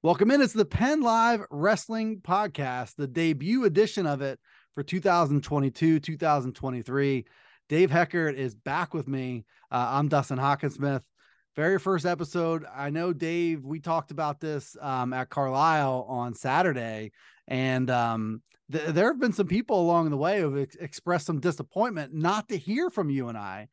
Welcome 0.00 0.30
in. 0.30 0.40
It's 0.40 0.52
the 0.52 0.64
PennLive 0.64 1.44
Wrestling 1.50 2.20
Podcast, 2.20 2.94
the 2.94 3.08
debut 3.08 3.64
edition 3.64 4.06
of 4.06 4.22
it 4.22 4.38
for 4.76 4.84
2022, 4.84 5.98
2023. 5.98 7.26
Dave 7.68 7.90
Heckard 7.90 8.36
is 8.36 8.54
back 8.54 8.94
with 8.94 9.08
me. 9.08 9.44
Uh, 9.72 9.88
I'm 9.90 10.06
Dustin 10.06 10.38
Hockensmith. 10.38 11.02
Very 11.56 11.80
first 11.80 12.06
episode. 12.06 12.64
I 12.72 12.90
know, 12.90 13.12
Dave, 13.12 13.64
we 13.64 13.80
talked 13.80 14.12
about 14.12 14.38
this 14.38 14.76
um, 14.80 15.12
at 15.12 15.30
Carlisle 15.30 16.06
on 16.08 16.32
Saturday, 16.32 17.10
and 17.48 17.90
um, 17.90 18.40
th- 18.70 18.90
there 18.90 19.08
have 19.08 19.18
been 19.18 19.32
some 19.32 19.48
people 19.48 19.80
along 19.80 20.10
the 20.10 20.16
way 20.16 20.40
who've 20.40 20.62
ex- 20.62 20.76
expressed 20.76 21.26
some 21.26 21.40
disappointment 21.40 22.14
not 22.14 22.48
to 22.50 22.56
hear 22.56 22.88
from 22.88 23.10
you 23.10 23.30
and 23.30 23.36
I. 23.36 23.66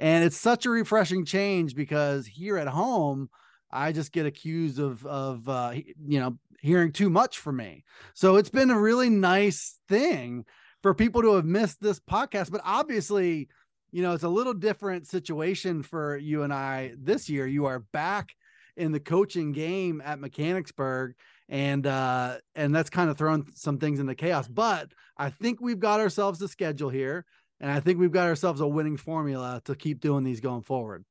And 0.00 0.24
it's 0.24 0.36
such 0.36 0.66
a 0.66 0.70
refreshing 0.70 1.24
change 1.24 1.76
because 1.76 2.26
here 2.26 2.58
at 2.58 2.66
home, 2.66 3.28
I 3.70 3.92
just 3.92 4.12
get 4.12 4.26
accused 4.26 4.78
of 4.78 5.04
of 5.06 5.48
uh, 5.48 5.72
you 5.74 6.20
know 6.20 6.38
hearing 6.60 6.92
too 6.92 7.10
much 7.10 7.38
from 7.38 7.56
me. 7.56 7.84
So 8.14 8.36
it's 8.36 8.50
been 8.50 8.70
a 8.70 8.80
really 8.80 9.10
nice 9.10 9.78
thing 9.88 10.44
for 10.82 10.94
people 10.94 11.22
to 11.22 11.34
have 11.34 11.44
missed 11.44 11.80
this 11.80 12.00
podcast. 12.00 12.50
But 12.50 12.60
obviously, 12.64 13.48
you 13.92 14.02
know, 14.02 14.12
it's 14.12 14.24
a 14.24 14.28
little 14.28 14.54
different 14.54 15.06
situation 15.06 15.82
for 15.82 16.16
you 16.16 16.42
and 16.42 16.52
I 16.52 16.94
this 16.98 17.28
year. 17.28 17.46
You 17.46 17.66
are 17.66 17.80
back 17.92 18.34
in 18.76 18.92
the 18.92 19.00
coaching 19.00 19.52
game 19.52 20.00
at 20.04 20.20
Mechanicsburg, 20.20 21.14
and 21.48 21.86
uh, 21.86 22.38
and 22.54 22.74
that's 22.74 22.90
kind 22.90 23.10
of 23.10 23.18
thrown 23.18 23.44
some 23.54 23.78
things 23.78 24.00
into 24.00 24.14
chaos. 24.14 24.48
But 24.48 24.92
I 25.16 25.30
think 25.30 25.60
we've 25.60 25.80
got 25.80 26.00
ourselves 26.00 26.40
a 26.42 26.48
schedule 26.48 26.90
here, 26.90 27.24
and 27.60 27.70
I 27.70 27.80
think 27.80 27.98
we've 27.98 28.12
got 28.12 28.28
ourselves 28.28 28.60
a 28.60 28.66
winning 28.66 28.96
formula 28.96 29.60
to 29.64 29.74
keep 29.74 30.00
doing 30.00 30.24
these 30.24 30.40
going 30.40 30.62
forward 30.62 31.04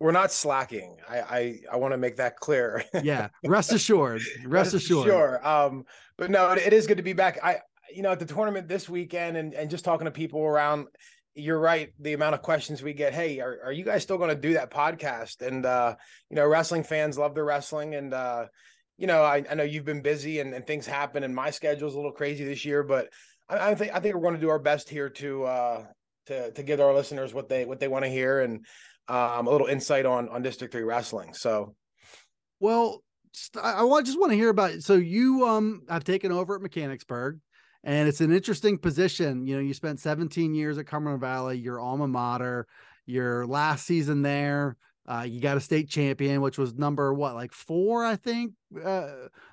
we're 0.00 0.12
not 0.12 0.32
slacking. 0.32 0.96
I 1.08 1.20
I, 1.20 1.60
I 1.72 1.76
want 1.76 1.92
to 1.92 1.98
make 1.98 2.16
that 2.16 2.36
clear. 2.36 2.84
yeah, 3.02 3.28
rest 3.44 3.72
assured. 3.72 4.22
Rest, 4.44 4.46
rest 4.46 4.74
assured. 4.74 5.06
Sure. 5.06 5.46
Um, 5.46 5.84
but 6.16 6.30
no, 6.30 6.50
it, 6.50 6.58
it 6.58 6.72
is 6.72 6.86
good 6.86 6.96
to 6.96 7.02
be 7.02 7.12
back. 7.12 7.38
I 7.42 7.58
you 7.94 8.02
know 8.02 8.10
at 8.10 8.18
the 8.18 8.26
tournament 8.26 8.66
this 8.66 8.88
weekend 8.88 9.36
and 9.36 9.54
and 9.54 9.70
just 9.70 9.84
talking 9.84 10.06
to 10.06 10.10
people 10.10 10.40
around. 10.40 10.86
You're 11.36 11.60
right. 11.60 11.92
The 12.00 12.14
amount 12.14 12.34
of 12.34 12.42
questions 12.42 12.82
we 12.82 12.92
get. 12.92 13.14
Hey, 13.14 13.38
are, 13.38 13.60
are 13.66 13.72
you 13.72 13.84
guys 13.84 14.02
still 14.02 14.18
going 14.18 14.30
to 14.30 14.34
do 14.34 14.54
that 14.54 14.72
podcast? 14.72 15.46
And 15.46 15.64
uh, 15.64 15.94
you 16.28 16.34
know, 16.34 16.46
wrestling 16.46 16.82
fans 16.82 17.16
love 17.16 17.36
their 17.36 17.44
wrestling, 17.44 17.94
and 17.94 18.12
uh, 18.12 18.46
you 18.98 19.06
know, 19.06 19.22
I, 19.22 19.44
I 19.48 19.54
know 19.54 19.62
you've 19.62 19.84
been 19.84 20.02
busy 20.02 20.40
and, 20.40 20.52
and 20.52 20.66
things 20.66 20.86
happen, 20.86 21.22
and 21.22 21.34
my 21.34 21.50
schedule's 21.50 21.94
a 21.94 21.96
little 21.96 22.12
crazy 22.12 22.44
this 22.44 22.64
year, 22.64 22.82
but 22.82 23.10
I, 23.48 23.70
I 23.70 23.74
think 23.76 23.94
I 23.94 24.00
think 24.00 24.14
we're 24.14 24.22
going 24.22 24.34
to 24.34 24.40
do 24.40 24.50
our 24.50 24.58
best 24.58 24.88
here 24.88 25.08
to 25.08 25.44
uh 25.44 25.84
to 26.26 26.50
to 26.52 26.62
give 26.62 26.80
our 26.80 26.94
listeners 26.94 27.32
what 27.32 27.48
they 27.48 27.64
what 27.64 27.80
they 27.80 27.88
want 27.88 28.04
to 28.04 28.10
hear 28.10 28.40
and 28.40 28.64
um, 29.10 29.46
a 29.46 29.50
little 29.50 29.66
insight 29.66 30.06
on 30.06 30.28
on 30.28 30.42
District 30.42 30.72
Three 30.72 30.82
wrestling. 30.82 31.34
So, 31.34 31.74
well, 32.60 33.02
just, 33.34 33.56
I 33.56 33.82
want 33.82 34.06
just 34.06 34.18
want 34.18 34.32
to 34.32 34.36
hear 34.36 34.50
about. 34.50 34.70
It. 34.70 34.82
So 34.82 34.94
you 34.94 35.46
um 35.46 35.82
have 35.88 36.04
taken 36.04 36.32
over 36.32 36.54
at 36.54 36.62
Mechanicsburg, 36.62 37.40
and 37.84 38.08
it's 38.08 38.20
an 38.20 38.32
interesting 38.32 38.78
position. 38.78 39.46
You 39.46 39.56
know, 39.56 39.62
you 39.62 39.74
spent 39.74 40.00
17 40.00 40.54
years 40.54 40.78
at 40.78 40.86
Cumberland 40.86 41.20
Valley, 41.20 41.58
your 41.58 41.80
alma 41.80 42.08
mater. 42.08 42.66
Your 43.06 43.44
last 43.44 43.86
season 43.86 44.22
there, 44.22 44.76
uh, 45.10 45.26
you 45.26 45.40
got 45.40 45.56
a 45.56 45.60
state 45.60 45.88
champion, 45.88 46.40
which 46.40 46.58
was 46.58 46.74
number 46.74 47.12
what, 47.12 47.34
like 47.34 47.52
four, 47.52 48.04
I 48.04 48.14
think, 48.14 48.52
uh, 48.84 49.08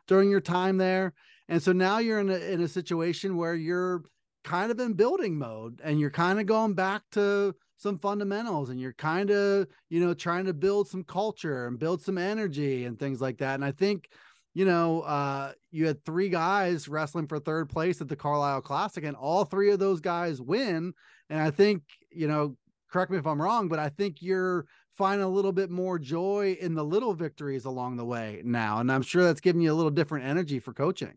during 0.07 0.29
your 0.29 0.41
time 0.41 0.77
there. 0.77 1.13
And 1.49 1.63
so 1.63 1.71
now 1.71 1.97
you're 1.97 2.19
in 2.19 2.29
a, 2.29 2.35
in 2.35 2.61
a 2.61 2.67
situation 2.67 3.35
where 3.37 3.55
you're 3.55 4.03
kind 4.47 4.71
of 4.71 4.79
in 4.79 4.93
building 4.93 5.37
mode 5.37 5.81
and 5.83 5.99
you're 5.99 6.09
kind 6.09 6.39
of 6.39 6.45
going 6.45 6.73
back 6.73 7.01
to 7.11 7.53
some 7.75 7.99
fundamentals 7.99 8.69
and 8.69 8.79
you're 8.79 8.93
kind 8.93 9.29
of 9.29 9.67
you 9.89 9.99
know 9.99 10.13
trying 10.13 10.45
to 10.45 10.53
build 10.53 10.87
some 10.87 11.03
culture 11.03 11.67
and 11.67 11.77
build 11.77 12.01
some 12.01 12.17
energy 12.17 12.85
and 12.85 12.97
things 12.97 13.19
like 13.19 13.37
that. 13.39 13.55
And 13.55 13.65
i 13.65 13.71
think 13.71 14.09
you 14.53 14.63
know 14.63 15.01
uh 15.01 15.51
you 15.71 15.85
had 15.85 16.03
three 16.05 16.29
guys 16.29 16.87
wrestling 16.87 17.27
for 17.27 17.39
third 17.39 17.67
place 17.67 17.99
at 17.99 18.07
the 18.07 18.15
carlisle 18.15 18.61
classic 18.61 19.03
and 19.03 19.17
all 19.17 19.43
three 19.43 19.69
of 19.71 19.79
those 19.79 19.99
guys 19.99 20.41
win. 20.41 20.93
And 21.29 21.41
i 21.41 21.51
think 21.51 21.83
you 22.09 22.29
know 22.29 22.55
correct 22.89 23.11
me 23.11 23.17
if 23.17 23.27
i'm 23.27 23.41
wrong 23.41 23.67
but 23.67 23.79
i 23.79 23.89
think 23.89 24.21
you're 24.21 24.65
finding 24.95 25.25
a 25.25 25.29
little 25.29 25.51
bit 25.51 25.69
more 25.69 25.99
joy 25.99 26.57
in 26.61 26.73
the 26.73 26.85
little 26.85 27.13
victories 27.13 27.65
along 27.65 27.97
the 27.97 28.05
way 28.05 28.41
now. 28.45 28.79
And 28.79 28.89
i'm 28.89 29.01
sure 29.01 29.25
that's 29.25 29.41
giving 29.41 29.61
you 29.61 29.73
a 29.73 29.75
little 29.75 29.91
different 29.91 30.25
energy 30.25 30.59
for 30.61 30.71
coaching 30.71 31.15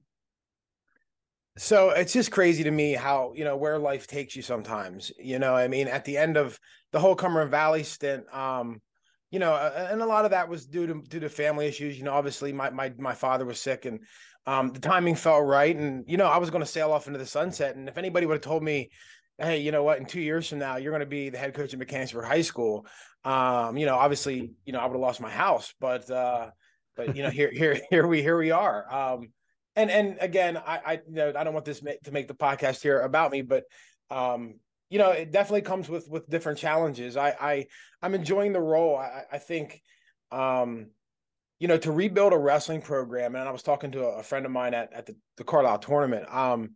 so 1.61 1.91
it's 1.91 2.15
just 2.15 2.31
crazy 2.31 2.65
to 2.65 2.71
me 2.71 2.95
how 2.95 3.35
you 3.37 3.45
know 3.45 3.55
where 3.55 3.79
life 3.79 4.07
takes 4.07 4.35
you 4.35 4.41
sometimes 4.41 5.13
you 5.19 5.39
know 5.39 5.55
i 5.55 5.69
mean 5.69 5.89
at 5.89 6.07
the 6.07 6.17
end 6.17 6.39
of 6.39 6.59
the 6.91 6.99
whole 6.99 7.15
cumberland 7.15 7.51
valley 7.51 7.83
stint 7.83 8.25
um 8.35 8.81
you 9.31 9.39
know 9.39 9.55
and 9.55 10.01
a 10.01 10.07
lot 10.07 10.25
of 10.25 10.31
that 10.31 10.49
was 10.49 10.65
due 10.65 10.87
to 10.87 11.03
due 11.09 11.21
to 11.21 11.29
family 11.29 11.67
issues 11.67 11.99
you 11.99 12.05
know 12.05 12.15
obviously 12.15 12.51
my 12.51 12.71
my, 12.71 12.91
my 12.97 13.13
father 13.13 13.45
was 13.45 13.61
sick 13.61 13.85
and 13.85 14.01
um 14.47 14.73
the 14.73 14.81
timing 14.81 15.15
felt 15.15 15.45
right 15.45 15.77
and 15.77 16.03
you 16.09 16.17
know 16.17 16.25
i 16.25 16.39
was 16.39 16.49
going 16.49 16.63
to 16.63 16.71
sail 16.71 16.93
off 16.93 17.07
into 17.07 17.19
the 17.19 17.27
sunset 17.27 17.77
and 17.77 17.91
if 17.91 17.99
anybody 17.99 18.25
would 18.25 18.35
have 18.35 18.43
told 18.43 18.63
me 18.63 18.89
hey 19.37 19.59
you 19.59 19.71
know 19.71 19.83
what 19.83 19.99
in 19.99 20.07
two 20.07 20.21
years 20.21 20.49
from 20.49 20.59
now 20.59 20.79
you're 20.79 20.93
going 20.93 21.01
to 21.01 21.07
be 21.07 21.29
the 21.29 21.37
head 21.37 21.53
coach 21.53 21.75
at 21.75 21.79
mechanicsburg 21.79 22.25
high 22.25 22.41
school 22.41 22.87
um 23.27 23.77
you 23.77 23.85
know 23.85 23.97
obviously 23.97 24.55
you 24.65 24.73
know 24.73 24.79
i 24.79 24.87
would 24.87 24.95
have 24.95 25.01
lost 25.01 25.21
my 25.21 25.31
house 25.31 25.75
but 25.79 26.11
uh 26.11 26.49
but 26.97 27.15
you 27.15 27.23
know 27.23 27.29
here 27.29 27.51
here 27.53 27.79
here 27.91 28.07
we 28.07 28.23
here 28.23 28.39
we 28.39 28.51
are 28.51 28.91
um 28.91 29.29
and 29.77 29.91
and 29.91 30.19
again, 30.21 30.57
I 30.57 30.81
I 30.85 30.93
you 31.09 31.15
know 31.15 31.33
I 31.37 31.45
don't 31.45 31.55
want 31.55 31.67
this 31.67 31.81
to 31.81 32.13
make 32.13 32.29
the 32.29 32.35
podcast 32.35 32.83
here 32.83 33.01
about 33.01 33.31
me, 33.31 33.43
but 33.43 33.65
um, 34.11 34.55
you 34.89 34.99
know, 34.99 35.11
it 35.11 35.31
definitely 35.31 35.63
comes 35.63 35.89
with 35.89 36.09
with 36.09 36.29
different 36.29 36.59
challenges. 36.59 37.17
I 37.17 37.31
I 37.41 37.67
I'm 38.03 38.15
enjoying 38.15 38.53
the 38.53 38.61
role. 38.61 38.97
I 38.97 39.23
I 39.33 39.39
think 39.39 39.81
um, 40.33 40.89
you 41.61 41.69
know, 41.69 41.77
to 41.79 41.93
rebuild 41.93 42.33
a 42.33 42.39
wrestling 42.39 42.81
program, 42.81 43.37
and 43.37 43.49
I 43.49 43.53
was 43.53 43.63
talking 43.63 43.93
to 43.93 44.05
a, 44.05 44.23
friend 44.23 44.47
of 44.47 44.53
mine 44.53 44.75
at 44.75 44.93
at 44.93 45.07
the, 45.07 45.15
the 45.37 45.45
Carlisle 45.45 45.79
tournament. 45.79 46.27
Um, 46.35 46.71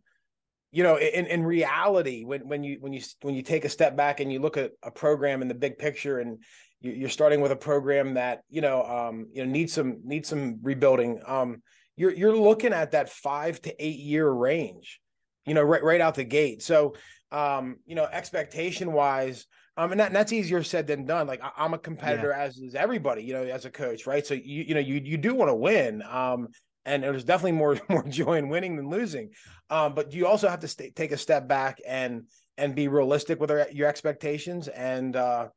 you 0.71 0.83
know, 0.83 0.97
in 0.97 1.25
in 1.25 1.43
reality, 1.43 2.23
when 2.23 2.47
when 2.47 2.63
you 2.63 2.77
when 2.79 2.93
you 2.93 3.01
when 3.21 3.33
you 3.35 3.41
take 3.41 3.65
a 3.65 3.69
step 3.69 3.97
back 3.97 4.19
and 4.19 4.31
you 4.31 4.39
look 4.39 4.57
at 4.57 4.71
a 4.83 4.91
program 4.91 5.41
in 5.41 5.47
the 5.47 5.55
big 5.55 5.77
picture, 5.77 6.19
and 6.19 6.37
you're 6.81 7.09
starting 7.09 7.41
with 7.41 7.51
a 7.51 7.55
program 7.55 8.13
that 8.13 8.41
you 8.49 8.61
know 8.61 8.83
um, 8.83 9.27
you 9.33 9.43
know 9.43 9.51
needs 9.51 9.73
some 9.73 10.01
needs 10.03 10.29
some 10.29 10.59
rebuilding. 10.61 11.19
Um, 11.25 11.63
you're 11.95 12.13
you're 12.13 12.35
looking 12.35 12.73
at 12.73 12.91
that 12.91 13.09
five 13.09 13.61
to 13.63 13.83
eight 13.83 13.99
year 13.99 14.29
range, 14.29 14.99
you 15.45 15.53
know, 15.53 15.63
right 15.63 15.83
right 15.83 16.01
out 16.01 16.15
the 16.15 16.23
gate. 16.23 16.61
So, 16.61 16.95
um, 17.31 17.77
you 17.85 17.95
know, 17.95 18.05
expectation 18.05 18.93
wise, 18.93 19.45
um, 19.77 19.91
and, 19.91 19.99
that, 19.99 20.07
and 20.07 20.15
that's 20.15 20.33
easier 20.33 20.63
said 20.63 20.87
than 20.87 21.05
done. 21.05 21.27
Like 21.27 21.41
I, 21.43 21.65
am 21.65 21.73
a 21.73 21.77
competitor, 21.77 22.29
yeah. 22.29 22.43
as 22.43 22.57
is 22.57 22.75
everybody, 22.75 23.23
you 23.23 23.33
know, 23.33 23.43
as 23.43 23.65
a 23.65 23.71
coach, 23.71 24.07
right? 24.07 24.25
So 24.25 24.33
you 24.33 24.63
you 24.63 24.73
know 24.73 24.79
you 24.79 25.01
you 25.03 25.17
do 25.17 25.33
want 25.35 25.49
to 25.49 25.55
win, 25.55 26.01
um, 26.03 26.47
and 26.85 27.03
there's 27.03 27.23
definitely 27.23 27.53
more 27.53 27.77
more 27.89 28.03
joy 28.03 28.37
in 28.37 28.49
winning 28.49 28.75
than 28.75 28.89
losing, 28.89 29.31
um, 29.69 29.93
but 29.93 30.13
you 30.13 30.27
also 30.27 30.47
have 30.49 30.61
to 30.61 30.67
stay, 30.67 30.91
take 30.91 31.11
a 31.11 31.17
step 31.17 31.47
back 31.47 31.79
and 31.87 32.23
and 32.57 32.73
be 32.73 32.87
realistic 32.87 33.39
with 33.39 33.51
our, 33.51 33.67
your 33.71 33.87
expectations 33.87 34.67
and 34.69 35.15
uh 35.17 35.47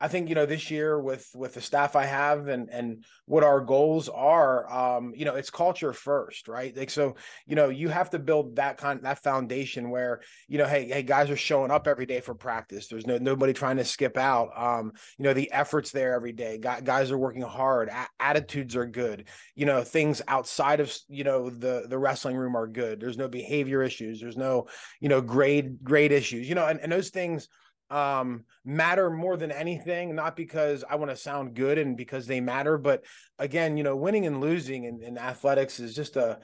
I 0.00 0.08
think 0.08 0.28
you 0.28 0.34
know 0.34 0.46
this 0.46 0.70
year 0.70 1.00
with 1.00 1.28
with 1.34 1.54
the 1.54 1.60
staff 1.60 1.96
I 1.96 2.04
have 2.04 2.46
and 2.46 2.70
and 2.70 3.04
what 3.26 3.42
our 3.42 3.60
goals 3.60 4.08
are, 4.08 4.70
um, 4.72 5.12
you 5.14 5.24
know, 5.24 5.34
it's 5.34 5.50
culture 5.50 5.92
first, 5.92 6.46
right? 6.46 6.76
Like 6.76 6.90
so, 6.90 7.16
you 7.46 7.56
know, 7.56 7.68
you 7.68 7.88
have 7.88 8.10
to 8.10 8.18
build 8.18 8.56
that 8.56 8.78
kind 8.78 9.02
that 9.02 9.22
foundation 9.22 9.90
where 9.90 10.20
you 10.46 10.58
know, 10.58 10.66
hey, 10.66 10.88
hey, 10.88 11.02
guys 11.02 11.30
are 11.30 11.36
showing 11.36 11.70
up 11.70 11.88
every 11.88 12.06
day 12.06 12.20
for 12.20 12.34
practice. 12.34 12.86
There's 12.86 13.06
no 13.06 13.18
nobody 13.18 13.52
trying 13.52 13.76
to 13.78 13.84
skip 13.84 14.16
out. 14.16 14.50
Um, 14.56 14.92
you 15.18 15.24
know, 15.24 15.34
the 15.34 15.50
efforts 15.50 15.90
there 15.90 16.14
every 16.14 16.32
day. 16.32 16.58
Guys 16.58 17.10
are 17.10 17.18
working 17.18 17.42
hard. 17.42 17.88
A- 17.88 18.08
attitudes 18.20 18.76
are 18.76 18.86
good. 18.86 19.28
You 19.56 19.66
know, 19.66 19.82
things 19.82 20.22
outside 20.28 20.78
of 20.78 20.96
you 21.08 21.24
know 21.24 21.50
the 21.50 21.86
the 21.88 21.98
wrestling 21.98 22.36
room 22.36 22.56
are 22.56 22.68
good. 22.68 23.00
There's 23.00 23.18
no 23.18 23.28
behavior 23.28 23.82
issues. 23.82 24.20
There's 24.20 24.36
no 24.36 24.68
you 25.00 25.08
know 25.08 25.20
grade 25.20 25.82
grade 25.82 26.12
issues. 26.12 26.48
You 26.48 26.54
know, 26.54 26.66
and 26.66 26.80
and 26.80 26.92
those 26.92 27.10
things 27.10 27.48
um 27.90 28.44
matter 28.64 29.10
more 29.10 29.36
than 29.36 29.50
anything 29.50 30.14
not 30.14 30.36
because 30.36 30.84
i 30.90 30.94
want 30.94 31.10
to 31.10 31.16
sound 31.16 31.54
good 31.54 31.78
and 31.78 31.96
because 31.96 32.26
they 32.26 32.40
matter 32.40 32.76
but 32.76 33.04
again 33.38 33.76
you 33.76 33.82
know 33.82 33.96
winning 33.96 34.26
and 34.26 34.40
losing 34.40 34.84
in, 34.84 35.02
in 35.02 35.16
athletics 35.16 35.80
is 35.80 35.94
just 35.94 36.16
a 36.16 36.38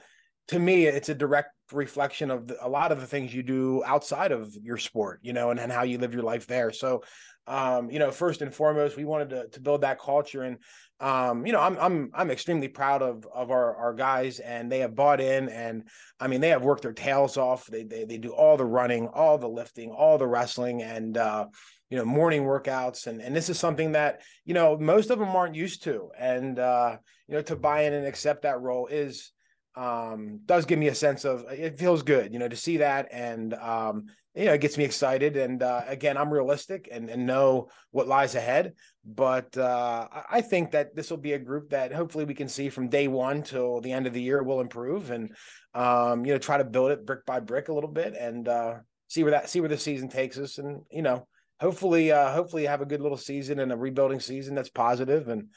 to 0.47 0.57
me 0.57 0.85
it's 0.85 1.09
a 1.09 1.15
direct 1.15 1.49
reflection 1.71 2.31
of 2.31 2.47
the, 2.47 2.65
a 2.65 2.69
lot 2.69 2.91
of 2.91 2.99
the 2.99 3.07
things 3.07 3.33
you 3.33 3.43
do 3.43 3.83
outside 3.85 4.31
of 4.31 4.55
your 4.61 4.77
sport 4.77 5.19
you 5.21 5.33
know 5.33 5.51
and, 5.51 5.59
and 5.59 5.71
how 5.71 5.83
you 5.83 5.97
live 5.97 6.13
your 6.13 6.23
life 6.23 6.47
there 6.47 6.71
so 6.71 7.03
um, 7.47 7.91
you 7.91 7.99
know, 7.99 8.11
first 8.11 8.41
and 8.41 8.53
foremost, 8.53 8.97
we 8.97 9.05
wanted 9.05 9.29
to, 9.29 9.47
to 9.49 9.59
build 9.59 9.81
that 9.81 9.99
culture. 9.99 10.43
And 10.43 10.57
um, 10.99 11.45
you 11.45 11.51
know, 11.51 11.59
I'm 11.59 11.77
I'm 11.77 12.11
I'm 12.13 12.31
extremely 12.31 12.69
proud 12.69 13.01
of 13.01 13.27
of 13.33 13.51
our 13.51 13.75
our 13.75 13.93
guys, 13.93 14.39
and 14.39 14.71
they 14.71 14.79
have 14.79 14.95
bought 14.95 15.19
in, 15.19 15.49
and 15.49 15.83
I 16.19 16.27
mean, 16.27 16.39
they 16.39 16.49
have 16.49 16.63
worked 16.63 16.83
their 16.83 16.93
tails 16.93 17.35
off. 17.37 17.65
They 17.67 17.83
they 17.83 18.05
they 18.05 18.17
do 18.17 18.31
all 18.31 18.55
the 18.55 18.65
running, 18.65 19.07
all 19.07 19.37
the 19.37 19.49
lifting, 19.49 19.91
all 19.91 20.17
the 20.17 20.27
wrestling, 20.27 20.83
and 20.83 21.17
uh, 21.17 21.47
you 21.89 21.97
know, 21.97 22.05
morning 22.05 22.43
workouts, 22.43 23.07
and 23.07 23.21
and 23.21 23.35
this 23.35 23.49
is 23.49 23.59
something 23.59 23.91
that 23.91 24.21
you 24.45 24.53
know 24.53 24.77
most 24.77 25.09
of 25.09 25.19
them 25.19 25.35
aren't 25.35 25.55
used 25.55 25.83
to, 25.83 26.11
and 26.17 26.59
uh, 26.59 26.97
you 27.27 27.35
know, 27.35 27.41
to 27.41 27.57
buy 27.57 27.81
in 27.81 27.93
and 27.93 28.07
accept 28.07 28.43
that 28.43 28.61
role 28.61 28.87
is 28.87 29.31
um 29.77 30.39
does 30.45 30.65
give 30.65 30.79
me 30.79 30.87
a 30.87 30.95
sense 30.95 31.25
of 31.25 31.43
it 31.51 31.77
feels 31.77 32.01
good 32.01 32.31
you 32.31 32.39
know 32.39 32.47
to 32.47 32.55
see 32.55 32.77
that 32.77 33.09
and 33.11 33.53
um 33.55 34.05
you 34.35 34.45
know 34.45 34.53
it 34.53 34.61
gets 34.61 34.77
me 34.77 34.83
excited 34.83 35.37
and 35.37 35.63
uh 35.63 35.81
again 35.87 36.17
i'm 36.17 36.31
realistic 36.31 36.89
and, 36.91 37.09
and 37.09 37.25
know 37.25 37.69
what 37.91 38.07
lies 38.07 38.35
ahead 38.35 38.73
but 39.05 39.55
uh 39.57 40.07
i 40.29 40.41
think 40.41 40.71
that 40.71 40.95
this 40.95 41.09
will 41.09 41.17
be 41.17 41.33
a 41.33 41.39
group 41.39 41.69
that 41.69 41.93
hopefully 41.93 42.25
we 42.25 42.33
can 42.33 42.49
see 42.49 42.69
from 42.69 42.89
day 42.89 43.07
one 43.07 43.41
till 43.41 43.81
the 43.81 43.91
end 43.91 44.07
of 44.07 44.13
the 44.13 44.21
year 44.21 44.43
will 44.43 44.61
improve 44.61 45.11
and 45.11 45.33
um 45.73 46.25
you 46.25 46.33
know 46.33 46.37
try 46.37 46.57
to 46.57 46.63
build 46.63 46.91
it 46.91 47.05
brick 47.05 47.25
by 47.25 47.39
brick 47.39 47.69
a 47.69 47.73
little 47.73 47.89
bit 47.89 48.13
and 48.19 48.47
uh 48.47 48.75
see 49.07 49.23
where 49.23 49.31
that 49.31 49.49
see 49.49 49.61
where 49.61 49.69
the 49.69 49.77
season 49.77 50.09
takes 50.09 50.37
us 50.37 50.57
and 50.57 50.81
you 50.91 51.01
know 51.01 51.25
hopefully 51.59 52.11
uh 52.11 52.31
hopefully 52.31 52.65
have 52.65 52.81
a 52.81 52.85
good 52.85 53.01
little 53.01 53.17
season 53.17 53.59
and 53.59 53.71
a 53.71 53.77
rebuilding 53.77 54.19
season 54.19 54.53
that's 54.53 54.69
positive 54.69 55.29
and 55.29 55.47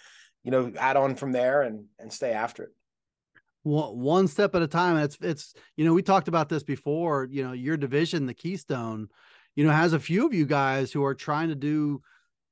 you 0.44 0.50
know 0.52 0.72
add 0.78 0.96
on 0.96 1.16
from 1.16 1.32
there 1.32 1.62
and 1.62 1.84
and 1.98 2.12
stay 2.12 2.30
after 2.30 2.62
it 2.62 2.70
one 3.68 4.28
step 4.28 4.54
at 4.54 4.62
a 4.62 4.66
time. 4.66 4.96
It's 4.96 5.18
it's 5.20 5.54
you 5.76 5.84
know 5.84 5.94
we 5.94 6.02
talked 6.02 6.28
about 6.28 6.48
this 6.48 6.62
before. 6.62 7.28
You 7.30 7.44
know 7.44 7.52
your 7.52 7.76
division, 7.76 8.26
the 8.26 8.34
Keystone, 8.34 9.08
you 9.54 9.64
know 9.64 9.70
has 9.70 9.92
a 9.92 10.00
few 10.00 10.26
of 10.26 10.34
you 10.34 10.46
guys 10.46 10.92
who 10.92 11.04
are 11.04 11.14
trying 11.14 11.48
to 11.48 11.54
do 11.54 12.02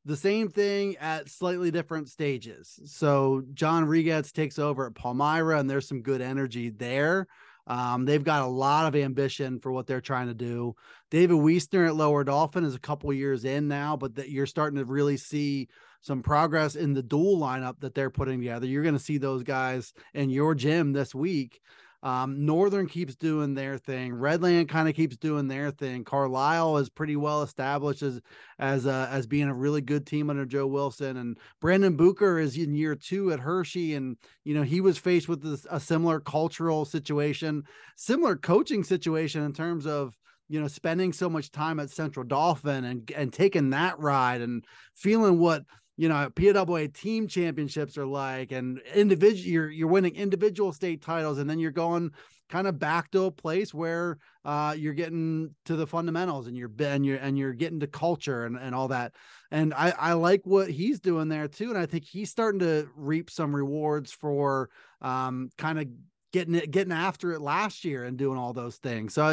the 0.05 0.17
same 0.17 0.49
thing 0.49 0.97
at 0.99 1.29
slightly 1.29 1.71
different 1.71 2.09
stages. 2.09 2.79
So 2.87 3.43
John 3.55 3.87
Rigetz 3.87 4.33
takes 4.33 4.59
over 4.59 4.87
at 4.87 4.95
Palmyra, 4.95 5.59
and 5.59 5.69
there's 5.69 5.89
some 5.89 6.03
good 6.03 6.21
energy 6.21 6.71
there. 6.71 7.27
Um, 7.67 8.05
they've 8.05 8.23
got 8.23 8.43
a 8.43 8.47
lot 8.47 8.87
of 8.87 8.95
ambition 8.95 9.59
for 9.59 9.73
what 9.73 9.89
they're 9.89 10.01
trying 10.01 10.29
to 10.29 10.35
do. 10.35 10.77
David 11.11 11.39
Wiesner 11.39 11.89
at 11.89 11.97
Lower 11.97 12.23
Dauphin 12.23 12.65
is 12.65 12.77
a 12.77 12.81
couple 12.81 13.13
years 13.13 13.45
in 13.45 13.67
now, 13.67 13.97
but 13.97 14.15
that 14.15 14.31
you're 14.31 14.47
starting 14.47 14.79
to 14.79 14.85
really 14.85 15.17
see 15.17 15.69
some 16.01 16.23
progress 16.23 16.77
in 16.77 16.95
the 16.95 17.03
dual 17.03 17.39
lineup 17.39 17.81
that 17.81 17.95
they're 17.95 18.11
putting 18.11 18.41
together. 18.41 18.67
You're 18.67 18.83
going 18.83 18.97
to 18.97 19.01
see 19.01 19.19
those 19.19 19.43
guys 19.43 19.93
in 20.15 20.31
your 20.31 20.55
gym 20.55 20.93
this 20.93 21.15
week. 21.15 21.61
Um, 22.03 22.45
Northern 22.45 22.87
keeps 22.87 23.17
doing 23.17 23.55
their 23.55 23.79
thing. 23.79 24.13
Redland 24.13 24.69
kind 24.69 24.89
of 24.89 24.95
keeps 24.95 25.17
doing 25.17 25.49
their 25.49 25.73
thing. 25.73 26.05
Carlisle 26.05 26.77
is 26.77 26.89
pretty 26.89 27.17
well 27.17 27.43
established 27.43 28.03
as 28.03 28.21
as 28.61 28.87
uh, 28.87 29.09
as 29.11 29.27
being 29.27 29.49
a 29.49 29.55
really 29.55 29.81
good 29.81 30.07
team 30.07 30.31
under 30.31 30.47
Joe 30.47 30.69
Wilson. 30.69 31.17
And 31.17 31.37
Brandon 31.61 31.97
Booker 31.97 32.39
is 32.39 32.57
in 32.57 32.75
year 32.75 32.95
two 32.95 33.33
at 33.33 33.41
Hershey, 33.41 33.95
and 33.95 34.17
you 34.45 34.55
know 34.55 34.63
he 34.63 34.81
was 34.81 34.99
faced 34.99 35.29
with 35.29 35.43
this, 35.43 35.67
a 35.69 35.81
similar 35.81 36.21
cultural 36.21 36.85
situation, 36.85 37.65
similar 37.97 38.37
coaching 38.37 38.85
situation 38.85 39.43
in 39.43 39.53
terms 39.53 39.85
of 39.85 40.15
you 40.49 40.61
know 40.61 40.69
spending 40.69 41.13
so 41.13 41.29
much 41.29 41.51
time 41.51 41.81
at 41.81 41.91
Central 41.91 42.25
Dauphin 42.25 42.85
and 42.85 43.11
and 43.17 43.33
taking 43.33 43.71
that 43.71 43.99
ride 43.99 44.43
and 44.43 44.65
feeling 44.95 45.39
what 45.39 45.65
you 45.97 46.09
know 46.09 46.31
PWA 46.35 46.93
team 46.93 47.27
championships 47.27 47.97
are 47.97 48.07
like 48.07 48.53
and 48.53 48.81
individual 48.95 49.51
you're 49.51 49.71
you're 49.71 49.89
winning 49.89 50.15
individual 50.15 50.73
state 50.73 51.03
titles 51.03 51.39
and 51.39 51.49
then 51.49 51.59
you're 51.59 51.71
going 51.71 52.11
kind 52.49 52.67
of 52.67 52.79
back 52.79 53.11
to 53.11 53.25
a 53.25 53.31
place 53.31 53.75
where 53.75 54.19
uh, 54.45 54.75
you're 54.77 54.95
getting 54.95 55.55
to 55.65 55.75
the 55.75 55.87
fundamentals 55.87 56.47
and 56.47 56.57
you're 56.57 56.71
and 56.79 57.05
you're 57.05 57.19
and 57.19 57.37
you're 57.37 57.53
getting 57.53 57.81
to 57.81 57.87
culture 57.87 58.45
and, 58.45 58.57
and 58.57 58.75
all 58.75 58.89
that. 58.89 59.13
And 59.51 59.75
I, 59.75 59.93
I 59.99 60.13
like 60.13 60.43
what 60.45 60.71
he's 60.71 61.01
doing 61.01 61.29
there 61.29 61.49
too 61.49 61.71
and 61.71 61.79
I 61.79 61.87
think 61.87 62.05
he's 62.05 62.31
starting 62.31 62.61
to 62.61 62.89
reap 62.95 63.31
some 63.31 63.55
rewards 63.55 64.13
for 64.13 64.71
um, 65.01 65.51
kind 65.59 65.81
of 65.81 65.89
getting 66.33 66.55
it 66.55 66.71
getting 66.71 66.93
after 66.93 67.33
it 67.33 67.41
last 67.41 67.85
year 67.85 68.05
and 68.05 68.17
doing 68.17 68.39
all 68.39 68.53
those 68.53 68.77
things. 68.77 69.15
So 69.15 69.25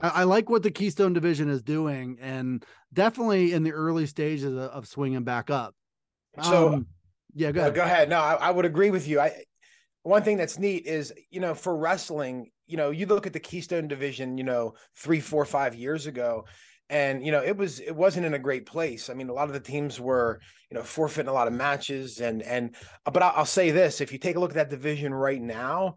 I, 0.00 0.08
I 0.08 0.24
like 0.24 0.48
what 0.48 0.62
the 0.62 0.70
Keystone 0.70 1.12
division 1.12 1.50
is 1.50 1.62
doing 1.62 2.18
and 2.20 2.64
definitely 2.92 3.52
in 3.52 3.62
the 3.62 3.72
early 3.72 4.06
stages 4.06 4.52
of, 4.52 4.58
of 4.58 4.86
swinging 4.86 5.24
back 5.24 5.50
up 5.50 5.74
so 6.42 6.74
um, 6.74 6.86
yeah, 7.34 7.52
go 7.52 7.60
ahead. 7.60 7.74
go 7.74 7.82
ahead. 7.82 8.08
No, 8.08 8.18
I, 8.18 8.34
I 8.34 8.50
would 8.50 8.64
agree 8.64 8.90
with 8.90 9.08
you. 9.08 9.20
I 9.20 9.44
one 10.02 10.22
thing 10.22 10.36
that's 10.36 10.58
neat 10.58 10.86
is 10.86 11.12
you 11.30 11.40
know 11.40 11.54
for 11.54 11.76
wrestling, 11.76 12.50
you 12.66 12.76
know, 12.76 12.90
you 12.90 13.06
look 13.06 13.26
at 13.26 13.32
the 13.32 13.40
Keystone 13.40 13.88
division, 13.88 14.38
you 14.38 14.44
know, 14.44 14.74
three, 14.96 15.20
four, 15.20 15.44
five 15.44 15.74
years 15.74 16.06
ago, 16.06 16.44
and 16.88 17.24
you 17.24 17.32
know 17.32 17.42
it 17.42 17.56
was 17.56 17.80
it 17.80 17.94
wasn't 17.94 18.26
in 18.26 18.34
a 18.34 18.38
great 18.38 18.66
place. 18.66 19.10
I 19.10 19.14
mean, 19.14 19.28
a 19.28 19.32
lot 19.32 19.48
of 19.48 19.54
the 19.54 19.60
teams 19.60 20.00
were 20.00 20.40
you 20.70 20.76
know 20.76 20.82
forfeiting 20.82 21.28
a 21.28 21.32
lot 21.32 21.48
of 21.48 21.54
matches, 21.54 22.20
and 22.20 22.42
and 22.42 22.74
but 23.04 23.22
I'll, 23.22 23.32
I'll 23.36 23.46
say 23.46 23.70
this: 23.70 24.00
if 24.00 24.12
you 24.12 24.18
take 24.18 24.36
a 24.36 24.40
look 24.40 24.50
at 24.50 24.56
that 24.56 24.70
division 24.70 25.12
right 25.12 25.40
now, 25.40 25.96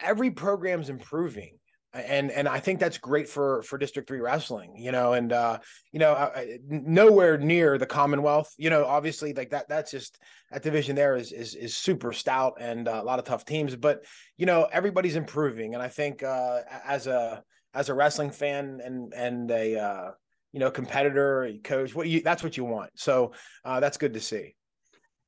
every 0.00 0.30
program's 0.30 0.90
improving 0.90 1.58
and 1.94 2.30
and 2.30 2.48
I 2.48 2.58
think 2.58 2.80
that's 2.80 2.98
great 2.98 3.28
for 3.28 3.62
for 3.62 3.78
District 3.78 4.08
Three 4.08 4.20
wrestling, 4.20 4.76
you 4.76 4.92
know, 4.92 5.12
and 5.12 5.32
uh, 5.32 5.58
you 5.92 6.00
know, 6.00 6.12
uh 6.12 6.44
nowhere 6.68 7.38
near 7.38 7.78
the 7.78 7.86
Commonwealth, 7.86 8.52
you 8.58 8.70
know, 8.70 8.84
obviously 8.84 9.32
like 9.32 9.50
that. 9.50 9.68
That's 9.68 9.90
just 9.90 10.18
that 10.50 10.62
division 10.62 10.96
there 10.96 11.16
is 11.16 11.32
is 11.32 11.54
is 11.54 11.76
super 11.76 12.12
stout 12.12 12.54
and 12.60 12.88
uh, 12.88 13.00
a 13.00 13.04
lot 13.04 13.18
of 13.18 13.24
tough 13.24 13.44
teams, 13.44 13.76
but 13.76 14.04
you 14.36 14.46
know, 14.46 14.68
everybody's 14.72 15.16
improving, 15.16 15.74
and 15.74 15.82
I 15.82 15.88
think 15.88 16.22
uh, 16.22 16.60
as 16.84 17.06
a 17.06 17.42
as 17.74 17.88
a 17.88 17.94
wrestling 17.94 18.30
fan 18.30 18.80
and 18.84 19.12
and 19.14 19.50
a 19.50 19.78
uh, 19.78 20.10
you 20.52 20.60
know 20.60 20.70
competitor, 20.70 21.50
coach, 21.62 21.94
what 21.94 22.08
you 22.08 22.22
that's 22.22 22.42
what 22.42 22.56
you 22.56 22.64
want. 22.64 22.90
So 22.96 23.32
uh, 23.64 23.80
that's 23.80 23.96
good 23.96 24.14
to 24.14 24.20
see 24.20 24.54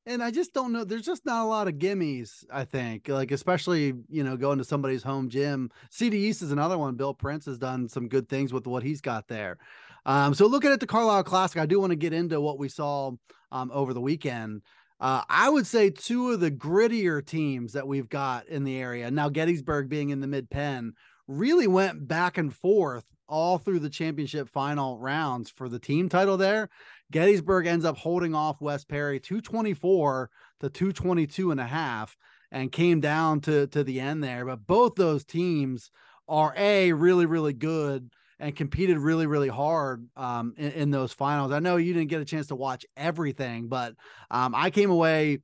and 0.06 0.22
I 0.22 0.30
just 0.30 0.54
don't 0.54 0.72
know. 0.72 0.84
There's 0.84 1.04
just 1.04 1.26
not 1.26 1.44
a 1.44 1.48
lot 1.48 1.68
of 1.68 1.74
gimmies. 1.74 2.44
I 2.50 2.64
think, 2.64 3.08
like 3.08 3.32
especially 3.32 3.94
you 4.08 4.24
know 4.24 4.36
going 4.36 4.58
to 4.58 4.64
somebody's 4.64 5.02
home 5.02 5.28
gym. 5.28 5.70
CD 5.90 6.28
East 6.28 6.42
is 6.42 6.52
another 6.52 6.78
one. 6.78 6.94
Bill 6.94 7.12
Prince 7.12 7.46
has 7.46 7.58
done 7.58 7.88
some 7.88 8.08
good 8.08 8.28
things 8.28 8.52
with 8.52 8.66
what 8.66 8.82
he's 8.82 9.00
got 9.00 9.28
there. 9.28 9.58
Um, 10.06 10.34
so 10.34 10.46
looking 10.46 10.70
at 10.70 10.80
the 10.80 10.86
Carlisle 10.86 11.24
Classic, 11.24 11.60
I 11.60 11.66
do 11.66 11.80
want 11.80 11.90
to 11.90 11.96
get 11.96 12.12
into 12.12 12.40
what 12.40 12.58
we 12.58 12.68
saw 12.68 13.12
um, 13.50 13.70
over 13.74 13.92
the 13.92 14.00
weekend. 14.00 14.62
Uh, 15.00 15.22
I 15.28 15.50
would 15.50 15.66
say 15.66 15.90
two 15.90 16.30
of 16.30 16.40
the 16.40 16.50
grittier 16.50 17.24
teams 17.24 17.72
that 17.74 17.86
we've 17.86 18.08
got 18.08 18.46
in 18.46 18.64
the 18.64 18.78
area 18.78 19.10
now, 19.10 19.28
Gettysburg 19.28 19.88
being 19.88 20.10
in 20.10 20.20
the 20.20 20.26
Mid-Penn, 20.26 20.94
really 21.26 21.66
went 21.66 22.06
back 22.06 22.38
and 22.38 22.54
forth 22.54 23.04
all 23.28 23.58
through 23.58 23.80
the 23.80 23.90
championship 23.90 24.48
final 24.48 24.98
rounds 24.98 25.50
for 25.50 25.68
the 25.68 25.78
team 25.78 26.08
title 26.08 26.36
there. 26.36 26.68
Gettysburg 27.12 27.66
ends 27.66 27.84
up 27.84 27.96
holding 27.96 28.34
off 28.34 28.60
West 28.60 28.88
Perry 28.88 29.20
224 29.20 30.30
to 30.60 30.70
222 30.70 31.50
and 31.50 31.60
a 31.60 31.66
half 31.66 32.16
and 32.50 32.72
came 32.72 33.00
down 33.00 33.40
to 33.42 33.66
to 33.68 33.84
the 33.84 34.00
end 34.00 34.22
there. 34.22 34.44
But 34.44 34.66
both 34.66 34.94
those 34.94 35.24
teams 35.24 35.90
are 36.28 36.52
a 36.56 36.92
really 36.92 37.26
really 37.26 37.52
good 37.52 38.10
and 38.38 38.54
competed 38.54 38.98
really 38.98 39.26
really 39.26 39.48
hard 39.48 40.08
um, 40.16 40.54
in, 40.56 40.72
in, 40.72 40.90
those 40.90 41.12
finals. 41.12 41.52
I 41.52 41.58
know 41.58 41.76
you 41.76 41.94
didn't 41.94 42.10
get 42.10 42.20
a 42.20 42.26
chance 42.26 42.48
to 42.48 42.56
watch 42.56 42.84
everything, 42.96 43.68
but 43.68 43.94
um, 44.30 44.54
I 44.54 44.70
came 44.70 44.90
away 44.90 45.38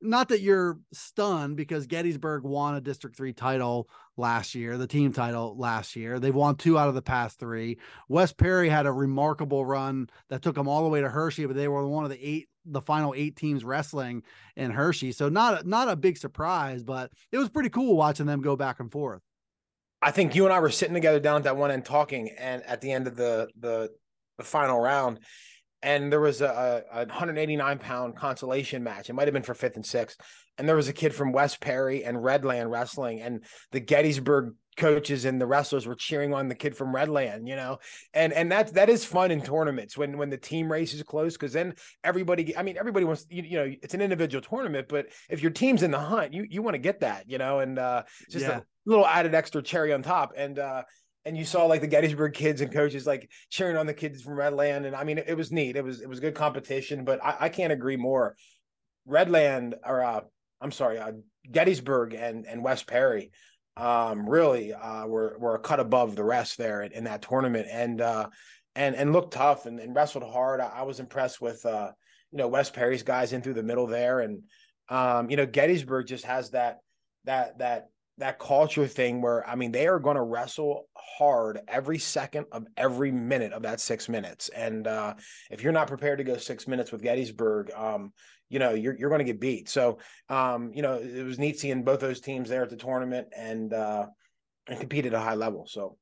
not 0.00 0.28
that 0.28 0.40
you're 0.40 0.78
stunned 0.92 1.56
because 1.56 1.86
Gettysburg 1.86 2.44
won 2.44 2.76
a 2.76 2.80
District 2.80 3.16
3 3.16 3.32
title 3.32 3.88
last 4.18 4.54
year, 4.54 4.76
the 4.76 4.86
team 4.86 5.12
title 5.12 5.56
last 5.56 5.96
year. 5.96 6.18
They've 6.18 6.34
won 6.34 6.56
two 6.56 6.78
out 6.78 6.88
of 6.88 6.94
the 6.94 7.02
past 7.02 7.38
three. 7.38 7.78
West 8.08 8.36
Perry 8.36 8.68
had 8.68 8.86
a 8.86 8.92
remarkable 8.92 9.64
run 9.64 10.10
that 10.28 10.42
took 10.42 10.54
them 10.54 10.68
all 10.68 10.82
the 10.82 10.88
way 10.88 11.00
to 11.00 11.08
Hershey, 11.08 11.46
but 11.46 11.56
they 11.56 11.68
were 11.68 11.86
one 11.86 12.04
of 12.04 12.10
the 12.10 12.22
eight 12.24 12.48
the 12.70 12.82
final 12.82 13.14
eight 13.16 13.34
teams 13.34 13.64
wrestling 13.64 14.22
in 14.56 14.70
Hershey. 14.70 15.12
So 15.12 15.28
not 15.28 15.66
not 15.66 15.88
a 15.88 15.96
big 15.96 16.18
surprise, 16.18 16.82
but 16.82 17.10
it 17.32 17.38
was 17.38 17.48
pretty 17.48 17.70
cool 17.70 17.96
watching 17.96 18.26
them 18.26 18.42
go 18.42 18.56
back 18.56 18.80
and 18.80 18.92
forth. 18.92 19.22
I 20.00 20.10
think 20.10 20.34
you 20.34 20.44
and 20.44 20.52
I 20.52 20.60
were 20.60 20.70
sitting 20.70 20.94
together 20.94 21.18
down 21.18 21.38
at 21.38 21.44
that 21.44 21.56
one 21.56 21.70
end 21.70 21.84
talking, 21.84 22.30
and 22.38 22.62
at 22.64 22.80
the 22.80 22.92
end 22.92 23.06
of 23.06 23.16
the 23.16 23.48
the 23.58 23.90
the 24.36 24.44
final 24.44 24.78
round, 24.78 25.20
and 25.82 26.12
there 26.12 26.20
was 26.20 26.40
a, 26.40 26.84
a 26.92 26.98
189 27.06 27.78
pound 27.78 28.16
consolation 28.16 28.82
match. 28.84 29.10
It 29.10 29.14
might 29.14 29.26
have 29.26 29.34
been 29.34 29.42
for 29.42 29.54
fifth 29.54 29.76
and 29.76 29.86
sixth. 29.86 30.20
And 30.58 30.68
there 30.68 30.76
was 30.76 30.88
a 30.88 30.92
kid 30.92 31.14
from 31.14 31.32
West 31.32 31.60
Perry 31.60 32.04
and 32.04 32.16
Redland 32.16 32.70
wrestling, 32.70 33.22
and 33.22 33.44
the 33.72 33.80
Gettysburg 33.80 34.54
coaches 34.78 35.24
and 35.24 35.40
the 35.40 35.46
wrestlers 35.46 35.86
were 35.86 35.94
cheering 35.94 36.32
on 36.32 36.48
the 36.48 36.54
kid 36.54 36.76
from 36.76 36.94
Redland, 36.94 37.46
you 37.46 37.56
know, 37.56 37.78
and 38.14 38.32
and 38.32 38.50
that 38.52 38.72
that 38.74 38.88
is 38.88 39.04
fun 39.04 39.30
in 39.30 39.42
tournaments 39.42 39.96
when 39.96 40.16
when 40.16 40.30
the 40.30 40.38
team 40.38 40.70
race 40.70 40.94
is 40.94 41.02
close 41.02 41.34
because 41.34 41.52
then 41.52 41.74
everybody, 42.04 42.56
I 42.56 42.62
mean, 42.62 42.78
everybody 42.78 43.04
wants, 43.04 43.26
you, 43.28 43.42
you, 43.42 43.58
know, 43.58 43.74
it's 43.82 43.94
an 43.94 44.00
individual 44.00 44.40
tournament, 44.40 44.86
but 44.88 45.06
if 45.28 45.42
your 45.42 45.50
team's 45.50 45.82
in 45.82 45.90
the 45.90 45.98
hunt, 45.98 46.32
you 46.32 46.46
you 46.48 46.62
want 46.62 46.74
to 46.74 46.78
get 46.78 47.00
that, 47.00 47.28
you 47.28 47.36
know, 47.38 47.58
and 47.58 47.78
uh, 47.78 48.04
just 48.30 48.46
yeah. 48.46 48.58
a 48.58 48.62
little 48.86 49.06
added 49.06 49.34
extra 49.34 49.62
cherry 49.62 49.92
on 49.92 50.02
top, 50.02 50.32
and 50.36 50.58
uh, 50.58 50.82
and 51.24 51.36
you 51.36 51.44
saw 51.44 51.66
like 51.66 51.80
the 51.80 51.86
Gettysburg 51.86 52.32
kids 52.32 52.60
and 52.60 52.72
coaches 52.72 53.06
like 53.06 53.30
cheering 53.50 53.76
on 53.76 53.86
the 53.86 53.94
kids 53.94 54.22
from 54.22 54.34
Redland. 54.34 54.86
And 54.86 54.96
I 54.96 55.04
mean, 55.04 55.18
it, 55.18 55.26
it 55.28 55.36
was 55.36 55.52
neat. 55.52 55.76
It 55.76 55.84
was 55.84 56.00
it 56.00 56.08
was 56.08 56.20
good 56.20 56.34
competition, 56.34 57.04
but 57.04 57.22
I, 57.22 57.36
I 57.40 57.48
can't 57.48 57.72
agree 57.72 57.96
more. 57.96 58.36
Redland 59.08 59.74
or 59.84 60.02
uh, 60.02 60.20
I'm 60.60 60.72
sorry, 60.72 60.98
uh, 60.98 61.12
Gettysburg 61.50 62.14
and 62.14 62.46
and 62.46 62.62
West 62.62 62.86
Perry 62.86 63.30
um, 63.76 64.28
really 64.28 64.72
uh, 64.72 65.06
were 65.06 65.36
were 65.38 65.54
a 65.54 65.60
cut 65.60 65.80
above 65.80 66.16
the 66.16 66.24
rest 66.24 66.58
there 66.58 66.82
in, 66.82 66.92
in 66.92 67.04
that 67.04 67.22
tournament 67.22 67.66
and 67.70 68.00
uh, 68.00 68.28
and 68.74 68.94
and 68.94 69.12
looked 69.12 69.34
tough 69.34 69.66
and, 69.66 69.80
and 69.80 69.94
wrestled 69.94 70.24
hard. 70.24 70.60
I, 70.60 70.68
I 70.76 70.82
was 70.82 71.00
impressed 71.00 71.40
with 71.40 71.64
uh, 71.66 71.92
you 72.30 72.38
know 72.38 72.48
West 72.48 72.74
Perry's 72.74 73.02
guys 73.02 73.32
in 73.32 73.42
through 73.42 73.54
the 73.54 73.62
middle 73.62 73.86
there 73.86 74.20
and 74.20 74.42
Um, 74.90 75.28
you 75.28 75.36
know, 75.36 75.44
Gettysburg 75.44 76.06
just 76.06 76.24
has 76.24 76.50
that 76.52 76.78
that 77.24 77.58
that 77.58 77.88
that 78.18 78.38
culture 78.38 78.86
thing 78.86 79.22
where 79.22 79.48
I 79.48 79.54
mean 79.54 79.72
they 79.72 79.86
are 79.86 79.98
going 79.98 80.16
to 80.16 80.22
wrestle 80.22 80.88
hard 80.94 81.60
every 81.68 81.98
second 81.98 82.46
of 82.52 82.66
every 82.76 83.10
minute 83.10 83.52
of 83.52 83.62
that 83.62 83.80
six 83.80 84.08
minutes, 84.08 84.48
and 84.50 84.86
uh, 84.86 85.14
if 85.50 85.62
you're 85.62 85.72
not 85.72 85.88
prepared 85.88 86.18
to 86.18 86.24
go 86.24 86.36
six 86.36 86.68
minutes 86.68 86.92
with 86.92 87.02
Gettysburg, 87.02 87.70
um, 87.74 88.12
you 88.48 88.58
know 88.58 88.74
you're 88.74 88.96
you're 88.96 89.10
going 89.10 89.20
to 89.20 89.24
get 89.24 89.40
beat. 89.40 89.68
So 89.68 89.98
um, 90.28 90.72
you 90.74 90.82
know 90.82 90.94
it 90.94 91.24
was 91.24 91.38
neat 91.38 91.58
seeing 91.58 91.84
both 91.84 92.00
those 92.00 92.20
teams 92.20 92.48
there 92.48 92.62
at 92.62 92.70
the 92.70 92.76
tournament 92.76 93.28
and 93.36 93.72
uh, 93.72 94.06
and 94.68 94.80
compete 94.80 95.06
at 95.06 95.14
a 95.14 95.20
high 95.20 95.36
level. 95.36 95.66
So. 95.66 95.96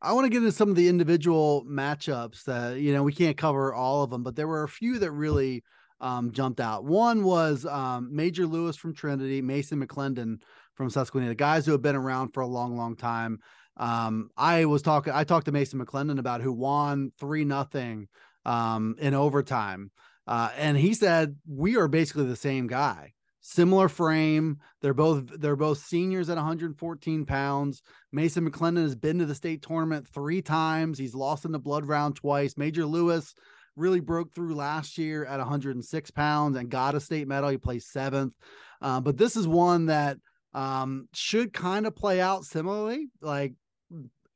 I 0.00 0.12
want 0.12 0.26
to 0.26 0.28
get 0.28 0.38
into 0.38 0.52
some 0.52 0.70
of 0.70 0.76
the 0.76 0.88
individual 0.88 1.64
matchups 1.68 2.44
that 2.44 2.78
you 2.78 2.92
know 2.92 3.02
we 3.02 3.12
can't 3.12 3.36
cover 3.36 3.74
all 3.74 4.04
of 4.04 4.10
them, 4.10 4.22
but 4.22 4.36
there 4.36 4.46
were 4.46 4.62
a 4.62 4.68
few 4.68 5.00
that 5.00 5.10
really 5.10 5.64
um, 6.00 6.30
jumped 6.30 6.60
out. 6.60 6.84
One 6.84 7.24
was 7.24 7.66
um, 7.66 8.14
Major 8.14 8.46
Lewis 8.46 8.76
from 8.76 8.94
Trinity, 8.94 9.42
Mason 9.42 9.84
McClendon 9.84 10.40
from 10.78 10.88
Susquehanna, 10.88 11.34
guys 11.34 11.66
who 11.66 11.72
have 11.72 11.82
been 11.82 11.96
around 11.96 12.28
for 12.28 12.40
a 12.40 12.46
long, 12.46 12.76
long 12.76 12.96
time. 12.96 13.40
Um, 13.76 14.30
I 14.36 14.64
was 14.64 14.80
talking, 14.80 15.12
I 15.12 15.24
talked 15.24 15.46
to 15.46 15.52
Mason 15.52 15.84
McClendon 15.84 16.20
about 16.20 16.40
who 16.40 16.52
won 16.52 17.10
three 17.18 17.44
nothing 17.44 18.06
um, 18.46 18.94
in 18.98 19.12
overtime. 19.12 19.90
Uh, 20.26 20.50
and 20.56 20.78
he 20.78 20.94
said, 20.94 21.36
we 21.48 21.76
are 21.76 21.88
basically 21.88 22.26
the 22.26 22.36
same 22.36 22.68
guy, 22.68 23.12
similar 23.40 23.88
frame. 23.88 24.58
They're 24.80 24.94
both, 24.94 25.24
they're 25.40 25.56
both 25.56 25.78
seniors 25.78 26.30
at 26.30 26.36
114 26.36 27.26
pounds. 27.26 27.82
Mason 28.12 28.48
McClendon 28.48 28.82
has 28.82 28.94
been 28.94 29.18
to 29.18 29.26
the 29.26 29.34
state 29.34 29.62
tournament 29.62 30.06
three 30.06 30.42
times. 30.42 30.96
He's 30.96 31.14
lost 31.14 31.44
in 31.44 31.50
the 31.50 31.58
blood 31.58 31.86
round 31.86 32.14
twice. 32.14 32.56
Major 32.56 32.86
Lewis 32.86 33.34
really 33.74 34.00
broke 34.00 34.32
through 34.32 34.54
last 34.54 34.96
year 34.96 35.24
at 35.24 35.38
106 35.38 36.10
pounds 36.12 36.56
and 36.56 36.70
got 36.70 36.94
a 36.94 37.00
state 37.00 37.26
medal. 37.26 37.50
He 37.50 37.58
placed 37.58 37.90
seventh. 37.90 38.34
Uh, 38.80 39.00
but 39.00 39.16
this 39.16 39.34
is 39.34 39.48
one 39.48 39.86
that 39.86 40.18
um, 40.58 41.08
should 41.14 41.52
kind 41.52 41.86
of 41.86 41.94
play 41.94 42.20
out 42.20 42.44
similarly. 42.44 43.06
Like 43.20 43.54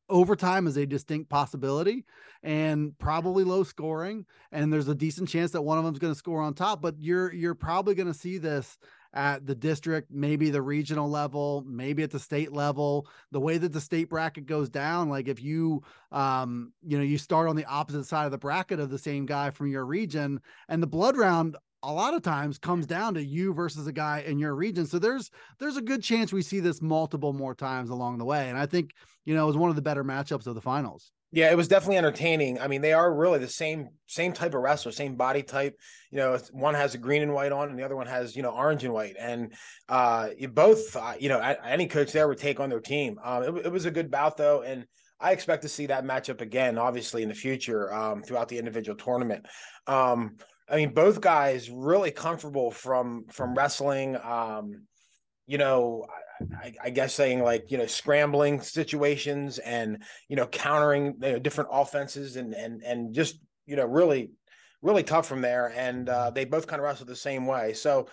overtime 0.09 0.69
is 0.69 0.76
a 0.76 0.87
distinct 0.87 1.29
possibility 1.29 2.05
and 2.45 2.97
probably 2.99 3.43
low 3.43 3.64
scoring. 3.64 4.25
And 4.52 4.73
there's 4.73 4.87
a 4.87 4.95
decent 4.95 5.29
chance 5.29 5.50
that 5.50 5.62
one 5.62 5.79
of 5.79 5.85
them 5.85 5.95
is 5.95 5.99
going 5.99 6.12
to 6.12 6.19
score 6.19 6.41
on 6.41 6.55
top. 6.55 6.81
But 6.81 6.95
you're 6.99 7.33
you're 7.33 7.57
probably 7.57 7.97
going 7.97 8.12
to 8.12 8.19
see 8.19 8.38
this 8.38 8.79
at 9.14 9.47
the 9.47 9.55
district, 9.55 10.12
maybe 10.12 10.49
the 10.50 10.62
regional 10.62 11.11
level, 11.11 11.64
maybe 11.67 12.05
at 12.05 12.12
the 12.12 12.21
state 12.21 12.52
level. 12.52 13.09
The 13.33 13.41
way 13.41 13.59
that 13.59 13.73
the 13.73 13.81
state 13.81 14.09
bracket 14.09 14.47
goes 14.47 14.71
down, 14.71 15.09
like 15.09 15.26
if 15.26 15.43
you, 15.43 15.83
um, 16.12 16.73
you 16.87 16.99
know, 16.99 17.05
you 17.05 17.19
start 17.19 17.49
on 17.49 17.57
the 17.57 17.67
opposite 17.67 18.05
side 18.05 18.26
of 18.26 18.31
the 18.31 18.38
bracket 18.38 18.79
of 18.79 18.91
the 18.91 18.99
same 18.99 19.26
guy 19.26 19.50
from 19.50 19.67
your 19.67 19.85
region, 19.85 20.41
and 20.69 20.81
the 20.81 20.87
blood 20.87 21.17
round 21.17 21.57
a 21.83 21.93
lot 21.93 22.15
of 22.15 22.23
times 22.23 22.59
comes 22.59 22.87
down 22.87 23.15
to 23.15 23.25
you 23.25 23.53
versus 23.53 23.87
a 23.87 23.93
guy 23.93 24.23
in 24.27 24.39
your 24.39 24.55
region. 24.55 24.87
So 24.87 24.99
there's 24.99 25.31
there's 25.59 25.77
a 25.77 25.83
good 25.83 26.03
chance 26.03 26.33
we 26.33 26.43
see 26.43 26.61
this 26.61 26.81
multiple 26.81 27.33
more 27.33 27.55
times 27.55 27.91
along 27.91 28.19
the 28.19 28.25
way. 28.25 28.49
And 28.49 28.59
I 28.59 28.67
think, 28.67 28.93
you 29.25 29.35
know, 29.35 29.45
it 29.45 29.47
was 29.49 29.57
one 29.57 29.71
of 29.71 29.77
the 29.77 29.83
better 29.83 30.05
matchups 30.05 30.47
of 30.47 30.55
the 30.55 30.61
finals. 30.61 31.11
Yeah, 31.35 31.51
it 31.51 31.57
was 31.57 31.67
definitely 31.67 31.97
entertaining. 31.97 32.61
I 32.61 32.69
mean, 32.69 32.83
they 32.83 32.93
are 32.93 33.12
really 33.12 33.39
the 33.39 33.49
same 33.49 33.89
same 34.07 34.35
type 34.35 34.55
of 34.55 34.61
wrestler, 34.61 34.93
same 34.93 35.17
body 35.17 35.43
type. 35.43 35.75
You 36.11 36.19
know, 36.19 36.39
one 36.53 36.75
has 36.75 36.95
a 36.95 36.99
green 36.99 37.23
and 37.23 37.33
white 37.33 37.53
on, 37.53 37.71
and 37.71 37.79
the 37.79 37.85
other 37.85 37.97
one 37.97 38.07
has 38.07 38.37
you 38.37 38.43
know 38.43 38.51
orange 38.51 38.85
and 38.85 38.93
white. 38.93 39.17
And 39.19 39.55
uh, 39.89 40.29
you 40.37 40.49
both, 40.49 40.95
uh, 40.95 41.15
you 41.19 41.31
know, 41.31 41.41
any 41.41 41.87
coach 41.87 42.12
there 42.12 42.29
would 42.29 42.39
take 42.39 42.61
on 42.61 42.69
their 42.69 42.81
team. 42.81 43.19
Um, 43.25 43.43
it, 43.45 43.67
it 43.67 43.73
was 43.73 43.87
a 43.87 43.91
good 43.91 44.11
bout 44.11 44.37
though, 44.37 44.61
and 44.61 44.87
I 45.23 45.31
expect 45.31 45.62
to 45.62 45.69
see 45.69 45.87
that 45.87 46.05
matchup 46.05 46.41
again, 46.41 46.77
obviously 46.77 47.23
in 47.23 47.29
the 47.29 47.35
future 47.35 47.93
um, 47.95 48.23
throughout 48.23 48.49
the 48.49 48.59
individual 48.59 48.99
tournament. 48.99 49.47
Um, 49.87 50.37
I 50.73 50.76
mean, 50.76 50.95
both 50.95 51.21
guys 51.21 51.69
really 51.71 52.11
comfortable 52.11 52.71
from 52.71 53.26
from 53.31 53.55
wrestling. 53.55 54.17
Um, 54.17 54.87
you 55.47 55.59
know, 55.59 56.07
I, 56.62 56.73
I, 56.83 56.91
guess 56.91 57.12
saying 57.12 57.43
like 57.43 57.71
you 57.71 57.76
know 57.76 57.85
scrambling 57.85 58.61
situations 58.62 59.59
and 59.59 60.02
you 60.29 60.37
know 60.37 60.47
countering 60.47 61.17
you 61.21 61.33
know, 61.33 61.38
different 61.38 61.69
offenses 61.73 62.37
and 62.37 62.55
and 62.55 62.83
and 62.83 63.14
just 63.14 63.38
you 63.67 63.76
know 63.76 63.85
really 63.85 64.31
really 64.81 65.02
tough 65.02 65.26
from 65.26 65.43
there. 65.43 65.73
And 65.76 66.09
uh, 66.09 66.31
they 66.31 66.47
both 66.47 66.67
kind 66.67 66.81
of 66.81 66.85
wrestle 66.85 67.05
the 67.07 67.17
same 67.17 67.47
way. 67.47 67.75
So 67.75 68.09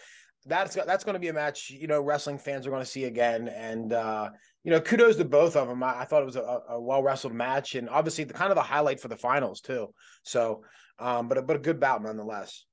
that's 0.45 0.75
that's 0.75 1.05
going 1.05 1.13
to 1.13 1.19
be 1.19 1.29
a 1.29 1.33
match 1.33 1.69
you 1.69 1.87
know 1.87 2.01
wrestling 2.01 2.39
fans 2.39 2.67
are 2.67 2.71
going 2.71 2.83
to 2.83 2.89
see 2.89 3.05
again. 3.05 3.47
And 3.47 3.93
uh, 3.93 4.31
you 4.65 4.71
know 4.71 4.81
kudos 4.81 5.15
to 5.15 5.23
both 5.23 5.55
of 5.55 5.69
them 5.69 5.81
I, 5.81 6.01
I 6.01 6.05
thought 6.05 6.23
it 6.23 6.25
was 6.25 6.35
a, 6.35 6.59
a 6.69 6.81
well 6.81 7.01
wrestled 7.01 7.33
match 7.33 7.75
and 7.75 7.89
obviously 7.89 8.25
the 8.25 8.33
kind 8.33 8.51
of 8.51 8.55
the 8.55 8.61
highlight 8.61 8.99
for 8.99 9.07
the 9.07 9.15
finals 9.15 9.61
too. 9.61 9.93
So 10.23 10.63
um, 10.99 11.27
but 11.27 11.45
but 11.47 11.55
a 11.55 11.59
good 11.59 11.79
bout 11.79 12.03
nonetheless 12.03 12.65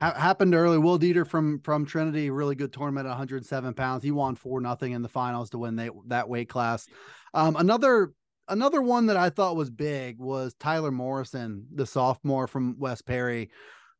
happened 0.00 0.54
early. 0.54 0.78
Will 0.78 0.98
Dieter 0.98 1.26
from 1.26 1.60
from 1.60 1.84
Trinity, 1.84 2.30
really 2.30 2.54
good 2.54 2.72
tournament 2.72 3.06
at 3.06 3.10
107 3.10 3.74
pounds. 3.74 4.02
He 4.02 4.10
won 4.10 4.36
four 4.36 4.60
nothing 4.60 4.92
in 4.92 5.02
the 5.02 5.08
finals 5.08 5.50
to 5.50 5.58
win 5.58 5.76
they, 5.76 5.90
that 6.06 6.28
weight 6.28 6.48
class. 6.48 6.86
Um, 7.34 7.56
another 7.56 8.12
another 8.48 8.80
one 8.80 9.06
that 9.06 9.16
I 9.16 9.30
thought 9.30 9.56
was 9.56 9.70
big 9.70 10.18
was 10.18 10.54
Tyler 10.54 10.90
Morrison, 10.90 11.66
the 11.74 11.86
sophomore 11.86 12.46
from 12.46 12.78
West 12.78 13.06
Perry, 13.06 13.50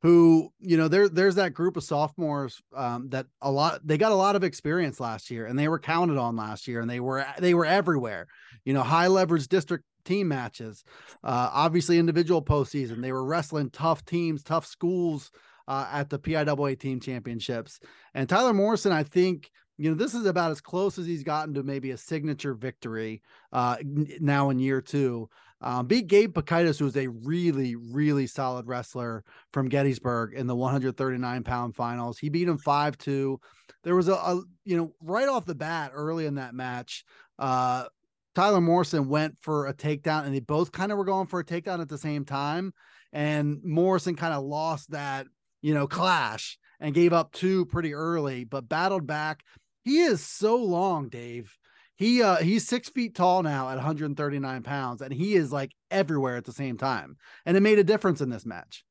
who 0.02 0.52
you 0.60 0.76
know 0.76 0.88
there 0.88 1.08
there's 1.08 1.34
that 1.34 1.54
group 1.54 1.76
of 1.76 1.84
sophomores 1.84 2.60
um, 2.76 3.08
that 3.10 3.26
a 3.42 3.50
lot 3.50 3.80
they 3.84 3.98
got 3.98 4.12
a 4.12 4.16
lot 4.16 4.36
of 4.36 4.44
experience 4.44 5.00
last 5.00 5.30
year 5.30 5.46
and 5.46 5.58
they 5.58 5.68
were 5.68 5.80
counted 5.80 6.18
on 6.18 6.36
last 6.36 6.68
year 6.68 6.80
and 6.80 6.88
they 6.88 7.00
were 7.00 7.26
they 7.38 7.54
were 7.54 7.66
everywhere. 7.66 8.28
You 8.64 8.72
know, 8.72 8.82
high 8.82 9.08
leverage 9.08 9.48
district 9.48 9.84
team 10.08 10.28
matches, 10.28 10.84
uh, 11.22 11.50
obviously 11.52 11.98
individual 11.98 12.42
postseason. 12.42 13.00
They 13.00 13.12
were 13.12 13.24
wrestling 13.24 13.70
tough 13.70 14.04
teams, 14.04 14.42
tough 14.42 14.66
schools 14.66 15.30
uh, 15.68 15.86
at 15.92 16.10
the 16.10 16.18
PIAA 16.18 16.78
team 16.78 16.98
championships. 16.98 17.78
And 18.14 18.28
Tyler 18.28 18.54
Morrison, 18.54 18.90
I 18.90 19.02
think, 19.02 19.50
you 19.76 19.90
know, 19.90 19.96
this 19.96 20.14
is 20.14 20.26
about 20.26 20.50
as 20.50 20.60
close 20.60 20.98
as 20.98 21.06
he's 21.06 21.22
gotten 21.22 21.54
to 21.54 21.62
maybe 21.62 21.92
a 21.92 21.96
signature 21.96 22.54
victory 22.54 23.22
uh, 23.52 23.76
now 24.18 24.50
in 24.50 24.58
year 24.58 24.80
two. 24.80 25.28
Um, 25.60 25.86
beat 25.86 26.06
Gabe 26.06 26.32
Pakaitis, 26.32 26.78
who 26.78 26.86
is 26.86 26.96
a 26.96 27.08
really, 27.08 27.74
really 27.74 28.26
solid 28.28 28.66
wrestler 28.68 29.24
from 29.52 29.68
Gettysburg 29.68 30.32
in 30.34 30.46
the 30.46 30.54
139 30.54 31.42
pound 31.42 31.74
finals. 31.74 32.18
He 32.18 32.28
beat 32.28 32.48
him 32.48 32.58
5 32.58 32.96
2. 32.96 33.40
There 33.82 33.96
was 33.96 34.08
a, 34.08 34.14
a, 34.14 34.42
you 34.64 34.76
know, 34.76 34.92
right 35.02 35.28
off 35.28 35.46
the 35.46 35.56
bat 35.56 35.90
early 35.94 36.26
in 36.26 36.36
that 36.36 36.54
match, 36.54 37.04
uh, 37.38 37.86
Tyler 38.35 38.61
Morrison 38.61 39.08
went 39.08 39.37
for 39.40 39.66
a 39.66 39.75
takedown 39.75 40.25
and 40.25 40.35
they 40.35 40.40
both 40.40 40.73
kind 40.73 40.92
of 40.92 40.99
were 40.99 41.04
going 41.04 41.26
for 41.26 41.40
a 41.40 41.44
takedown 41.44 41.80
at 41.80 41.88
the 41.88 41.99
same 41.99 42.25
time. 42.25 42.73
And 43.12 43.58
Morrison 43.64 44.16
kind 44.16 44.35
of 44.35 44.44
lost 44.44 44.90
that 44.90 45.26
you 45.61 45.75
know, 45.75 45.87
clash 45.87 46.58
and 46.80 46.94
gave 46.94 47.12
up 47.12 47.32
two 47.32 47.66
pretty 47.66 47.94
early, 47.94 48.44
but 48.44 48.68
battled 48.68 49.06
back. 49.06 49.42
He 49.85 50.00
is 50.00 50.25
so 50.25 50.56
long, 50.56 51.08
Dave. 51.08 51.56
He 51.97 52.23
uh 52.23 52.37
he's 52.37 52.68
six 52.68 52.88
feet 52.88 53.16
tall 53.16 53.42
now 53.42 53.68
at 53.68 53.75
139 53.76 54.62
pounds, 54.62 55.02
and 55.02 55.12
he 55.12 55.35
is 55.35 55.52
like 55.52 55.73
everywhere 55.90 56.37
at 56.37 56.44
the 56.44 56.52
same 56.52 56.76
time. 56.76 57.16
And 57.44 57.56
it 57.56 57.61
made 57.61 57.78
a 57.78 57.85
difference 57.85 58.20
in 58.20 58.30
this 58.30 58.47
match. 58.47 58.85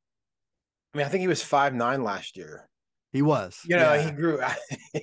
I 0.94 0.98
mean, 0.98 1.08
I 1.08 1.10
think 1.10 1.22
he 1.22 1.28
was 1.28 1.42
five 1.42 1.74
nine 1.74 2.04
last 2.04 2.36
year. 2.36 2.68
He 3.18 3.24
was. 3.24 3.60
You 3.66 3.78
know, 3.78 3.96
yeah. 3.96 4.06
he 4.06 4.12
grew 4.12 4.40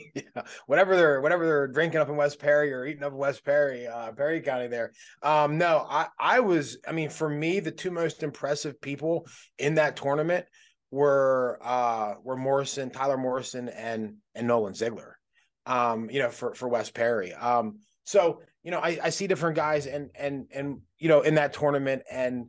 whatever 0.67 0.95
they're 0.95 1.21
whatever 1.21 1.45
they're 1.45 1.67
drinking 1.67 1.99
up 1.99 2.09
in 2.09 2.15
West 2.15 2.39
Perry 2.39 2.73
or 2.73 2.87
eating 2.87 3.03
up 3.03 3.11
in 3.11 3.19
West 3.19 3.45
Perry, 3.45 3.89
uh 3.89 4.13
Perry 4.13 4.41
County 4.41 4.69
there. 4.69 4.93
Um, 5.21 5.59
no, 5.59 5.85
I 5.91 6.07
I 6.17 6.39
was, 6.39 6.79
I 6.87 6.93
mean, 6.93 7.11
for 7.11 7.29
me, 7.29 7.59
the 7.59 7.73
two 7.73 7.91
most 7.91 8.23
impressive 8.23 8.81
people 8.81 9.27
in 9.59 9.75
that 9.75 9.97
tournament 9.97 10.47
were 10.93 11.59
uh 11.61 12.15
were 12.23 12.37
Morrison, 12.37 12.91
Tyler 12.91 13.19
Morrison, 13.19 13.69
and 13.69 14.19
and 14.37 14.47
Nolan 14.47 14.75
Ziegler. 14.75 15.19
Um, 15.67 16.09
you 16.09 16.21
know, 16.21 16.31
for 16.31 16.55
for 16.55 16.69
West 16.69 16.95
Perry. 16.95 17.35
Um, 17.35 17.81
so 18.05 18.43
you 18.63 18.71
know, 18.71 18.79
I, 18.79 18.97
I 19.03 19.11
see 19.11 19.27
different 19.27 19.57
guys 19.57 19.89
and 19.89 20.11
and 20.15 20.47
and 20.55 20.83
you 20.99 21.09
know 21.09 21.23
in 21.23 21.35
that 21.35 21.53
tournament, 21.53 22.05
and 22.09 22.47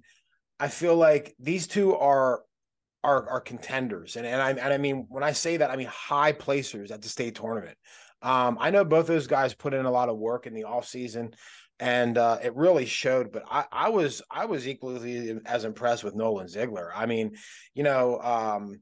I 0.60 0.68
feel 0.68 0.96
like 0.96 1.34
these 1.40 1.66
two 1.66 1.96
are 1.96 2.44
are 3.06 3.30
are 3.30 3.42
contenders. 3.42 4.16
And 4.16 4.26
and 4.26 4.42
I 4.42 4.50
and 4.50 4.74
I 4.74 4.78
mean 4.78 5.06
when 5.10 5.24
I 5.24 5.32
say 5.32 5.58
that, 5.58 5.70
I 5.70 5.76
mean 5.76 5.88
high 5.88 6.32
placers 6.32 6.92
at 6.92 7.02
the 7.02 7.10
state 7.10 7.36
tournament. 7.36 7.78
Um, 8.22 8.58
I 8.60 8.72
know 8.72 8.84
both 8.84 9.08
those 9.08 9.28
guys 9.28 9.54
put 9.54 9.74
in 9.74 9.86
a 9.86 9.92
lot 9.92 10.10
of 10.10 10.18
work 10.18 10.48
in 10.48 10.54
the 10.54 10.64
off 10.64 10.88
season 10.88 11.34
and 11.80 12.18
uh, 12.18 12.38
it 12.44 12.56
really 12.56 12.86
showed. 12.86 13.32
But 13.32 13.44
I, 13.50 13.66
I, 13.72 13.90
was 13.90 14.22
I 14.32 14.46
was 14.46 14.68
equally 14.68 15.40
as 15.46 15.66
impressed 15.66 16.04
with 16.04 16.16
Nolan 16.16 16.48
Ziegler. 16.48 16.92
I 16.96 17.06
mean, 17.06 17.36
you 17.74 17.84
know, 17.84 18.20
um, 18.22 18.80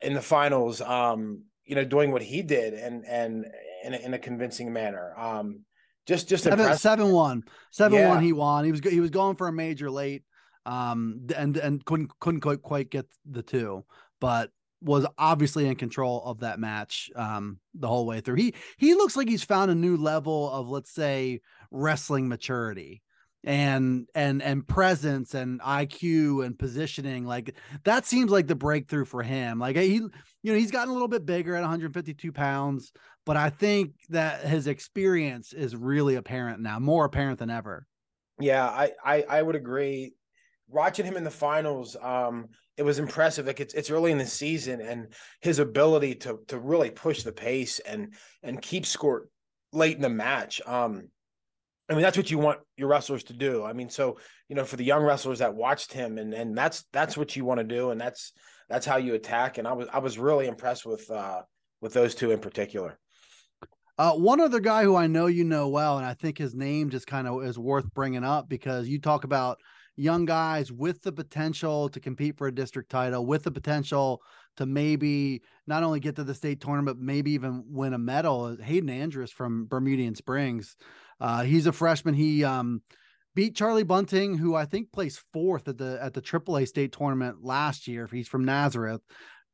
in 0.00 0.14
the 0.14 0.22
finals, 0.22 0.80
um, 0.80 1.42
you 1.64 1.74
know, 1.74 1.84
doing 1.84 2.12
what 2.12 2.22
he 2.22 2.42
did 2.42 2.74
and 2.74 3.04
and 3.06 3.46
in 3.84 3.94
a, 3.94 3.96
in 3.98 4.14
a 4.14 4.18
convincing 4.18 4.72
manner. 4.72 5.14
Um, 5.18 5.60
just 6.06 6.28
just 6.28 6.44
seven, 6.44 6.76
seven 6.76 7.10
one 7.10 7.42
seven 7.72 7.98
yeah. 7.98 8.08
one 8.08 8.22
he 8.22 8.32
won. 8.32 8.64
He 8.64 8.70
was 8.70 8.80
he 8.80 9.00
was 9.00 9.10
going 9.10 9.36
for 9.36 9.48
a 9.48 9.52
major 9.52 9.90
late, 9.90 10.22
um, 10.66 11.26
and 11.36 11.56
and 11.56 11.84
couldn't 11.84 12.10
couldn't 12.20 12.40
quite, 12.40 12.62
quite 12.62 12.90
get 12.90 13.06
the 13.30 13.42
two, 13.42 13.84
but 14.20 14.50
was 14.82 15.06
obviously 15.18 15.66
in 15.66 15.76
control 15.76 16.22
of 16.24 16.40
that 16.40 16.58
match 16.60 17.10
um, 17.16 17.58
the 17.74 17.88
whole 17.88 18.06
way 18.06 18.20
through. 18.20 18.36
He 18.36 18.54
he 18.76 18.94
looks 18.94 19.16
like 19.16 19.28
he's 19.28 19.44
found 19.44 19.70
a 19.70 19.74
new 19.74 19.96
level 19.96 20.50
of 20.50 20.68
let's 20.68 20.92
say 20.92 21.40
wrestling 21.70 22.28
maturity. 22.28 23.02
and 23.44 24.08
and 24.14 24.42
and 24.42 24.66
presence 24.66 25.34
and 25.34 25.60
IQ 25.60 26.44
and 26.44 26.58
positioning 26.58 27.24
like 27.24 27.54
that 27.84 28.04
seems 28.06 28.30
like 28.30 28.46
the 28.48 28.56
breakthrough 28.56 29.04
for 29.04 29.22
him 29.22 29.58
like 29.60 29.76
he 29.76 29.94
you 29.94 30.10
know 30.42 30.54
he's 30.54 30.70
gotten 30.72 30.90
a 30.90 30.92
little 30.92 31.08
bit 31.08 31.24
bigger 31.24 31.54
at 31.54 31.60
152 31.60 32.32
pounds 32.32 32.92
but 33.24 33.36
I 33.36 33.50
think 33.50 33.92
that 34.08 34.44
his 34.46 34.66
experience 34.66 35.52
is 35.52 35.76
really 35.76 36.16
apparent 36.16 36.60
now 36.60 36.78
more 36.80 37.04
apparent 37.04 37.38
than 37.38 37.50
ever 37.50 37.86
yeah 38.40 38.66
I 38.66 38.92
I, 39.04 39.24
I 39.28 39.42
would 39.42 39.56
agree 39.56 40.14
watching 40.68 41.06
him 41.06 41.16
in 41.16 41.24
the 41.24 41.30
finals 41.30 41.96
um 42.02 42.46
it 42.76 42.82
was 42.82 42.98
impressive 42.98 43.46
like 43.46 43.60
it's 43.60 43.74
it's 43.74 43.90
early 43.90 44.12
in 44.12 44.18
the 44.18 44.26
season 44.26 44.80
and 44.80 45.08
his 45.40 45.58
ability 45.58 46.14
to 46.14 46.40
to 46.48 46.58
really 46.58 46.90
push 46.90 47.22
the 47.22 47.32
pace 47.32 47.78
and 47.80 48.14
and 48.42 48.60
keep 48.62 48.84
score 48.84 49.28
late 49.72 49.96
in 49.96 50.02
the 50.02 50.08
match 50.08 50.60
um 50.66 51.08
I 51.88 51.92
mean, 51.92 52.02
that's 52.02 52.16
what 52.16 52.30
you 52.30 52.38
want 52.38 52.58
your 52.76 52.88
wrestlers 52.88 53.22
to 53.24 53.32
do. 53.32 53.64
I 53.64 53.72
mean, 53.72 53.88
so 53.88 54.18
you 54.48 54.56
know, 54.56 54.64
for 54.64 54.76
the 54.76 54.84
young 54.84 55.04
wrestlers 55.04 55.38
that 55.38 55.54
watched 55.54 55.92
him, 55.92 56.18
and 56.18 56.34
and 56.34 56.56
that's 56.56 56.84
that's 56.92 57.16
what 57.16 57.36
you 57.36 57.44
want 57.44 57.58
to 57.58 57.64
do, 57.64 57.90
and 57.90 58.00
that's 58.00 58.32
that's 58.68 58.86
how 58.86 58.96
you 58.96 59.14
attack. 59.14 59.58
And 59.58 59.68
I 59.68 59.72
was 59.72 59.88
I 59.92 60.00
was 60.00 60.18
really 60.18 60.48
impressed 60.48 60.84
with 60.84 61.08
uh 61.10 61.42
with 61.80 61.92
those 61.92 62.14
two 62.14 62.32
in 62.32 62.40
particular. 62.40 62.98
Uh, 63.98 64.12
one 64.12 64.40
other 64.40 64.60
guy 64.60 64.82
who 64.82 64.94
I 64.94 65.06
know 65.06 65.26
you 65.26 65.44
know 65.44 65.68
well, 65.68 65.96
and 65.96 66.06
I 66.06 66.14
think 66.14 66.36
his 66.36 66.54
name 66.54 66.90
just 66.90 67.06
kind 67.06 67.26
of 67.26 67.44
is 67.44 67.58
worth 67.58 67.92
bringing 67.94 68.24
up 68.24 68.48
because 68.48 68.88
you 68.88 69.00
talk 69.00 69.24
about 69.24 69.58
young 69.96 70.26
guys 70.26 70.70
with 70.70 71.02
the 71.02 71.12
potential 71.12 71.88
to 71.88 72.00
compete 72.00 72.36
for 72.36 72.46
a 72.46 72.54
district 72.54 72.90
title, 72.90 73.26
with 73.26 73.42
the 73.42 73.50
potential 73.50 74.22
to 74.56 74.66
maybe 74.66 75.42
not 75.66 75.82
only 75.82 76.00
get 76.00 76.16
to 76.16 76.24
the 76.24 76.34
state 76.34 76.60
tournament, 76.60 76.98
maybe 77.00 77.32
even 77.32 77.64
win 77.66 77.94
a 77.94 77.98
medal. 77.98 78.56
Hayden 78.56 78.90
Andrus 78.90 79.30
from 79.30 79.66
Bermudian 79.66 80.14
Springs. 80.14 80.76
Uh, 81.20 81.42
he's 81.42 81.66
a 81.66 81.72
freshman. 81.72 82.14
He 82.14 82.44
um, 82.44 82.82
beat 83.34 83.56
Charlie 83.56 83.84
Bunting, 83.84 84.36
who 84.36 84.54
I 84.54 84.66
think 84.66 84.92
placed 84.92 85.22
fourth 85.32 85.68
at 85.68 85.78
the 85.78 85.98
at 86.00 86.14
the 86.14 86.22
AAA 86.22 86.68
state 86.68 86.92
tournament 86.92 87.38
last 87.42 87.88
year. 87.88 88.08
He's 88.10 88.28
from 88.28 88.44
Nazareth. 88.44 89.00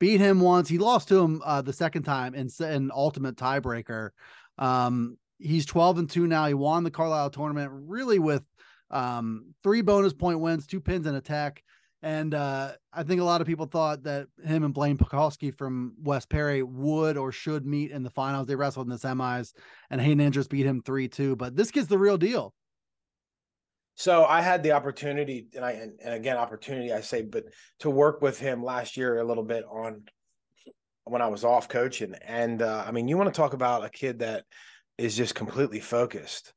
Beat 0.01 0.21
him 0.21 0.41
once. 0.41 0.69
He 0.69 0.79
lost 0.79 1.09
to 1.09 1.21
him 1.21 1.41
uh, 1.45 1.63
the 1.63 1.73
second 1.73 2.03
time 2.03 2.35
in 2.35 2.49
an 2.59 2.91
ultimate 2.93 3.37
tiebreaker. 3.37 4.11
Um, 4.59 5.17
he's 5.39 5.67
12 5.67 5.99
and 5.99 6.11
2 6.11 6.27
now. 6.27 6.47
He 6.47 6.55
won 6.55 6.83
the 6.83 6.91
Carlisle 6.91 7.31
tournament 7.31 7.71
really 7.73 8.19
with 8.19 8.45
um, 8.93 9.55
three 9.63 9.83
bonus 9.83 10.13
point 10.13 10.41
wins, 10.41 10.67
two 10.67 10.81
pins 10.81 11.07
and 11.07 11.17
attack. 11.17 11.63
And 12.03 12.35
uh, 12.35 12.73
I 12.93 13.05
think 13.05 13.21
a 13.21 13.25
lot 13.25 13.41
of 13.41 13.47
people 13.47 13.67
thought 13.67 14.03
that 14.03 14.27
him 14.45 14.65
and 14.65 14.75
Blaine 14.75 14.99
Pukowski 14.99 15.57
from 15.57 15.95
West 16.03 16.29
Perry 16.29 16.63
would 16.63 17.17
or 17.17 17.31
should 17.31 17.65
meet 17.65 17.93
in 17.93 18.03
the 18.03 18.11
finals. 18.11 18.49
They 18.49 18.57
wrestled 18.57 18.87
in 18.87 18.91
the 18.91 18.99
semis, 18.99 19.53
and 19.89 20.01
Hayden 20.01 20.21
Andrus 20.21 20.49
beat 20.49 20.67
him 20.67 20.83
3 20.83 21.09
2. 21.09 21.37
But 21.37 21.55
this 21.55 21.71
kid's 21.71 21.87
the 21.87 21.99
real 21.99 22.19
deal. 22.19 22.55
So 23.95 24.25
I 24.25 24.41
had 24.41 24.65
the 24.65 24.73
opportunity, 24.73 25.47
and 25.55 25.65
I 25.65 25.73
and, 25.73 25.93
and 26.03 26.15
again 26.15 26.37
opportunity 26.37 26.93
I 26.93 27.03
say, 27.03 27.23
but 27.23 27.45
to 27.81 27.91
work 27.91 28.21
with 28.21 28.39
him 28.39 28.65
last 28.65 28.97
year 28.97 29.19
a 29.19 29.25
little 29.25 29.45
bit 29.45 29.65
on 29.71 30.03
when 31.05 31.23
I 31.23 31.29
was 31.29 31.45
off 31.45 31.69
coaching, 31.69 32.15
and 32.27 32.63
uh, 32.63 32.85
I 32.87 32.91
mean, 32.91 33.07
you 33.07 33.17
want 33.17 33.33
to 33.33 33.37
talk 33.37 33.53
about 33.53 33.85
a 33.85 33.91
kid 33.91 34.21
that 34.21 34.45
is 34.99 35.17
just 35.17 35.35
completely 35.35 35.81
focused. 35.81 36.53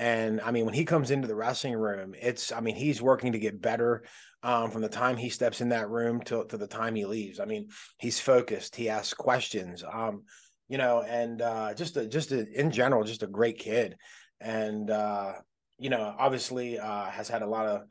And 0.00 0.40
I 0.40 0.50
mean, 0.50 0.64
when 0.64 0.72
he 0.72 0.86
comes 0.86 1.10
into 1.10 1.28
the 1.28 1.34
wrestling 1.34 1.74
room, 1.74 2.14
it's, 2.18 2.52
I 2.52 2.60
mean, 2.60 2.74
he's 2.74 3.02
working 3.02 3.32
to 3.32 3.38
get 3.38 3.60
better 3.60 4.04
um, 4.42 4.70
from 4.70 4.80
the 4.80 4.88
time 4.88 5.18
he 5.18 5.28
steps 5.28 5.60
in 5.60 5.68
that 5.68 5.90
room 5.90 6.22
to, 6.22 6.46
the 6.48 6.66
time 6.66 6.94
he 6.94 7.04
leaves. 7.04 7.38
I 7.38 7.44
mean, 7.44 7.68
he's 7.98 8.18
focused, 8.18 8.74
he 8.74 8.88
asks 8.88 9.12
questions, 9.12 9.84
um, 9.84 10.22
you 10.68 10.78
know, 10.78 11.02
and 11.02 11.42
uh, 11.42 11.74
just, 11.74 11.98
a, 11.98 12.06
just 12.06 12.32
a, 12.32 12.46
in 12.58 12.70
general, 12.70 13.04
just 13.04 13.24
a 13.24 13.26
great 13.26 13.58
kid. 13.58 13.98
And, 14.40 14.88
uh, 14.88 15.34
you 15.78 15.90
know, 15.90 16.14
obviously 16.18 16.78
uh, 16.78 17.10
has 17.10 17.28
had 17.28 17.42
a 17.42 17.46
lot 17.46 17.66
of, 17.66 17.82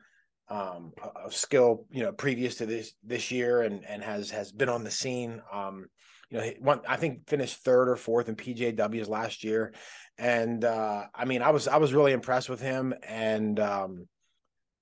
um, 0.48 0.92
of 1.14 1.32
skill, 1.32 1.86
you 1.92 2.02
know, 2.02 2.10
previous 2.10 2.56
to 2.56 2.66
this 2.66 2.92
this 3.04 3.30
year, 3.30 3.62
and 3.62 3.84
and 3.84 4.02
has 4.02 4.30
has 4.30 4.50
been 4.50 4.68
on 4.68 4.82
the 4.82 4.90
scene. 4.90 5.40
Um, 5.52 5.86
you 6.28 6.38
know, 6.38 6.50
one 6.58 6.80
I 6.88 6.96
think 6.96 7.28
finished 7.28 7.58
third 7.58 7.88
or 7.88 7.94
fourth 7.94 8.28
in 8.28 8.34
PJWs 8.34 9.08
last 9.08 9.44
year, 9.44 9.72
and 10.20 10.64
uh, 10.64 11.06
I 11.14 11.24
mean, 11.24 11.40
I 11.40 11.50
was 11.50 11.66
I 11.66 11.78
was 11.78 11.94
really 11.94 12.12
impressed 12.12 12.50
with 12.50 12.60
him, 12.60 12.94
and 13.02 13.58
um, 13.58 14.06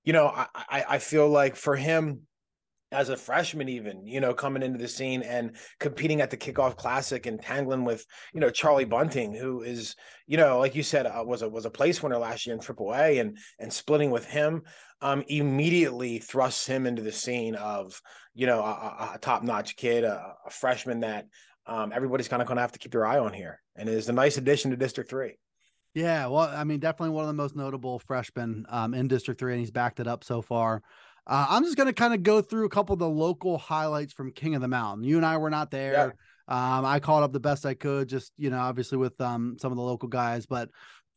you 0.03 0.13
know, 0.13 0.27
I, 0.27 0.47
I 0.53 0.85
I 0.89 0.97
feel 0.99 1.29
like 1.29 1.55
for 1.55 1.75
him 1.75 2.27
as 2.91 3.09
a 3.09 3.17
freshman 3.17 3.69
even 3.69 4.05
you 4.07 4.19
know 4.19 4.33
coming 4.33 4.63
into 4.63 4.79
the 4.79 4.87
scene 4.87 5.21
and 5.21 5.55
competing 5.79 6.21
at 6.21 6.31
the 6.31 6.37
kickoff 6.37 6.75
classic 6.75 7.27
and 7.27 7.39
tangling 7.39 7.85
with 7.85 8.03
you 8.33 8.39
know 8.39 8.49
charlie 8.49 8.83
bunting 8.83 9.31
who 9.31 9.61
is 9.61 9.95
you 10.25 10.37
know 10.37 10.57
like 10.57 10.73
you 10.73 10.81
said 10.81 11.05
uh, 11.05 11.23
was 11.23 11.43
a 11.43 11.49
was 11.49 11.65
a 11.65 11.69
place 11.69 12.01
winner 12.01 12.17
last 12.17 12.47
year 12.47 12.55
in 12.55 12.59
triple 12.59 12.91
a 12.93 13.19
and 13.19 13.37
and 13.59 13.71
splitting 13.71 14.09
with 14.09 14.25
him 14.25 14.63
um 15.01 15.23
immediately 15.27 16.17
thrusts 16.17 16.65
him 16.65 16.87
into 16.87 17.03
the 17.03 17.11
scene 17.11 17.53
of 17.53 18.01
you 18.33 18.47
know 18.47 18.59
a, 18.59 19.11
a 19.13 19.19
top-notch 19.19 19.75
kid 19.75 20.03
a, 20.03 20.33
a 20.47 20.49
freshman 20.49 21.01
that 21.01 21.27
um 21.69 21.91
everybody's 21.93 22.27
kind 22.27 22.41
of 22.41 22.47
going 22.47 22.57
to 22.57 22.61
have 22.61 22.71
to 22.71 22.79
keep 22.79 22.91
their 22.91 23.05
eye 23.05 23.19
on 23.19 23.33
here 23.33 23.61
and 23.75 23.87
is 23.87 24.09
a 24.09 24.13
nice 24.13 24.37
addition 24.37 24.71
to 24.71 24.77
district 24.77 25.09
three 25.09 25.37
yeah 25.93 26.25
well 26.25 26.51
i 26.53 26.63
mean 26.63 26.79
definitely 26.79 27.13
one 27.13 27.23
of 27.23 27.27
the 27.27 27.33
most 27.33 27.55
notable 27.55 27.99
freshmen 27.99 28.65
um 28.69 28.93
in 28.93 29.07
district 29.07 29.39
three 29.39 29.53
and 29.53 29.59
he's 29.59 29.71
backed 29.71 29.99
it 29.99 30.07
up 30.07 30.23
so 30.23 30.41
far 30.41 30.81
uh, 31.29 31.45
I'm 31.47 31.63
just 31.63 31.77
going 31.77 31.85
to 31.85 31.93
kind 31.93 32.15
of 32.15 32.23
go 32.23 32.41
through 32.41 32.65
a 32.65 32.69
couple 32.69 32.93
of 32.93 32.99
the 32.99 33.07
local 33.07 33.59
highlights 33.59 34.13
from 34.13 34.31
King 34.31 34.55
of 34.55 34.61
the 34.61 34.67
Mountain. 34.67 35.03
You 35.03 35.17
and 35.17 35.25
I 35.25 35.37
were 35.37 35.51
not 35.51 35.69
there. 35.69 36.15
Yeah. 36.49 36.77
Um, 36.77 36.85
I 36.85 36.99
caught 36.99 37.21
up 37.21 37.31
the 37.31 37.39
best 37.39 37.67
I 37.67 37.75
could, 37.75 38.09
just 38.09 38.33
you 38.35 38.49
know, 38.49 38.57
obviously 38.57 38.97
with 38.97 39.19
um, 39.21 39.55
some 39.61 39.71
of 39.71 39.75
the 39.75 39.83
local 39.83 40.09
guys, 40.09 40.47
but 40.47 40.69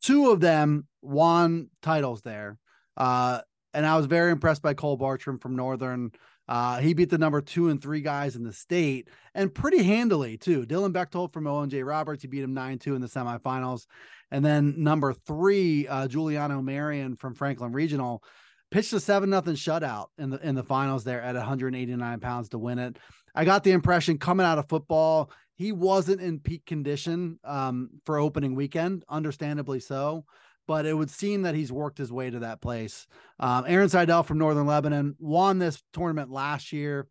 two 0.03 0.29
of 0.29 0.39
them 0.39 0.87
won 1.01 1.69
titles 1.81 2.21
there. 2.21 2.59
Uh, 2.95 3.41
and 3.73 3.87
I 3.87 3.97
was 3.97 4.05
very 4.05 4.31
impressed 4.31 4.61
by 4.61 4.75
Cole 4.75 4.97
Bartram 4.97 5.39
from 5.39 5.55
Northern. 5.55 6.11
Uh, 6.47 6.79
he 6.79 6.93
beat 6.93 7.09
the 7.09 7.17
number 7.17 7.41
two 7.41 7.69
and 7.69 7.81
three 7.81 8.01
guys 8.01 8.35
in 8.35 8.43
the 8.43 8.51
state 8.51 9.09
and 9.33 9.53
pretty 9.53 9.81
handily 9.81 10.37
too. 10.37 10.65
Dylan 10.65 10.91
Bechtold 10.91 11.31
from 11.31 11.47
Owen 11.47 11.69
J. 11.69 11.83
Roberts, 11.83 12.21
he 12.21 12.27
beat 12.27 12.43
him 12.43 12.53
9 12.53 12.79
2 12.79 12.95
in 12.95 13.01
the 13.01 13.07
semifinals. 13.07 13.85
And 14.31 14.43
then 14.43 14.75
number 14.77 15.13
three, 15.13 15.87
uh, 15.87 16.07
Giuliano 16.07 16.61
Marion 16.61 17.15
from 17.15 17.35
Franklin 17.35 17.71
Regional 17.71 18.23
pitched 18.71 18.91
a 18.93 18.99
seven 18.99 19.29
nothing 19.29 19.53
shutout 19.53 20.07
in 20.17 20.31
the 20.31 20.47
in 20.47 20.55
the 20.55 20.63
finals 20.63 21.03
there 21.03 21.21
at 21.21 21.35
189 21.35 22.19
pounds 22.19 22.49
to 22.49 22.57
win 22.57 22.79
it. 22.79 22.97
I 23.35 23.45
got 23.45 23.63
the 23.63 23.71
impression 23.71 24.17
coming 24.17 24.45
out 24.45 24.57
of 24.57 24.67
football, 24.67 25.31
he 25.55 25.71
wasn't 25.71 26.21
in 26.21 26.39
peak 26.39 26.65
condition 26.65 27.39
um, 27.43 27.89
for 28.05 28.17
opening 28.17 28.55
weekend, 28.55 29.05
understandably 29.07 29.79
so. 29.79 30.25
But 30.67 30.85
it 30.85 30.93
would 30.93 31.09
seem 31.09 31.41
that 31.41 31.55
he's 31.55 31.71
worked 31.71 31.97
his 31.97 32.11
way 32.11 32.29
to 32.29 32.39
that 32.39 32.61
place. 32.61 33.05
Um, 33.39 33.65
Aaron 33.67 33.89
Seidel 33.89 34.23
from 34.23 34.37
Northern 34.37 34.65
Lebanon 34.65 35.15
won 35.19 35.59
this 35.59 35.81
tournament 35.91 36.31
last 36.31 36.71
year. 36.71 37.07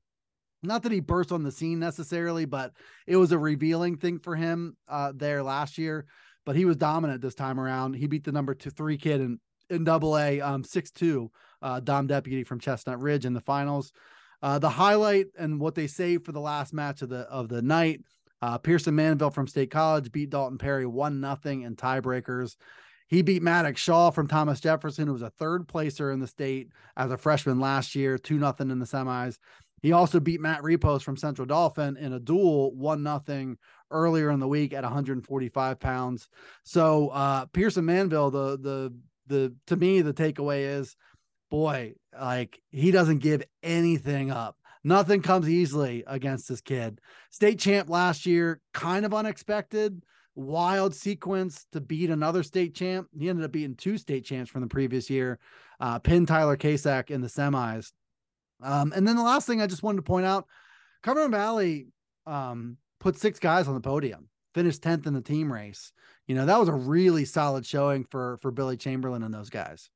Not 0.63 0.85
that 0.85 0.93
he 0.93 1.01
burst 1.01 1.33
on 1.33 1.43
the 1.43 1.53
scene 1.53 1.79
necessarily, 1.79 2.45
but 2.45 2.73
it 3.07 3.17
was 3.17 3.33
a 3.33 3.39
revealing 3.39 3.97
thing 3.97 4.19
for 4.19 4.37
him 4.37 4.77
uh, 4.89 5.13
there 5.15 5.43
last 5.43 5.77
year. 5.77 6.07
But 6.47 6.57
he 6.57 6.65
was 6.65 6.77
dominant 6.77 7.21
this 7.21 7.35
time 7.35 7.61
around. 7.61 7.95
He 7.95 8.07
beat 8.07 8.25
the 8.25 8.33
number 8.33 8.55
two 8.55 8.71
three 8.71 8.97
kid 8.97 9.21
in 9.21 9.39
in 9.71 9.85
Double 9.85 10.19
A, 10.19 10.41
um, 10.41 10.65
six 10.65 10.91
two 10.91 11.31
uh, 11.63 11.81
Dom 11.81 12.07
Deputy 12.07 12.45
from 12.45 12.61
Chestnut 12.61 13.01
Ridge 13.01 13.25
in 13.25 13.33
the 13.33 13.41
finals. 13.41 13.93
Uh, 14.43 14.59
the 14.59 14.69
highlight 14.69 15.27
and 15.39 15.61
what 15.61 15.75
they 15.75 15.87
saved 15.87 16.25
for 16.25 16.33
the 16.33 16.41
last 16.41 16.73
match 16.73 17.03
of 17.03 17.09
the 17.09 17.21
of 17.21 17.49
the 17.49 17.63
night. 17.63 18.01
Uh, 18.41 18.59
Pierson 18.59 18.97
Manville 18.97 19.31
from 19.31 19.47
State 19.47 19.71
College 19.71 20.11
beat 20.11 20.31
Dalton 20.31 20.59
Perry 20.59 20.85
one 20.85 21.21
nothing 21.21 21.63
in 21.63 21.77
tiebreakers. 21.77 22.57
He 23.13 23.21
beat 23.21 23.43
Maddox 23.43 23.79
Shaw 23.79 24.11
from 24.11 24.27
Thomas 24.27 24.59
Jefferson, 24.59 25.07
who 25.07 25.13
was 25.13 25.21
a 25.21 25.29
third 25.29 25.69
placer 25.69 26.13
in 26.13 26.19
the 26.19 26.27
state 26.27 26.73
as 26.97 27.11
a 27.11 27.19
freshman 27.19 27.61
last 27.61 27.95
year, 27.95 28.17
two 28.17 28.39
nothing 28.39 28.71
in 28.71 28.79
the 28.79 28.87
semis. 28.87 29.37
He 29.83 29.93
also 29.93 30.19
beat 30.19 30.41
Matt 30.41 30.63
Repos 30.63 31.03
from 31.03 31.19
Central 31.19 31.45
Dauphin 31.45 31.99
in 31.99 32.15
a 32.15 32.19
dual, 32.19 32.75
one 32.75 33.03
nothing 33.03 33.59
earlier 33.91 34.31
in 34.31 34.41
the 34.41 34.49
week 34.49 34.73
at 34.73 34.83
145 34.83 35.79
pounds. 35.79 36.27
So 36.65 37.09
uh, 37.09 37.45
Pierson 37.53 37.85
Manville, 37.85 38.31
the 38.31 38.57
the 38.59 38.95
the 39.27 39.55
to 39.67 39.77
me 39.77 40.01
the 40.01 40.15
takeaway 40.15 40.79
is 40.79 40.97
boy, 41.51 41.93
like 42.19 42.63
he 42.71 42.93
doesn't 42.93 43.19
give 43.19 43.43
anything 43.63 44.31
up. 44.31 44.57
Nothing 44.85 45.21
comes 45.21 45.51
easily 45.51 46.03
against 46.07 46.49
this 46.49 46.63
kid. 46.63 46.99
State 47.31 47.59
champ 47.59 47.91
last 47.91 48.25
year, 48.25 48.63
kind 48.73 49.05
of 49.05 49.13
unexpected, 49.13 50.03
wild 50.35 50.95
sequence 50.95 51.67
to 51.73 51.81
beat 51.81 52.11
another 52.11 52.43
state 52.43 52.75
champ. 52.75 53.09
He 53.19 53.29
ended 53.29 53.45
up 53.45 53.53
beating 53.53 53.77
two 53.77 53.99
state 53.99 54.25
champs 54.25 54.51
from 54.51 54.63
the 54.63 54.67
previous 54.67 55.11
year, 55.11 55.39
uh, 55.81 55.99
pin 55.99 56.27
Tyler 56.27 56.57
Kasak 56.57 57.11
in 57.11 57.21
the 57.21 57.29
semis. 57.29 57.93
Um, 58.63 58.93
and 58.95 59.07
then 59.07 59.17
the 59.17 59.23
last 59.23 59.47
thing 59.47 59.61
I 59.61 59.67
just 59.67 59.83
wanted 59.83 59.97
to 59.97 60.03
point 60.03 60.27
out 60.27 60.47
Cumberland 61.03 61.33
Valley 61.33 61.89
um, 62.27 62.77
put 63.01 63.19
six 63.19 63.39
guys 63.39 63.69
on 63.69 63.75
the 63.75 63.81
podium, 63.81 64.29
finished 64.55 64.83
10th 64.83 65.07
in 65.07 65.15
the 65.15 65.21
team 65.21 65.53
race. 65.53 65.93
You 66.27 66.37
know, 66.37 66.47
that 66.47 66.59
was 66.59 66.69
a 66.69 66.75
really 66.75 67.25
solid 67.25 67.67
showing 67.67 68.05
for 68.05 68.39
for 68.41 68.51
Billy 68.53 68.77
Chamberlain 68.77 69.25
and 69.25 69.35
those 69.35 69.51
guys. 69.51 69.91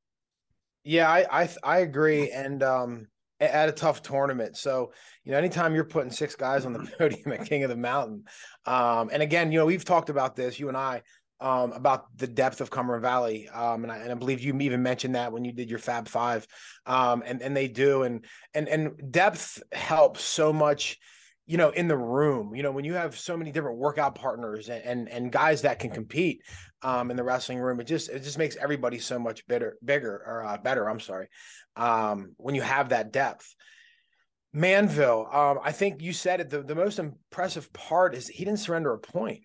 Yeah, 0.82 1.08
I 1.10 1.42
I, 1.42 1.48
I 1.62 1.78
agree, 1.78 2.30
and 2.30 2.62
um, 2.62 3.06
at 3.40 3.68
a 3.68 3.72
tough 3.72 4.02
tournament. 4.02 4.56
So 4.56 4.92
you 5.24 5.32
know, 5.32 5.38
anytime 5.38 5.74
you're 5.74 5.84
putting 5.84 6.10
six 6.10 6.34
guys 6.34 6.64
on 6.64 6.72
the 6.72 6.90
podium 6.98 7.32
at 7.32 7.46
King 7.46 7.64
of 7.64 7.70
the 7.70 7.76
Mountain, 7.76 8.24
um, 8.64 9.10
and 9.12 9.22
again, 9.22 9.52
you 9.52 9.58
know, 9.58 9.66
we've 9.66 9.84
talked 9.84 10.10
about 10.10 10.36
this, 10.36 10.58
you 10.58 10.68
and 10.68 10.76
I, 10.76 11.02
um, 11.40 11.72
about 11.72 12.06
the 12.16 12.26
depth 12.26 12.60
of 12.60 12.70
Cumberland 12.70 13.02
Valley. 13.02 13.48
Um, 13.48 13.82
and 13.82 13.92
I, 13.92 13.98
and 13.98 14.10
I 14.10 14.14
believe 14.14 14.40
you 14.40 14.58
even 14.58 14.82
mentioned 14.82 15.14
that 15.14 15.32
when 15.32 15.44
you 15.44 15.52
did 15.52 15.68
your 15.68 15.78
Fab 15.78 16.08
Five. 16.08 16.46
Um, 16.86 17.22
and 17.26 17.42
and 17.42 17.56
they 17.56 17.68
do, 17.68 18.02
and 18.02 18.24
and 18.54 18.68
and 18.68 19.12
depth 19.12 19.62
helps 19.72 20.22
so 20.22 20.52
much. 20.52 20.98
You 21.46 21.56
know, 21.56 21.70
in 21.70 21.86
the 21.86 21.96
room, 21.96 22.54
you 22.54 22.62
know, 22.62 22.72
when 22.72 22.84
you 22.84 22.94
have 22.94 23.16
so 23.16 23.36
many 23.36 23.52
different 23.52 23.78
workout 23.78 24.14
partners 24.16 24.68
and 24.68 24.82
and, 24.84 25.08
and 25.08 25.32
guys 25.32 25.62
that 25.62 25.78
can 25.78 25.90
compete 25.90 26.42
um, 26.82 27.10
in 27.10 27.16
the 27.16 27.22
wrestling 27.22 27.58
room, 27.58 27.80
it 27.80 27.86
just 27.86 28.08
it 28.08 28.24
just 28.24 28.38
makes 28.38 28.56
everybody 28.56 28.98
so 28.98 29.18
much 29.18 29.46
better, 29.46 29.76
bigger 29.84 30.22
or 30.26 30.44
uh, 30.44 30.56
better. 30.58 30.88
I'm 30.88 31.00
sorry, 31.00 31.28
um, 31.76 32.34
when 32.36 32.54
you 32.54 32.62
have 32.62 32.88
that 32.90 33.12
depth. 33.12 33.54
Manville, 34.52 35.28
um, 35.30 35.58
I 35.62 35.70
think 35.72 36.00
you 36.00 36.14
said 36.14 36.40
it. 36.40 36.48
The, 36.48 36.62
the 36.62 36.74
most 36.74 36.98
impressive 36.98 37.70
part 37.74 38.14
is 38.14 38.26
he 38.26 38.42
didn't 38.44 38.60
surrender 38.60 38.94
a 38.94 38.98
point. 38.98 39.42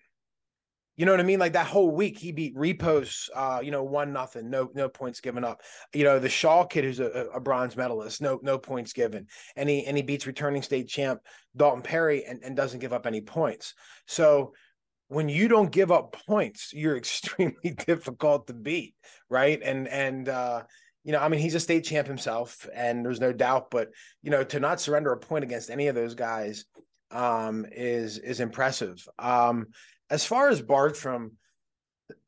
You 0.96 1.06
know 1.06 1.12
what 1.12 1.20
I 1.20 1.24
mean? 1.24 1.38
Like 1.38 1.54
that 1.54 1.66
whole 1.66 1.90
week, 1.90 2.18
he 2.18 2.32
beat 2.32 2.52
Repos, 2.54 3.30
uh, 3.34 3.60
you 3.62 3.70
know, 3.70 3.82
one 3.82 4.12
nothing, 4.12 4.50
no 4.50 4.70
no 4.74 4.88
points 4.88 5.20
given 5.20 5.42
up. 5.42 5.62
You 5.94 6.04
know, 6.04 6.18
the 6.18 6.28
Shaw 6.28 6.64
kid, 6.64 6.84
who's 6.84 7.00
a, 7.00 7.28
a, 7.34 7.40
bronze 7.40 7.76
medalist, 7.76 8.20
no 8.20 8.38
no 8.42 8.58
points 8.58 8.92
given, 8.92 9.26
and 9.56 9.68
he 9.68 9.86
and 9.86 9.96
he 9.96 10.02
beats 10.02 10.26
returning 10.26 10.60
state 10.60 10.88
champ 10.88 11.20
Dalton 11.56 11.82
Perry 11.82 12.24
and, 12.24 12.42
and 12.44 12.54
doesn't 12.54 12.80
give 12.80 12.92
up 12.92 13.06
any 13.06 13.22
points. 13.22 13.74
So 14.06 14.52
when 15.08 15.28
you 15.28 15.48
don't 15.48 15.70
give 15.70 15.90
up 15.90 16.16
points, 16.26 16.72
you're 16.74 16.96
extremely 16.98 17.70
difficult 17.86 18.46
to 18.48 18.54
beat, 18.54 18.94
right? 19.30 19.60
And 19.62 19.88
and 19.88 20.28
uh, 20.28 20.62
you 21.04 21.12
know, 21.12 21.20
I 21.20 21.28
mean, 21.28 21.40
he's 21.40 21.54
a 21.54 21.60
state 21.60 21.84
champ 21.84 22.06
himself, 22.06 22.68
and 22.74 23.04
there's 23.04 23.20
no 23.20 23.32
doubt. 23.32 23.70
But 23.70 23.88
you 24.22 24.30
know, 24.30 24.44
to 24.44 24.60
not 24.60 24.80
surrender 24.80 25.12
a 25.12 25.18
point 25.18 25.44
against 25.44 25.70
any 25.70 25.88
of 25.88 25.94
those 25.94 26.14
guys 26.14 26.66
um, 27.10 27.66
is 27.70 28.18
is 28.18 28.40
impressive. 28.40 29.06
Um, 29.18 29.68
as 30.12 30.26
far 30.26 30.50
as 30.50 30.60
Bartram, 30.60 31.32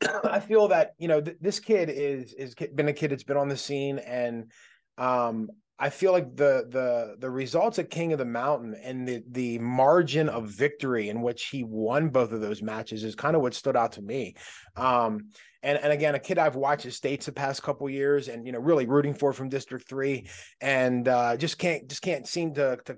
I 0.24 0.40
feel 0.40 0.68
that 0.68 0.94
you 0.98 1.06
know 1.06 1.20
th- 1.20 1.36
this 1.40 1.60
kid 1.60 1.90
is 1.90 2.32
is 2.32 2.54
been 2.74 2.88
a 2.88 2.94
kid 2.94 3.10
that's 3.10 3.24
been 3.24 3.36
on 3.36 3.48
the 3.48 3.58
scene, 3.58 3.98
and 3.98 4.50
um, 4.96 5.50
I 5.78 5.90
feel 5.90 6.12
like 6.12 6.34
the 6.34 6.66
the 6.70 7.16
the 7.18 7.30
results 7.30 7.78
at 7.78 7.90
King 7.90 8.14
of 8.14 8.18
the 8.18 8.24
Mountain 8.24 8.74
and 8.82 9.06
the 9.06 9.22
the 9.30 9.58
margin 9.58 10.30
of 10.30 10.48
victory 10.48 11.10
in 11.10 11.20
which 11.20 11.48
he 11.48 11.62
won 11.62 12.08
both 12.08 12.32
of 12.32 12.40
those 12.40 12.62
matches 12.62 13.04
is 13.04 13.14
kind 13.14 13.36
of 13.36 13.42
what 13.42 13.52
stood 13.52 13.76
out 13.76 13.92
to 13.92 14.02
me. 14.02 14.34
Um, 14.76 15.28
and 15.62 15.76
and 15.76 15.92
again, 15.92 16.14
a 16.14 16.18
kid 16.18 16.38
I've 16.38 16.56
watched 16.56 16.84
his 16.84 16.96
states 16.96 17.26
the 17.26 17.32
past 17.32 17.62
couple 17.62 17.90
years, 17.90 18.28
and 18.28 18.46
you 18.46 18.52
know, 18.52 18.60
really 18.60 18.86
rooting 18.86 19.12
for 19.12 19.34
from 19.34 19.50
District 19.50 19.86
Three, 19.86 20.26
and 20.62 21.06
uh, 21.06 21.36
just 21.36 21.58
can't 21.58 21.86
just 21.86 22.00
can't 22.00 22.26
seem 22.26 22.54
to 22.54 22.78
to 22.86 22.96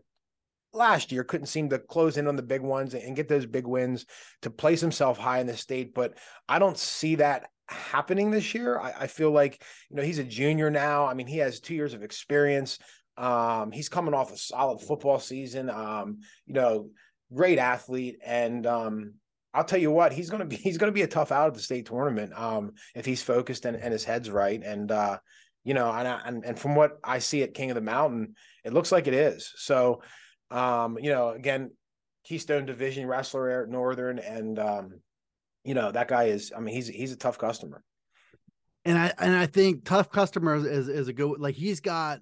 last 0.77 1.11
year 1.11 1.25
couldn't 1.25 1.47
seem 1.47 1.69
to 1.71 1.79
close 1.79 2.17
in 2.17 2.29
on 2.29 2.37
the 2.37 2.43
big 2.43 2.61
ones 2.61 2.95
and 2.95 3.17
get 3.17 3.29
those 3.29 3.47
big 3.47 3.67
wins 3.67 4.07
to 4.43 4.51
place 4.51 4.81
himself 4.81 5.19
high 5.19 5.41
in 5.41 5.47
the 5.47 5.57
state. 5.57 5.95
But 5.95 6.19
I 6.49 6.59
don't 6.59 6.79
see 6.79 7.17
that 7.17 7.49
happening 7.69 8.31
this 8.31 8.55
year. 8.55 8.79
I, 8.79 8.93
I, 9.01 9.07
feel 9.07 9.31
like, 9.31 9.63
you 9.91 9.97
know, 9.97 10.03
he's 10.03 10.19
a 10.19 10.25
junior 10.25 10.71
now. 10.71 11.07
I 11.07 11.15
mean, 11.15 11.27
he 11.27 11.39
has 11.39 11.61
two 11.61 11.75
years 11.75 11.95
of 11.95 12.03
experience. 12.03 12.79
Um, 13.17 13.73
he's 13.73 13.89
coming 13.89 14.15
off 14.15 14.33
a 14.33 14.37
solid 14.37 14.81
football 14.81 15.19
season. 15.19 15.71
Um, 15.71 16.19
you 16.47 16.55
know, 16.55 16.91
great 17.35 17.59
athlete. 17.59 18.19
And 18.25 18.67
um, 18.67 19.15
I'll 19.55 19.65
tell 19.65 19.81
you 19.81 19.91
what, 19.91 20.13
he's 20.13 20.31
gonna 20.31 20.45
be 20.45 20.57
he's 20.57 20.79
gonna 20.79 20.93
be 20.93 21.03
a 21.03 21.09
tough 21.09 21.33
out 21.33 21.49
at 21.49 21.55
the 21.55 21.61
state 21.61 21.87
tournament 21.87 22.33
um, 22.39 22.73
if 22.95 23.07
he's 23.07 23.23
focused 23.23 23.65
and, 23.65 23.77
and 23.77 23.93
his 23.93 24.05
head's 24.05 24.31
right. 24.31 24.63
And 24.63 24.91
uh, 24.91 25.19
you 25.65 25.75
know, 25.75 25.91
and, 25.91 26.07
and 26.07 26.45
and 26.45 26.59
from 26.59 26.75
what 26.75 26.99
I 27.03 27.19
see 27.19 27.43
at 27.43 27.55
King 27.55 27.71
of 27.71 27.75
the 27.75 27.81
Mountain, 27.81 28.35
it 28.65 28.73
looks 28.73 28.93
like 28.93 29.07
it 29.07 29.15
is. 29.15 29.53
So 29.57 30.03
um, 30.51 30.99
you 31.01 31.11
know, 31.11 31.31
again, 31.31 31.71
Keystone 32.25 32.67
Division 32.67 33.07
wrestler 33.07 33.63
at 33.63 33.69
Northern, 33.69 34.19
and 34.19 34.59
um, 34.59 35.01
you 35.65 35.75
know 35.75 35.93
that 35.93 36.09
guy 36.09 36.25
is. 36.25 36.53
I 36.57 36.61
mean, 36.61 36.75
he's 36.75 36.89
he's 36.89 37.13
a 37.13 37.17
tough 37.17 37.39
customer. 37.39 37.83
And 38.85 38.99
I 38.99 39.13
and 39.19 39.35
I 39.35 39.47
think 39.47 39.85
tough 39.85 40.11
customer 40.11 40.57
is 40.57 40.89
is 40.89 41.09
a 41.09 41.13
good 41.13 41.41
like 41.41 41.55
he's 41.55 41.81
got 41.81 42.21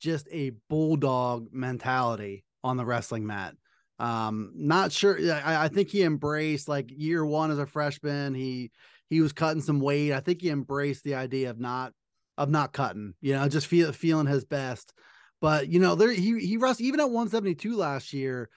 just 0.00 0.26
a 0.32 0.52
bulldog 0.68 1.48
mentality 1.52 2.44
on 2.64 2.76
the 2.76 2.84
wrestling 2.84 3.26
mat. 3.26 3.54
Um, 3.98 4.52
not 4.54 4.92
sure. 4.92 5.18
I, 5.32 5.64
I 5.64 5.68
think 5.68 5.90
he 5.90 6.02
embraced 6.02 6.68
like 6.68 6.90
year 6.90 7.24
one 7.24 7.50
as 7.50 7.58
a 7.58 7.66
freshman. 7.66 8.34
He 8.34 8.70
he 9.08 9.20
was 9.20 9.32
cutting 9.32 9.62
some 9.62 9.80
weight. 9.80 10.12
I 10.12 10.20
think 10.20 10.40
he 10.40 10.50
embraced 10.50 11.04
the 11.04 11.14
idea 11.14 11.50
of 11.50 11.60
not 11.60 11.92
of 12.38 12.50
not 12.50 12.72
cutting. 12.72 13.14
You 13.20 13.34
know, 13.34 13.48
just 13.48 13.66
feel 13.66 13.92
feeling 13.92 14.26
his 14.26 14.44
best. 14.44 14.92
But 15.40 15.68
you 15.68 15.80
know, 15.80 15.94
there 15.94 16.12
he 16.12 16.38
he 16.38 16.56
rushed 16.56 16.80
even 16.80 17.00
at 17.00 17.10
172 17.10 17.76
last 17.76 18.12
year. 18.12 18.48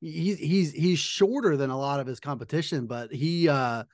He's 0.00 0.38
he's 0.38 0.72
he's 0.72 0.98
shorter 0.98 1.56
than 1.56 1.70
a 1.70 1.78
lot 1.78 2.00
of 2.00 2.06
his 2.06 2.20
competition, 2.20 2.86
but 2.86 3.12
he 3.12 3.48
uh 3.48 3.84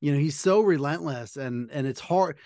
you 0.00 0.12
know 0.12 0.18
he's 0.18 0.38
so 0.38 0.60
relentless 0.60 1.36
and 1.36 1.70
and 1.70 1.86
it's 1.86 2.00
hard. 2.00 2.38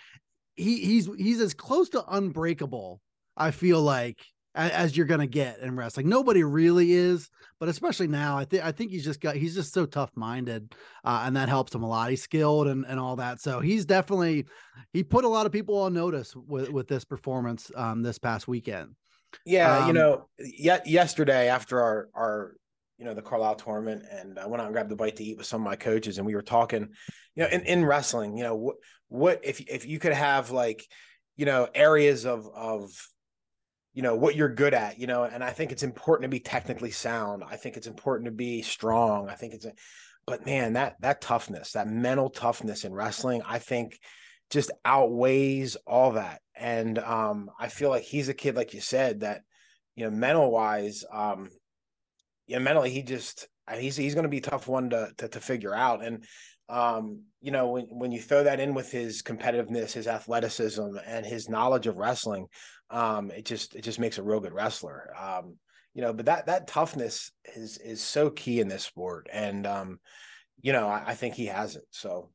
He 0.57 0.85
he's 0.85 1.09
he's 1.17 1.41
as 1.41 1.55
close 1.55 1.89
to 1.91 2.05
unbreakable. 2.07 3.01
I 3.37 3.51
feel 3.51 3.81
like 3.81 4.19
as, 4.57 4.97
you're 4.97 5.07
gonna 5.07 5.27
get 5.27 5.61
in 5.61 5.77
wrestling. 5.77 6.09
Nobody 6.09 6.43
really 6.43 6.93
is, 6.93 7.29
but 7.61 7.69
especially 7.69 8.09
now, 8.09 8.39
I 8.39 8.45
think 8.45 8.65
I 8.65 8.73
think 8.73 8.91
he's 8.91 9.05
just 9.05 9.21
got 9.21 9.37
he's 9.37 9.55
just 9.55 9.73
so 9.73 9.87
tough 9.87 10.11
minded, 10.15 10.75
uh, 11.05 11.25
and 11.27 11.37
that 11.37 11.49
helps 11.49 11.75
him 11.75 11.83
a 11.83 11.89
lot. 11.89 12.11
He's 12.11 12.23
skilled 12.23 12.67
and 12.67 12.85
and 12.87 12.99
all 12.99 13.17
that, 13.17 13.41
so 13.41 13.61
he's 13.61 13.85
definitely 13.85 14.47
he 14.93 15.03
put 15.03 15.25
a 15.25 15.29
lot 15.29 15.47
of 15.47 15.53
people 15.53 15.79
on 15.79 15.93
notice 15.93 16.35
with 16.35 16.71
with 16.71 16.89
this 16.89 17.05
performance 17.05 17.71
um, 17.77 18.03
this 18.03 18.19
past 18.19 18.49
weekend. 18.49 18.95
Yeah, 19.45 19.79
um, 19.79 19.87
you 19.89 19.93
know, 19.93 20.29
yet 20.39 20.87
yesterday 20.87 21.49
after 21.49 21.81
our 21.81 22.09
our 22.15 22.57
you 22.99 23.05
know 23.05 23.15
the 23.15 23.23
Carlisle 23.23 23.57
tournament, 23.57 24.05
and 24.11 24.39
I 24.39 24.47
went 24.47 24.61
out 24.61 24.67
and 24.67 24.75
grabbed 24.75 24.93
a 24.93 24.97
bite 24.97 25.17
to 25.17 25.25
eat 25.25 25.37
with 25.37 25.47
some 25.47 25.61
of 25.61 25.65
my 25.65 25.77
coaches, 25.77 26.19
and 26.19 26.27
we 26.27 26.35
were 26.35 26.43
talking, 26.43 26.89
you 27.35 27.43
know, 27.43 27.49
in, 27.49 27.63
in 27.63 27.85
wrestling, 27.85 28.37
you 28.37 28.45
know, 28.45 28.57
what 28.57 28.77
what 29.09 29.41
if 29.45 29.61
if 29.61 29.87
you 29.87 29.99
could 29.99 30.13
have 30.13 30.51
like, 30.51 30.85
you 31.37 31.47
know, 31.47 31.69
areas 31.75 32.25
of 32.25 32.49
of 32.55 32.91
you 33.93 34.03
know 34.03 34.15
what 34.15 34.37
you're 34.37 34.51
good 34.51 34.75
at 34.75 34.99
you 34.99 35.07
know 35.07 35.25
and 35.25 35.43
i 35.43 35.49
think 35.49 35.73
it's 35.73 35.83
important 35.83 36.25
to 36.25 36.29
be 36.29 36.39
technically 36.39 36.91
sound 36.91 37.43
i 37.49 37.57
think 37.57 37.79
it's 37.79 37.87
important 37.87 38.27
to 38.27 38.31
be 38.31 38.61
strong 38.61 39.31
i 39.31 39.35
think 39.35 39.55
it's 39.55 39.65
a, 39.65 39.73
but 40.27 40.45
man 40.45 40.75
that 40.75 40.97
that 41.01 41.23
toughness 41.23 41.73
that 41.73 41.89
mental 41.89 42.29
toughness 42.29 42.85
in 42.85 42.93
wrestling 42.93 43.41
i 43.47 43.59
think 43.59 43.99
just 44.51 44.71
outweighs 44.85 45.77
all 45.87 46.13
that. 46.13 46.41
And 46.59 46.99
um, 46.99 47.51
I 47.59 47.69
feel 47.69 47.91
like 47.91 48.03
he's 48.03 48.29
a 48.29 48.35
kid, 48.35 48.57
like 48.57 48.75
you 48.75 48.81
said, 48.81 49.21
that 49.21 49.43
you 49.95 50.05
know, 50.05 50.11
mental 50.11 50.51
wise, 50.51 51.05
um, 51.13 51.49
yeah, 52.47 52.59
mentally 52.59 52.91
he 52.91 53.03
just 53.03 53.49
he's 53.75 53.97
he's 53.97 54.15
going 54.15 54.25
to 54.25 54.31
be 54.31 54.41
tough 54.41 54.69
one 54.69 54.91
to, 54.91 55.11
to 55.19 55.29
to 55.29 55.41
figure 55.41 55.75
out. 55.75 56.05
And 56.05 56.25
um, 56.69 57.23
you 57.41 57.51
know, 57.51 57.71
when 57.71 57.85
when 57.87 58.13
you 58.13 58.21
throw 58.21 58.45
that 58.45 58.61
in 58.61 58.75
with 58.75 58.91
his 58.91 59.23
competitiveness, 59.23 59.93
his 59.93 60.07
athleticism, 60.07 60.97
and 61.07 61.25
his 61.25 61.49
knowledge 61.49 61.87
of 61.87 61.99
wrestling, 61.99 62.47
um, 62.91 63.31
it 63.31 63.45
just 63.45 63.75
it 63.75 63.83
just 63.83 63.99
makes 63.99 64.19
a 64.19 64.23
real 64.23 64.41
good 64.41 64.55
wrestler. 64.55 65.13
Um, 65.19 65.57
you 65.95 66.03
know, 66.03 66.13
but 66.13 66.27
that 66.27 66.47
that 66.47 66.67
toughness 66.67 67.31
is 67.55 67.79
is 67.79 68.03
so 68.03 68.31
key 68.31 68.61
in 68.61 68.69
this 68.69 68.85
sport, 68.85 69.29
and 69.33 69.67
um, 69.67 69.99
you 70.61 70.73
know, 70.73 70.89
I, 70.89 71.05
I 71.09 71.15
think 71.15 71.35
he 71.35 71.47
has 71.47 71.77
it. 71.77 71.85
So 71.91 72.31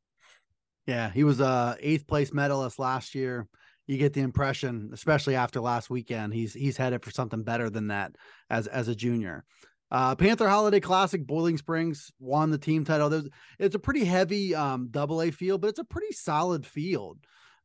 yeah, 0.87 1.11
he 1.11 1.23
was 1.23 1.39
a 1.39 1.77
eighth 1.79 2.07
place 2.07 2.33
medalist 2.33 2.79
last 2.79 3.13
year. 3.15 3.47
You 3.91 3.97
get 3.97 4.13
the 4.13 4.21
impression, 4.21 4.91
especially 4.93 5.35
after 5.35 5.59
last 5.59 5.89
weekend, 5.89 6.33
he's 6.33 6.53
he's 6.53 6.77
headed 6.77 7.03
for 7.03 7.11
something 7.11 7.43
better 7.43 7.69
than 7.69 7.87
that 7.87 8.15
as 8.49 8.65
as 8.67 8.87
a 8.87 8.95
junior. 8.95 9.43
Uh, 9.91 10.15
Panther 10.15 10.47
Holiday 10.47 10.79
Classic, 10.79 11.27
Boiling 11.27 11.57
Springs 11.57 12.09
won 12.17 12.51
the 12.51 12.57
team 12.57 12.85
title. 12.85 13.09
There's, 13.09 13.27
it's 13.59 13.75
a 13.75 13.79
pretty 13.79 14.05
heavy 14.05 14.55
um, 14.55 14.87
double 14.89 15.21
A 15.21 15.29
field, 15.29 15.59
but 15.59 15.71
it's 15.71 15.79
a 15.79 15.83
pretty 15.83 16.13
solid 16.13 16.65
field. 16.65 17.17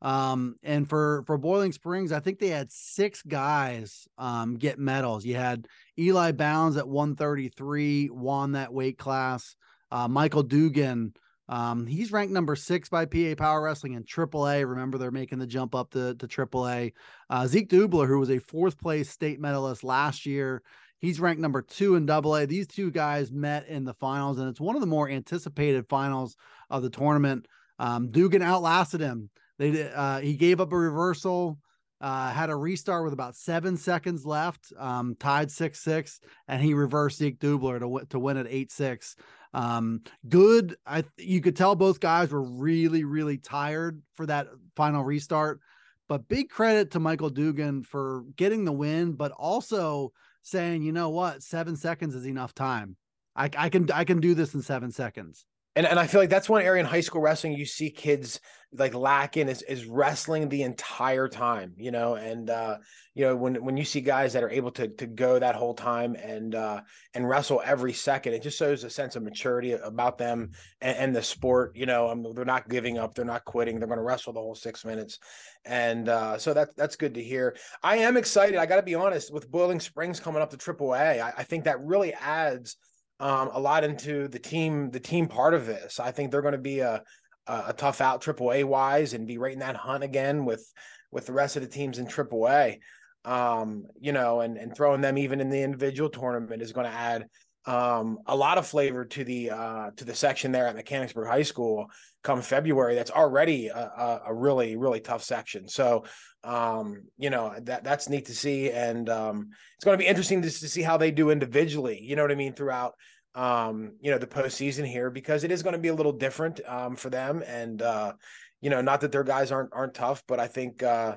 Um, 0.02 0.56
and 0.64 0.88
for 0.88 1.22
for 1.28 1.38
Boiling 1.38 1.70
Springs, 1.70 2.10
I 2.10 2.18
think 2.18 2.40
they 2.40 2.48
had 2.48 2.72
six 2.72 3.22
guys 3.22 4.08
um, 4.18 4.56
get 4.56 4.80
medals. 4.80 5.24
You 5.24 5.36
had 5.36 5.68
Eli 5.96 6.32
Bounds 6.32 6.76
at 6.76 6.88
133, 6.88 8.10
won 8.10 8.50
that 8.52 8.72
weight 8.72 8.98
class. 8.98 9.54
Uh, 9.92 10.08
Michael 10.08 10.42
Dugan 10.42 11.14
um, 11.48 11.86
he's 11.86 12.12
ranked 12.12 12.32
number 12.32 12.56
six 12.56 12.88
by 12.88 13.04
PA 13.04 13.34
Power 13.36 13.62
Wrestling 13.62 13.94
in 13.94 14.04
AAA. 14.04 14.68
Remember, 14.68 14.98
they're 14.98 15.10
making 15.10 15.38
the 15.38 15.46
jump 15.46 15.74
up 15.74 15.90
to, 15.90 16.14
to 16.14 16.26
AAA. 16.26 16.92
Uh, 17.30 17.46
Zeke 17.46 17.68
Dubler, 17.68 18.06
who 18.06 18.18
was 18.18 18.30
a 18.30 18.38
fourth 18.38 18.78
place 18.78 19.08
state 19.10 19.40
medalist 19.40 19.84
last 19.84 20.26
year, 20.26 20.62
he's 20.98 21.20
ranked 21.20 21.40
number 21.40 21.62
two 21.62 21.94
in 21.94 22.08
AA. 22.08 22.46
These 22.46 22.66
two 22.66 22.90
guys 22.90 23.30
met 23.30 23.68
in 23.68 23.84
the 23.84 23.94
finals, 23.94 24.38
and 24.38 24.48
it's 24.48 24.60
one 24.60 24.74
of 24.74 24.80
the 24.80 24.86
more 24.86 25.08
anticipated 25.08 25.88
finals 25.88 26.36
of 26.68 26.82
the 26.82 26.90
tournament. 26.90 27.46
Um, 27.78 28.08
Dugan 28.08 28.42
outlasted 28.42 29.00
him. 29.00 29.30
They 29.58 29.90
uh, 29.90 30.20
he 30.20 30.34
gave 30.34 30.60
up 30.60 30.72
a 30.72 30.76
reversal. 30.76 31.58
Uh, 31.98 32.30
had 32.30 32.50
a 32.50 32.56
restart 32.56 33.04
with 33.04 33.14
about 33.14 33.34
seven 33.34 33.74
seconds 33.74 34.26
left, 34.26 34.70
um, 34.78 35.16
tied 35.18 35.50
six 35.50 35.80
six, 35.80 36.20
and 36.46 36.60
he 36.60 36.74
reversed 36.74 37.18
Zeke 37.18 37.38
Dubler 37.38 37.78
to 37.78 38.06
to 38.10 38.18
win 38.18 38.36
at 38.36 38.46
eight 38.48 38.70
six. 38.70 39.16
Um, 39.54 40.02
good. 40.28 40.76
I 40.86 41.04
you 41.16 41.40
could 41.40 41.56
tell 41.56 41.74
both 41.74 42.00
guys 42.00 42.30
were 42.30 42.42
really, 42.42 43.04
really 43.04 43.38
tired 43.38 44.02
for 44.14 44.26
that 44.26 44.48
final 44.74 45.04
restart. 45.04 45.60
But 46.08 46.28
big 46.28 46.50
credit 46.50 46.92
to 46.92 47.00
Michael 47.00 47.30
Dugan 47.30 47.82
for 47.82 48.24
getting 48.36 48.64
the 48.64 48.72
win, 48.72 49.12
but 49.12 49.32
also 49.32 50.12
saying, 50.42 50.82
you 50.82 50.92
know 50.92 51.08
what, 51.08 51.42
seven 51.42 51.74
seconds 51.76 52.14
is 52.14 52.26
enough 52.26 52.54
time. 52.54 52.96
I, 53.34 53.50
I 53.56 53.68
can 53.68 53.90
I 53.90 54.04
can 54.04 54.20
do 54.20 54.34
this 54.34 54.54
in 54.54 54.62
seven 54.62 54.92
seconds. 54.92 55.44
And 55.76 55.86
and 55.86 56.00
I 56.00 56.06
feel 56.06 56.20
like 56.20 56.30
that's 56.30 56.48
one 56.48 56.62
area 56.62 56.80
in 56.80 56.86
high 56.86 57.00
school 57.00 57.20
wrestling 57.20 57.52
you 57.52 57.66
see 57.66 57.90
kids 57.90 58.40
like 58.72 58.94
lacking 58.94 59.48
is 59.48 59.62
is 59.62 59.86
wrestling 59.86 60.48
the 60.48 60.62
entire 60.62 61.28
time, 61.28 61.72
you 61.76 61.90
know, 61.90 62.16
and 62.16 62.50
uh, 62.50 62.78
you 63.14 63.24
know 63.24 63.36
when 63.36 63.62
when 63.64 63.76
you 63.76 63.84
see 63.84 64.00
guys 64.00 64.32
that 64.32 64.42
are 64.42 64.50
able 64.50 64.70
to 64.72 64.88
to 64.88 65.06
go 65.06 65.38
that 65.38 65.54
whole 65.54 65.74
time 65.74 66.14
and 66.16 66.54
uh, 66.54 66.80
and 67.14 67.28
wrestle 67.28 67.62
every 67.64 67.92
second, 67.92 68.34
it 68.34 68.42
just 68.42 68.58
shows 68.58 68.84
a 68.84 68.90
sense 68.90 69.16
of 69.16 69.22
maturity 69.22 69.72
about 69.72 70.18
them 70.18 70.50
and, 70.80 70.96
and 70.96 71.16
the 71.16 71.22
sport. 71.22 71.76
You 71.76 71.86
know, 71.86 72.08
um, 72.08 72.26
they're 72.34 72.44
not 72.44 72.68
giving 72.68 72.98
up, 72.98 73.14
they're 73.14 73.24
not 73.24 73.44
quitting, 73.44 73.78
they're 73.78 73.88
going 73.88 73.98
to 73.98 74.04
wrestle 74.04 74.32
the 74.32 74.40
whole 74.40 74.54
six 74.54 74.84
minutes, 74.84 75.18
and 75.64 76.08
uh, 76.08 76.36
so 76.38 76.52
that's 76.52 76.74
that's 76.74 76.96
good 76.96 77.14
to 77.14 77.22
hear. 77.22 77.56
I 77.82 77.98
am 77.98 78.16
excited. 78.16 78.56
I 78.56 78.66
got 78.66 78.76
to 78.76 78.82
be 78.82 78.94
honest 78.94 79.32
with 79.32 79.50
Boiling 79.50 79.80
Springs 79.80 80.20
coming 80.20 80.42
up 80.42 80.50
to 80.50 80.56
AAA. 80.56 81.20
I, 81.20 81.32
I 81.36 81.42
think 81.44 81.64
that 81.64 81.80
really 81.80 82.12
adds 82.14 82.76
um, 83.20 83.50
a 83.52 83.60
lot 83.60 83.84
into 83.84 84.28
the 84.28 84.38
team, 84.38 84.90
the 84.90 85.00
team 85.00 85.26
part 85.26 85.54
of 85.54 85.66
this. 85.66 85.98
I 86.00 86.10
think 86.10 86.30
they're 86.30 86.42
going 86.42 86.52
to 86.52 86.58
be 86.58 86.80
a, 86.80 87.02
a 87.46 87.72
tough 87.72 88.00
out 88.00 88.20
triple 88.20 88.52
A 88.52 88.64
wise 88.64 89.14
and 89.14 89.26
be 89.26 89.38
right 89.38 89.52
in 89.52 89.60
that 89.60 89.76
hunt 89.76 90.04
again 90.04 90.44
with, 90.44 90.72
with 91.10 91.26
the 91.26 91.32
rest 91.32 91.56
of 91.56 91.62
the 91.62 91.68
teams 91.68 91.98
in 91.98 92.06
triple 92.06 92.48
A. 92.48 92.80
Um, 93.24 93.86
you 94.00 94.12
know, 94.12 94.40
and, 94.40 94.56
and 94.56 94.74
throwing 94.74 95.00
them 95.00 95.18
even 95.18 95.40
in 95.40 95.50
the 95.50 95.62
individual 95.62 96.08
tournament 96.08 96.62
is 96.62 96.72
going 96.72 96.86
to 96.86 96.92
add 96.92 97.26
um, 97.66 98.18
a 98.26 98.36
lot 98.36 98.58
of 98.58 98.66
flavor 98.66 99.04
to 99.04 99.24
the 99.24 99.50
uh, 99.50 99.90
to 99.96 100.04
the 100.04 100.14
section 100.14 100.52
there 100.52 100.68
at 100.68 100.76
Mechanicsburg 100.76 101.26
High 101.26 101.42
School 101.42 101.90
come 102.22 102.40
February. 102.40 102.94
That's 102.94 103.10
already 103.10 103.68
a, 103.68 103.76
a, 103.76 104.22
a 104.26 104.34
really 104.34 104.76
really 104.76 105.00
tough 105.00 105.24
section. 105.24 105.68
So 105.68 106.04
um, 106.46 107.02
you 107.18 107.28
know 107.28 107.54
that 107.62 107.82
that's 107.82 108.08
neat 108.08 108.26
to 108.26 108.34
see, 108.34 108.70
and 108.70 109.08
um, 109.10 109.48
it's 109.74 109.84
going 109.84 109.98
to 109.98 110.02
be 110.02 110.08
interesting 110.08 110.40
to, 110.42 110.48
to 110.48 110.68
see 110.68 110.82
how 110.82 110.96
they 110.96 111.10
do 111.10 111.30
individually. 111.30 112.00
You 112.00 112.14
know 112.14 112.22
what 112.22 112.30
I 112.30 112.36
mean 112.36 112.52
throughout 112.52 112.94
um, 113.34 113.96
you 114.00 114.12
know 114.12 114.18
the 114.18 114.28
postseason 114.28 114.86
here 114.86 115.10
because 115.10 115.42
it 115.42 115.50
is 115.50 115.64
going 115.64 115.72
to 115.74 115.80
be 115.80 115.88
a 115.88 115.94
little 115.94 116.12
different 116.12 116.60
um, 116.66 116.94
for 116.94 117.10
them, 117.10 117.42
and 117.46 117.82
uh, 117.82 118.12
you 118.60 118.70
know 118.70 118.80
not 118.80 119.00
that 119.00 119.10
their 119.10 119.24
guys 119.24 119.50
aren't 119.50 119.70
aren't 119.72 119.94
tough, 119.94 120.22
but 120.26 120.40
I 120.40 120.46
think. 120.46 120.82
Uh, 120.82 121.16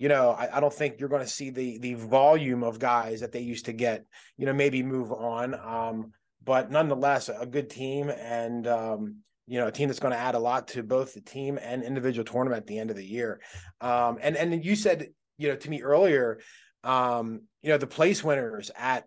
you 0.00 0.08
know, 0.08 0.30
I, 0.30 0.58
I, 0.58 0.60
don't 0.60 0.72
think 0.72 1.00
you're 1.00 1.08
going 1.08 1.24
to 1.24 1.28
see 1.28 1.50
the 1.50 1.78
the 1.78 1.94
volume 1.94 2.62
of 2.62 2.78
guys 2.78 3.18
that 3.18 3.32
they 3.32 3.40
used 3.40 3.64
to 3.64 3.72
get. 3.72 4.04
You 4.36 4.46
know, 4.46 4.52
maybe 4.52 4.80
move 4.84 5.10
on, 5.10 5.54
um, 5.56 6.12
but 6.44 6.70
nonetheless, 6.70 7.28
a 7.28 7.44
good 7.44 7.68
team 7.68 8.08
and 8.08 8.64
um, 8.68 9.16
you 9.48 9.58
know 9.58 9.66
a 9.66 9.72
team 9.72 9.88
that's 9.88 9.98
going 9.98 10.12
to 10.12 10.18
add 10.18 10.34
a 10.34 10.38
lot 10.38 10.68
to 10.68 10.82
both 10.82 11.14
the 11.14 11.20
team 11.20 11.58
and 11.60 11.82
individual 11.82 12.24
tournament 12.24 12.62
at 12.62 12.66
the 12.66 12.78
end 12.78 12.90
of 12.90 12.96
the 12.96 13.04
year. 13.04 13.40
Um, 13.80 14.18
and 14.20 14.36
and 14.36 14.64
you 14.64 14.76
said 14.76 15.08
you 15.38 15.48
know 15.48 15.56
to 15.56 15.70
me 15.70 15.82
earlier, 15.82 16.40
um, 16.84 17.42
you 17.62 17.70
know, 17.70 17.78
the 17.78 17.86
place 17.86 18.22
winners 18.22 18.70
at 18.76 19.04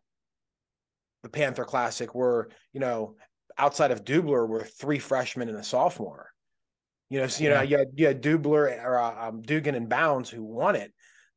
the 1.24 1.30
Panther 1.30 1.64
Classic 1.64 2.14
were 2.16 2.50
you 2.74 2.80
know 2.80 3.16
outside 3.58 3.92
of 3.92 4.04
Dubler 4.04 4.48
were 4.48 4.64
three 4.64 5.00
freshmen 5.00 5.50
and 5.50 5.58
a 5.58 5.64
sophomore. 5.64 6.32
You 7.10 7.20
know, 7.20 7.28
so, 7.28 7.44
you 7.44 7.50
yeah. 7.50 7.56
know, 7.58 7.62
you 7.64 7.78
had, 7.78 7.88
you 7.94 8.08
had 8.08 8.24
Dubler 8.24 8.84
or 8.84 8.98
uh, 8.98 9.28
um, 9.28 9.42
Dugan 9.42 9.76
and 9.76 9.90
Bounds 9.90 10.30
who 10.30 10.44
won 10.44 10.78
it, 10.78 10.94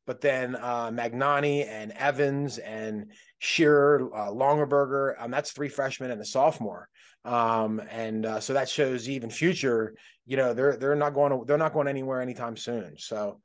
but 0.07 0.21
then 0.21 0.55
uh, 0.55 0.89
Magnani 0.89 1.67
and 1.67 1.91
Evans 1.91 2.57
and 2.57 3.11
Shearer, 3.39 4.09
uh, 4.15 4.29
Longerberger, 4.29 5.15
um, 5.19 5.31
that's 5.31 5.51
three 5.51 5.67
freshmen 5.67 6.11
and 6.11 6.21
a 6.21 6.25
sophomore. 6.25 6.87
Um, 7.25 7.81
and 7.89 8.25
uh, 8.25 8.39
so 8.39 8.53
that 8.53 8.69
shows 8.69 9.09
even 9.09 9.29
future, 9.29 9.95
you 10.25 10.37
know, 10.37 10.53
they're 10.53 10.77
they're 10.77 10.95
not 10.95 11.13
going 11.13 11.31
to 11.31 11.45
they're 11.45 11.57
not 11.57 11.73
going 11.73 11.87
anywhere 11.87 12.21
anytime 12.21 12.55
soon. 12.55 12.95
So, 12.97 13.39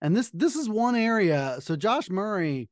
and 0.00 0.16
this 0.16 0.30
this 0.30 0.56
is 0.56 0.68
one 0.68 0.96
area. 0.96 1.56
So 1.60 1.76
Josh 1.76 2.08
Murray 2.08 2.68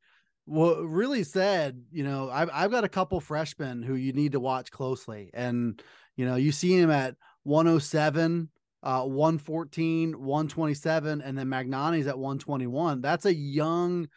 well 0.47 0.83
really 0.83 1.25
said, 1.25 1.83
you 1.91 2.05
know, 2.05 2.31
I've 2.31 2.51
I've 2.53 2.71
got 2.71 2.85
a 2.85 2.89
couple 2.89 3.21
freshmen 3.21 3.83
who 3.83 3.95
you 3.95 4.13
need 4.13 4.33
to 4.33 4.41
watch 4.41 4.71
closely, 4.71 5.31
and 5.35 5.83
you 6.17 6.27
know, 6.27 6.37
you 6.37 6.53
see 6.53 6.79
him 6.79 6.91
at 6.91 7.17
107 7.43 8.49
uh, 8.85 9.03
114, 9.03 10.13
127, 10.13 11.23
and 11.23 11.39
then 11.39 11.49
Magnani's 11.49 12.07
at 12.07 12.19
121. 12.19 13.01
That's 13.01 13.25
a 13.25 13.35
young 13.35 14.09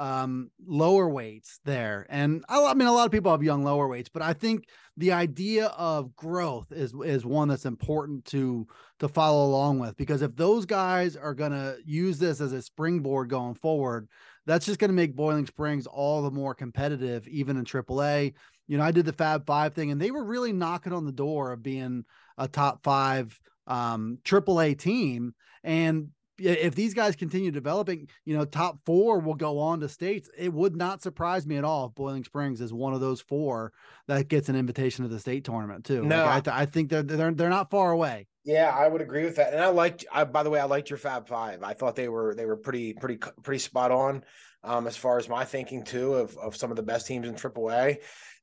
um 0.00 0.50
lower 0.66 1.08
weights 1.08 1.60
there 1.64 2.06
and 2.08 2.44
I, 2.48 2.64
I, 2.64 2.74
mean 2.74 2.88
a 2.88 2.92
lot 2.92 3.04
of 3.04 3.12
people 3.12 3.30
have 3.30 3.42
young 3.42 3.62
lower 3.64 3.86
weights 3.86 4.08
but 4.08 4.22
i 4.22 4.32
think 4.32 4.64
the 4.96 5.12
idea 5.12 5.66
of 5.66 6.16
growth 6.16 6.72
is 6.72 6.94
is 7.04 7.26
one 7.26 7.48
that's 7.48 7.66
important 7.66 8.24
to 8.26 8.66
to 9.00 9.08
follow 9.08 9.46
along 9.46 9.78
with 9.78 9.96
because 9.96 10.22
if 10.22 10.34
those 10.34 10.64
guys 10.64 11.16
are 11.16 11.34
going 11.34 11.52
to 11.52 11.76
use 11.84 12.18
this 12.18 12.40
as 12.40 12.52
a 12.52 12.62
springboard 12.62 13.28
going 13.28 13.54
forward 13.54 14.08
that's 14.46 14.66
just 14.66 14.78
going 14.78 14.88
to 14.88 14.94
make 14.94 15.14
boiling 15.14 15.46
springs 15.46 15.86
all 15.86 16.22
the 16.22 16.30
more 16.30 16.54
competitive 16.54 17.28
even 17.28 17.58
in 17.58 17.64
aaa 17.64 18.32
you 18.68 18.78
know 18.78 18.84
i 18.84 18.90
did 18.90 19.04
the 19.04 19.12
fab 19.12 19.46
five 19.46 19.74
thing 19.74 19.90
and 19.90 20.00
they 20.00 20.10
were 20.10 20.24
really 20.24 20.52
knocking 20.52 20.94
on 20.94 21.04
the 21.04 21.12
door 21.12 21.52
of 21.52 21.62
being 21.62 22.04
a 22.38 22.48
top 22.48 22.82
five 22.82 23.38
um, 23.70 24.18
AAA 24.24 24.78
team. 24.78 25.34
And 25.62 26.08
if 26.40 26.74
these 26.74 26.94
guys 26.94 27.16
continue 27.16 27.50
developing, 27.50 28.08
you 28.24 28.36
know, 28.36 28.44
top 28.44 28.78
four 28.84 29.20
will 29.20 29.34
go 29.34 29.58
on 29.58 29.80
to 29.80 29.88
states. 29.88 30.28
It 30.36 30.52
would 30.52 30.76
not 30.76 31.02
surprise 31.02 31.46
me 31.46 31.56
at 31.56 31.64
all 31.64 31.86
if 31.86 31.94
Boiling 31.94 32.24
Springs 32.24 32.60
is 32.60 32.72
one 32.72 32.94
of 32.94 33.00
those 33.00 33.20
four 33.20 33.72
that 34.08 34.28
gets 34.28 34.48
an 34.48 34.56
invitation 34.56 35.04
to 35.04 35.08
the 35.08 35.18
state 35.18 35.44
tournament 35.44 35.84
too. 35.84 36.02
No, 36.02 36.24
like 36.24 36.28
I, 36.28 36.40
th- 36.40 36.56
I, 36.56 36.66
think 36.66 36.90
they're 36.90 37.02
they're 37.02 37.32
they're 37.32 37.50
not 37.50 37.70
far 37.70 37.92
away. 37.92 38.26
Yeah, 38.44 38.70
I 38.74 38.88
would 38.88 39.02
agree 39.02 39.24
with 39.24 39.36
that. 39.36 39.52
And 39.52 39.62
I 39.62 39.68
liked. 39.68 40.04
I, 40.12 40.24
by 40.24 40.42
the 40.42 40.50
way, 40.50 40.60
I 40.60 40.64
liked 40.64 40.90
your 40.90 40.98
Fab 40.98 41.28
Five. 41.28 41.62
I 41.62 41.74
thought 41.74 41.96
they 41.96 42.08
were 42.08 42.34
they 42.34 42.46
were 42.46 42.56
pretty 42.56 42.94
pretty 42.94 43.18
pretty 43.42 43.58
spot 43.58 43.90
on 43.90 44.24
um, 44.64 44.86
as 44.86 44.96
far 44.96 45.18
as 45.18 45.28
my 45.28 45.44
thinking 45.44 45.84
too 45.84 46.14
of 46.14 46.36
of 46.38 46.56
some 46.56 46.70
of 46.70 46.76
the 46.76 46.82
best 46.82 47.06
teams 47.06 47.28
in 47.28 47.34
AAA. 47.34 47.98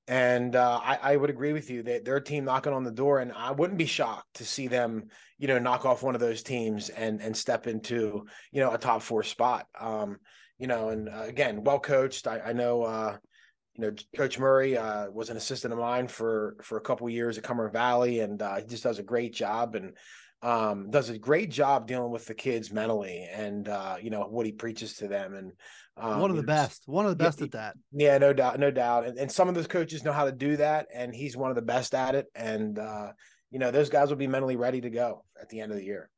And 0.08 0.56
uh, 0.56 0.80
I, 0.82 1.00
I, 1.02 1.18
would 1.18 1.30
agree 1.30 1.52
with 1.52 1.70
you 1.70 1.84
that 1.84 2.06
they're 2.06 2.22
team 2.22 2.46
knocking 2.46 2.72
on 2.72 2.86
the 2.86 2.92
door, 2.92 3.20
and 3.20 3.34
I 3.34 3.52
wouldn't 3.52 3.78
be 3.78 3.86
shocked 3.86 4.36
to 4.36 4.46
see 4.46 4.68
them, 4.68 5.10
you 5.38 5.50
know, 5.50 5.60
knock 5.60 5.86
off 5.86 6.02
one 6.02 6.16
of 6.16 6.22
those 6.22 6.42
teams 6.42 6.88
and 6.88 7.22
and 7.22 7.36
step 7.36 7.68
into, 7.68 8.26
you 8.52 8.62
know, 8.62 8.72
a 8.72 8.78
top 8.78 9.02
four 9.02 9.24
spot. 9.24 9.68
Um, 9.78 10.18
you 10.58 10.68
know, 10.68 10.90
and 10.90 11.10
uh, 11.10 11.24
again, 11.24 11.64
well 11.64 11.80
coached. 11.80 12.26
I, 12.26 12.40
I 12.40 12.54
know, 12.54 12.84
uh, 12.84 13.18
you 13.76 13.82
know, 13.84 13.94
Coach 14.16 14.40
Murray 14.40 14.78
uh, 14.78 15.10
was 15.12 15.30
an 15.30 15.38
assistant 15.38 15.74
of 15.74 15.80
mine 15.80 16.08
for 16.08 16.56
for 16.62 16.78
a 16.78 16.82
couple 16.82 17.10
years 17.10 17.38
at 17.38 17.44
Cumberland 17.44 17.74
Valley, 17.74 18.22
and 18.22 18.42
uh, 18.42 18.56
he 18.56 18.66
just 18.66 18.84
does 18.84 19.00
a 19.00 19.04
great 19.04 19.34
job 19.34 19.76
and 19.76 19.94
um, 20.42 20.90
does 20.92 21.10
a 21.10 21.18
great 21.18 21.50
job 21.50 21.88
dealing 21.88 22.12
with 22.12 22.26
the 22.26 22.36
kids 22.36 22.72
mentally, 22.72 23.28
and 23.32 23.68
uh, 23.68 23.98
you 24.02 24.10
know 24.10 24.22
what 24.22 24.46
he 24.46 24.52
preaches 24.52 24.96
to 24.98 25.08
them, 25.08 25.34
and 25.34 25.52
um, 25.98 26.20
one 26.20 26.30
of 26.30 26.38
the 26.38 26.44
best, 26.44 26.84
one 26.86 27.06
of 27.06 27.12
the 27.18 27.24
best 27.24 27.40
yeah, 27.40 27.46
at 27.46 27.52
that. 27.52 27.76
Yeah, 27.92 28.18
no 28.20 28.34
doubt, 28.34 28.60
no 28.60 28.70
doubt. 28.70 29.06
And, 29.06 29.18
and 29.18 29.32
some 29.32 29.50
of 29.50 29.56
those 29.56 29.68
coaches 29.68 30.04
know 30.04 30.12
how 30.12 30.26
to 30.26 30.32
do 30.32 30.58
that, 30.58 30.88
and 30.94 31.14
he's 31.14 31.36
one 31.36 31.50
of 31.50 31.56
the 31.56 31.64
best 31.64 31.96
at 31.96 32.14
it. 32.14 32.28
And 32.36 32.78
uh, 32.78 33.12
you 33.50 33.60
know, 33.60 33.72
those 33.72 33.90
guys 33.90 34.10
will 34.10 34.18
be 34.18 34.28
mentally 34.28 34.56
ready 34.56 34.82
to 34.82 34.90
go 34.90 35.24
at 35.42 35.50
the 35.50 35.60
end 35.60 35.72
of 35.72 35.78
the 35.78 35.84
year. 35.84 36.10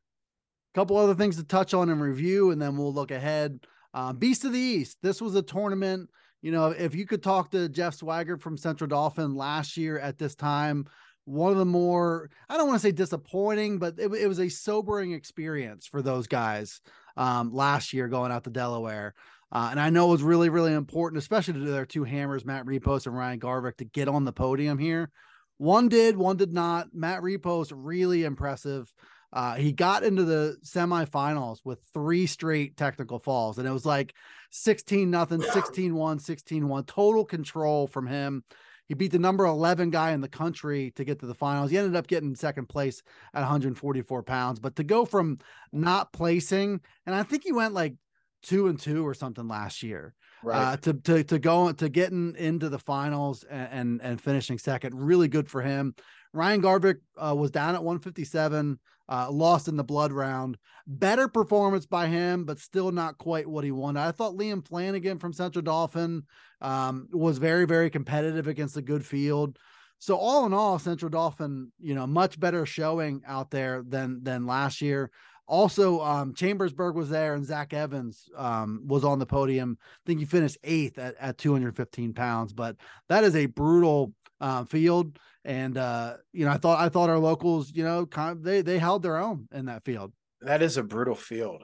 A 0.74 0.78
couple 0.78 0.98
other 0.98 1.16
things 1.16 1.38
to 1.38 1.44
touch 1.44 1.74
on 1.74 1.90
and 1.90 2.02
review, 2.02 2.52
and 2.52 2.62
then 2.62 2.78
we'll 2.78 2.94
look 2.94 3.12
ahead. 3.12 3.60
Um, 3.94 4.18
Beast 4.18 4.44
of 4.44 4.54
the 4.54 4.60
East. 4.60 4.98
This 5.02 5.22
was 5.22 5.36
a 5.36 5.42
tournament. 5.42 6.10
You 6.42 6.52
know, 6.52 6.68
if 6.68 6.94
you 6.94 7.06
could 7.06 7.24
talk 7.24 7.52
to 7.52 7.70
Jeff 7.70 7.98
Swigert 7.98 8.42
from 8.42 8.58
Central 8.58 8.88
Dauphin 8.88 9.36
last 9.36 9.78
year 9.78 9.98
at 10.00 10.18
this 10.18 10.36
time, 10.36 10.86
one 11.30 11.52
of 11.52 11.58
the 11.58 11.66
more 11.66 12.30
I 12.50 12.58
don't 12.58 12.68
want 12.68 12.82
to 12.82 12.88
say 12.88 12.92
disappointing, 12.92 13.78
but 13.78 13.96
it, 13.98 14.12
it 14.14 14.28
was 14.28 14.40
a 14.40 14.50
sobering 14.50 15.12
experience 15.12 15.86
for 15.86 16.02
those 16.02 16.28
guys 16.28 16.82
um, 17.16 17.54
last 17.54 17.94
year 17.94 18.08
going 18.08 18.32
out 18.32 18.46
to 18.46 18.50
Delaware. 18.50 19.14
Uh, 19.52 19.70
and 19.72 19.80
I 19.80 19.90
know 19.90 20.10
it 20.10 20.12
was 20.12 20.24
really, 20.24 20.50
really 20.50 20.74
important, 20.74 21.20
especially 21.20 21.56
to 21.56 21.60
their 21.60 21.86
two 21.86 22.04
hammers, 22.04 22.46
Matt 22.46 22.66
Repos 22.66 23.08
and 23.08 23.18
Ryan 23.18 23.40
Garvik, 23.40 23.78
to 23.78 23.86
get 23.86 24.08
on 24.08 24.26
the 24.26 24.32
podium 24.32 24.78
here. 24.78 25.10
One 25.58 25.90
did, 25.90 26.18
one 26.18 26.38
did 26.38 26.54
not. 26.54 26.88
Matt 26.94 27.24
Repos, 27.24 27.72
really 27.72 28.24
impressive. 28.24 28.92
Uh, 29.32 29.56
he 29.56 29.72
got 29.72 30.04
into 30.04 30.24
the 30.24 30.58
semifinals 30.64 31.60
with 31.64 31.80
three 31.94 32.26
straight 32.26 32.78
technical 32.78 33.20
falls, 33.20 33.58
and 33.58 33.68
it 33.68 33.72
was 33.72 33.86
like 33.86 34.14
16 34.52 35.10
nothing, 35.10 35.42
16 35.42 35.94
1, 35.94 36.20
16 36.20 36.68
1, 36.68 36.84
total 36.86 37.26
control 37.26 37.88
from 37.88 38.08
him. 38.08 38.44
He 38.90 38.96
beat 38.96 39.12
the 39.12 39.20
number 39.20 39.46
11 39.46 39.92
guy 39.92 40.12
in 40.12 40.20
the 40.20 40.28
country 40.28 40.92
to 40.96 41.06
get 41.06 41.20
to 41.20 41.28
the 41.28 41.36
finals. 41.36 41.70
He 41.70 41.78
ended 41.78 41.96
up 41.96 42.08
getting 42.08 42.36
second 42.36 42.68
place 42.68 43.04
at 43.36 43.42
144 43.42 44.24
pounds. 44.24 44.60
But 44.60 44.76
to 44.78 44.84
go 44.84 45.06
from 45.06 45.38
not 45.72 46.12
placing, 46.12 46.82
and 47.06 47.16
I 47.16 47.22
think 47.22 47.44
he 47.44 47.52
went 47.52 47.76
like 47.76 47.94
two 48.42 48.68
and 48.68 48.80
two 48.80 49.06
or 49.08 49.14
something 49.14 49.48
last 49.48 49.84
year. 49.84 50.16
Right. 50.42 50.74
Uh, 50.74 50.78
to 50.78 50.94
to 50.94 51.24
to 51.26 51.38
go 51.38 51.72
to 51.72 51.90
getting 51.90 52.36
into 52.36 52.70
the 52.70 52.80
finals 52.80 53.44
and, 53.44 53.70
and, 53.72 54.02
and 54.02 54.22
finishing 54.22 54.58
second, 54.58 54.96
really 54.96 55.28
good 55.28 55.50
for 55.50 55.62
him. 55.62 55.94
Ryan 56.34 56.62
Garvik 56.62 56.98
uh, 57.18 57.36
was 57.36 57.52
down 57.52 57.76
at 57.76 57.84
157, 57.84 58.80
uh, 59.10 59.30
lost 59.32 59.68
in 59.68 59.76
the 59.76 59.84
blood 59.84 60.12
round. 60.12 60.58
Better 60.88 61.28
performance 61.28 61.86
by 61.86 62.08
him, 62.08 62.46
but 62.46 62.60
still 62.60 62.92
not 62.92 63.18
quite 63.18 63.48
what 63.48 63.64
he 63.64 63.72
wanted. 63.72 64.02
I 64.02 64.12
thought 64.12 64.38
Liam 64.38 64.66
Flanagan 64.66 65.18
from 65.18 65.34
Central 65.34 65.64
Dauphin 65.64 66.24
um, 66.62 67.10
was 67.12 67.40
very 67.40 67.66
very 67.66 67.90
competitive 67.90 68.48
against 68.48 68.78
a 68.78 68.82
good 68.82 69.06
field. 69.06 69.58
So 69.98 70.16
all 70.16 70.46
in 70.46 70.54
all, 70.54 70.80
Central 70.80 71.10
Dauphin, 71.10 71.72
you 71.80 71.94
know, 71.94 72.08
much 72.08 72.40
better 72.40 72.66
showing 72.66 73.22
out 73.28 73.52
there 73.52 73.84
than 73.86 74.24
than 74.24 74.46
last 74.46 74.80
year. 74.80 75.12
Also, 75.48 76.00
um, 76.02 76.36
Chambersburg 76.36 76.96
was 76.96 77.10
there 77.10 77.34
and 77.34 77.44
Zach 77.44 77.74
Evans 77.74 78.30
um, 78.38 78.84
was 78.86 79.04
on 79.04 79.18
the 79.18 79.26
podium. 79.26 79.80
I 79.82 80.02
think 80.06 80.20
he 80.20 80.26
finished 80.26 80.60
eighth 80.64 81.00
at, 81.00 81.16
at 81.20 81.40
215 81.40 82.14
pounds, 82.14 82.54
but 82.54 82.76
that 83.10 83.24
is 83.24 83.36
a 83.36 83.48
brutal 83.48 84.14
uh, 84.40 84.64
field. 84.66 85.18
And 85.46 85.78
uh, 85.78 86.18
you 86.34 86.46
know, 86.46 86.52
I 86.52 86.58
thought 86.58 86.80
I 86.80 86.90
thought 86.90 87.10
our 87.10 87.20
locals, 87.20 87.72
you 87.74 87.84
know, 87.84 88.06
kind 88.06 88.32
of 88.32 88.44
they 88.44 88.62
they 88.62 88.78
held 88.78 89.04
their 89.04 89.18
own 89.18 89.48
in 89.54 89.66
that 89.66 89.86
field. 89.86 90.12
That 90.42 90.62
is 90.62 90.78
a 90.78 90.84
brutal 90.84 91.16
field. 91.16 91.64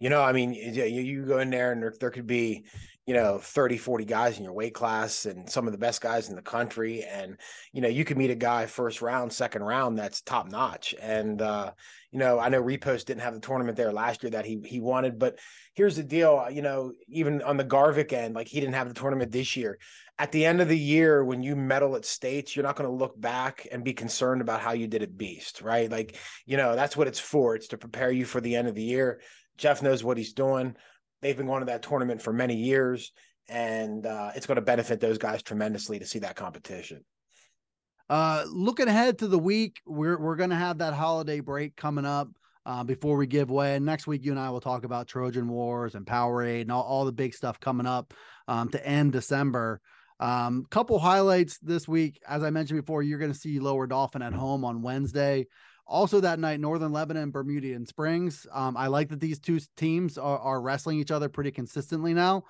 You 0.00 0.10
know, 0.10 0.22
I 0.22 0.32
mean, 0.32 0.52
you, 0.52 0.84
you 0.84 1.26
go 1.26 1.40
in 1.40 1.50
there 1.50 1.72
and 1.72 1.82
there, 1.82 1.92
there 1.98 2.10
could 2.10 2.26
be, 2.26 2.64
you 3.08 3.14
know 3.14 3.38
30 3.38 3.78
40 3.78 4.04
guys 4.04 4.36
in 4.36 4.44
your 4.44 4.52
weight 4.52 4.74
class 4.74 5.24
and 5.24 5.48
some 5.48 5.64
of 5.66 5.72
the 5.72 5.78
best 5.78 6.02
guys 6.02 6.28
in 6.28 6.36
the 6.36 6.42
country 6.42 7.04
and 7.04 7.38
you 7.72 7.80
know 7.80 7.88
you 7.88 8.04
could 8.04 8.18
meet 8.18 8.30
a 8.30 8.34
guy 8.34 8.66
first 8.66 9.00
round 9.00 9.32
second 9.32 9.62
round 9.62 9.98
that's 9.98 10.20
top 10.20 10.46
notch 10.50 10.94
and 11.00 11.40
uh 11.40 11.70
you 12.12 12.18
know 12.18 12.38
i 12.38 12.50
know 12.50 12.60
Repos 12.60 13.04
didn't 13.04 13.22
have 13.22 13.32
the 13.32 13.40
tournament 13.40 13.78
there 13.78 13.94
last 13.94 14.22
year 14.22 14.32
that 14.32 14.44
he 14.44 14.60
he 14.62 14.78
wanted 14.78 15.18
but 15.18 15.38
here's 15.72 15.96
the 15.96 16.02
deal 16.02 16.48
you 16.52 16.60
know 16.60 16.92
even 17.08 17.40
on 17.40 17.56
the 17.56 17.64
garvik 17.64 18.12
end 18.12 18.34
like 18.34 18.46
he 18.46 18.60
didn't 18.60 18.74
have 18.74 18.88
the 18.88 19.00
tournament 19.00 19.32
this 19.32 19.56
year 19.56 19.78
at 20.18 20.32
the 20.32 20.44
end 20.44 20.60
of 20.60 20.68
the 20.68 20.78
year 20.78 21.24
when 21.24 21.42
you 21.42 21.54
medal 21.54 21.96
at 21.96 22.04
states 22.04 22.54
you're 22.56 22.64
not 22.64 22.76
going 22.76 22.88
to 22.88 22.94
look 22.94 23.18
back 23.20 23.66
and 23.70 23.84
be 23.84 23.92
concerned 23.92 24.40
about 24.40 24.60
how 24.60 24.72
you 24.72 24.86
did 24.86 25.02
at 25.02 25.16
beast 25.16 25.62
right 25.62 25.90
like 25.90 26.16
you 26.46 26.56
know 26.56 26.74
that's 26.74 26.96
what 26.96 27.06
it's 27.06 27.20
for 27.20 27.54
it's 27.54 27.68
to 27.68 27.78
prepare 27.78 28.10
you 28.10 28.24
for 28.24 28.40
the 28.40 28.56
end 28.56 28.68
of 28.68 28.74
the 28.74 28.82
year 28.82 29.20
jeff 29.56 29.82
knows 29.82 30.02
what 30.02 30.16
he's 30.16 30.32
doing 30.32 30.74
They've 31.20 31.36
been 31.36 31.46
going 31.46 31.60
to 31.60 31.66
that 31.66 31.82
tournament 31.82 32.22
for 32.22 32.32
many 32.32 32.54
years, 32.54 33.12
and 33.48 34.06
uh, 34.06 34.30
it's 34.36 34.46
going 34.46 34.56
to 34.56 34.62
benefit 34.62 35.00
those 35.00 35.18
guys 35.18 35.42
tremendously 35.42 35.98
to 35.98 36.06
see 36.06 36.20
that 36.20 36.36
competition. 36.36 37.04
Uh, 38.08 38.44
looking 38.48 38.88
ahead 38.88 39.18
to 39.18 39.28
the 39.28 39.38
week, 39.38 39.80
we're 39.84 40.18
we're 40.18 40.36
going 40.36 40.50
to 40.50 40.56
have 40.56 40.78
that 40.78 40.94
holiday 40.94 41.40
break 41.40 41.76
coming 41.76 42.04
up. 42.04 42.28
Uh, 42.66 42.84
before 42.84 43.16
we 43.16 43.26
give 43.26 43.50
way. 43.50 43.78
Next 43.78 44.06
week, 44.06 44.26
you 44.26 44.30
and 44.30 44.38
I 44.38 44.50
will 44.50 44.60
talk 44.60 44.84
about 44.84 45.06
Trojan 45.06 45.48
Wars 45.48 45.94
and 45.94 46.04
Powerade 46.04 46.62
and 46.62 46.70
all, 46.72 46.82
all 46.82 47.06
the 47.06 47.12
big 47.12 47.32
stuff 47.32 47.58
coming 47.58 47.86
up 47.86 48.12
um, 48.46 48.68
to 48.68 48.86
end 48.86 49.12
December. 49.12 49.80
Um, 50.20 50.66
couple 50.70 50.98
highlights 50.98 51.58
this 51.58 51.86
week. 51.86 52.20
As 52.26 52.42
I 52.42 52.50
mentioned 52.50 52.80
before, 52.80 53.02
you're 53.02 53.18
going 53.18 53.32
to 53.32 53.38
see 53.38 53.60
Lower 53.60 53.86
Dauphin 53.86 54.22
at 54.22 54.32
home 54.32 54.64
on 54.64 54.82
Wednesday. 54.82 55.46
Also 55.86 56.20
that 56.20 56.38
night, 56.38 56.60
Northern 56.60 56.92
Lebanon, 56.92 57.30
Bermudian 57.30 57.86
Springs. 57.86 58.46
Um, 58.52 58.76
I 58.76 58.88
like 58.88 59.08
that 59.08 59.20
these 59.20 59.38
two 59.38 59.58
teams 59.76 60.18
are, 60.18 60.38
are 60.38 60.60
wrestling 60.60 60.98
each 60.98 61.10
other 61.10 61.28
pretty 61.28 61.50
consistently 61.50 62.12
now. 62.12 62.44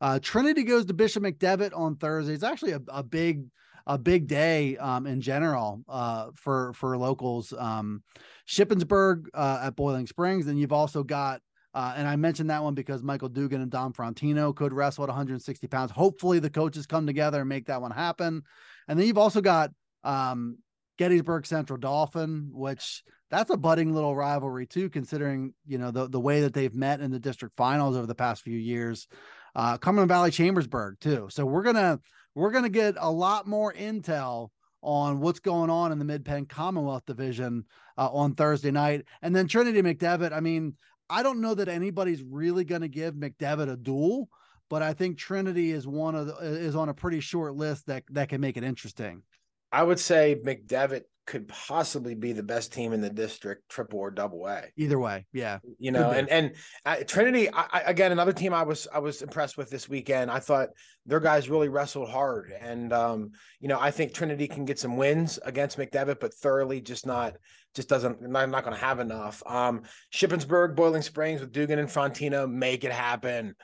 Uh, 0.00 0.18
Trinity 0.22 0.62
goes 0.62 0.84
to 0.86 0.94
Bishop 0.94 1.22
McDevitt 1.22 1.76
on 1.76 1.96
Thursday. 1.96 2.34
It's 2.34 2.42
actually 2.42 2.72
a, 2.72 2.80
a 2.88 3.02
big 3.02 3.46
a 3.86 3.98
big 3.98 4.26
day 4.26 4.76
um, 4.78 5.06
in 5.06 5.20
general 5.20 5.82
uh, 5.88 6.28
for 6.34 6.72
for 6.74 6.96
locals. 6.96 7.52
Um, 7.56 8.02
Shippensburg 8.48 9.26
uh, 9.34 9.62
at 9.64 9.76
Boiling 9.76 10.06
Springs, 10.06 10.46
and 10.46 10.58
you've 10.58 10.72
also 10.72 11.02
got. 11.02 11.40
Uh, 11.74 11.92
and 11.96 12.06
I 12.06 12.14
mentioned 12.16 12.50
that 12.50 12.62
one 12.62 12.74
because 12.74 13.02
Michael 13.02 13.28
Dugan 13.28 13.60
and 13.60 13.70
Dom 13.70 13.92
Frontino 13.92 14.54
could 14.54 14.72
wrestle 14.72 15.04
at 15.04 15.08
160 15.08 15.66
pounds. 15.66 15.90
Hopefully, 15.90 16.38
the 16.38 16.50
coaches 16.50 16.86
come 16.86 17.06
together 17.06 17.40
and 17.40 17.48
make 17.48 17.66
that 17.66 17.82
one 17.82 17.90
happen. 17.90 18.42
And 18.86 18.98
then 18.98 19.06
you've 19.06 19.18
also 19.18 19.40
got 19.40 19.70
um, 20.04 20.58
Gettysburg 20.98 21.46
Central 21.46 21.78
Dauphin, 21.78 22.50
which 22.52 23.02
that's 23.30 23.50
a 23.50 23.56
budding 23.56 23.92
little 23.92 24.14
rivalry 24.14 24.66
too, 24.66 24.88
considering 24.88 25.54
you 25.66 25.78
know 25.78 25.90
the 25.90 26.08
the 26.08 26.20
way 26.20 26.42
that 26.42 26.54
they've 26.54 26.74
met 26.74 27.00
in 27.00 27.10
the 27.10 27.18
district 27.18 27.56
finals 27.56 27.96
over 27.96 28.06
the 28.06 28.14
past 28.14 28.42
few 28.42 28.58
years. 28.58 29.08
Uh, 29.56 29.76
Cumberland 29.76 30.08
Valley 30.08 30.30
Chambersburg 30.30 31.00
too. 31.00 31.26
So 31.30 31.44
we're 31.44 31.62
gonna 31.62 31.98
we're 32.34 32.52
gonna 32.52 32.68
get 32.68 32.94
a 32.98 33.10
lot 33.10 33.48
more 33.48 33.72
intel 33.72 34.50
on 34.82 35.18
what's 35.18 35.40
going 35.40 35.70
on 35.70 35.92
in 35.92 35.98
the 35.98 36.04
Mid-Penn 36.04 36.44
Commonwealth 36.44 37.06
Division 37.06 37.64
uh, 37.96 38.08
on 38.12 38.34
Thursday 38.34 38.70
night, 38.70 39.06
and 39.22 39.34
then 39.34 39.48
Trinity 39.48 39.80
McDevitt. 39.80 40.32
I 40.32 40.40
mean, 40.40 40.76
I 41.10 41.22
don't 41.22 41.40
know 41.40 41.54
that 41.54 41.68
anybody's 41.68 42.22
really 42.22 42.64
going 42.64 42.82
to 42.82 42.88
give 42.88 43.14
McDevitt 43.14 43.70
a 43.70 43.76
dual, 43.76 44.28
but 44.70 44.82
I 44.82 44.94
think 44.94 45.18
Trinity 45.18 45.70
is 45.70 45.86
one 45.86 46.14
of 46.14 46.26
the, 46.26 46.34
is 46.36 46.74
on 46.74 46.88
a 46.88 46.94
pretty 46.94 47.20
short 47.20 47.54
list 47.54 47.86
that 47.86 48.04
that 48.10 48.28
can 48.28 48.40
make 48.40 48.56
it 48.56 48.64
interesting. 48.64 49.22
I 49.70 49.82
would 49.82 49.98
say 49.98 50.40
McDevitt 50.44 51.02
could 51.26 51.48
possibly 51.48 52.14
be 52.14 52.32
the 52.32 52.42
best 52.42 52.72
team 52.72 52.92
in 52.92 53.00
the 53.00 53.10
district, 53.10 53.68
triple 53.68 53.98
or 53.98 54.10
double 54.10 54.46
A. 54.46 54.64
Either 54.76 54.98
way, 54.98 55.26
yeah. 55.32 55.58
You 55.78 55.90
know, 55.90 56.10
and 56.10 56.28
and 56.28 56.52
uh, 56.84 56.96
Trinity 57.06 57.52
I, 57.52 57.66
I, 57.72 57.80
again, 57.86 58.12
another 58.12 58.32
team 58.32 58.52
I 58.52 58.62
was 58.62 58.86
I 58.92 58.98
was 58.98 59.22
impressed 59.22 59.56
with 59.56 59.70
this 59.70 59.88
weekend. 59.88 60.30
I 60.30 60.38
thought 60.38 60.68
their 61.06 61.20
guys 61.20 61.48
really 61.48 61.68
wrestled 61.68 62.10
hard, 62.10 62.52
and 62.60 62.92
um, 62.92 63.32
you 63.60 63.68
know, 63.68 63.80
I 63.80 63.90
think 63.90 64.12
Trinity 64.12 64.46
can 64.46 64.64
get 64.64 64.78
some 64.78 64.96
wins 64.96 65.38
against 65.44 65.78
McDevitt, 65.78 66.20
but 66.20 66.34
thoroughly 66.34 66.80
just 66.80 67.06
not 67.06 67.36
just 67.74 67.88
doesn't 67.88 68.22
not, 68.22 68.48
not 68.50 68.64
going 68.64 68.76
to 68.76 68.84
have 68.84 69.00
enough. 69.00 69.42
Um, 69.46 69.82
Shippensburg, 70.12 70.76
Boiling 70.76 71.02
Springs 71.02 71.40
with 71.40 71.52
Dugan 71.52 71.78
and 71.78 71.88
Frontino, 71.88 72.50
make 72.50 72.84
it 72.84 72.92
happen 72.92 73.54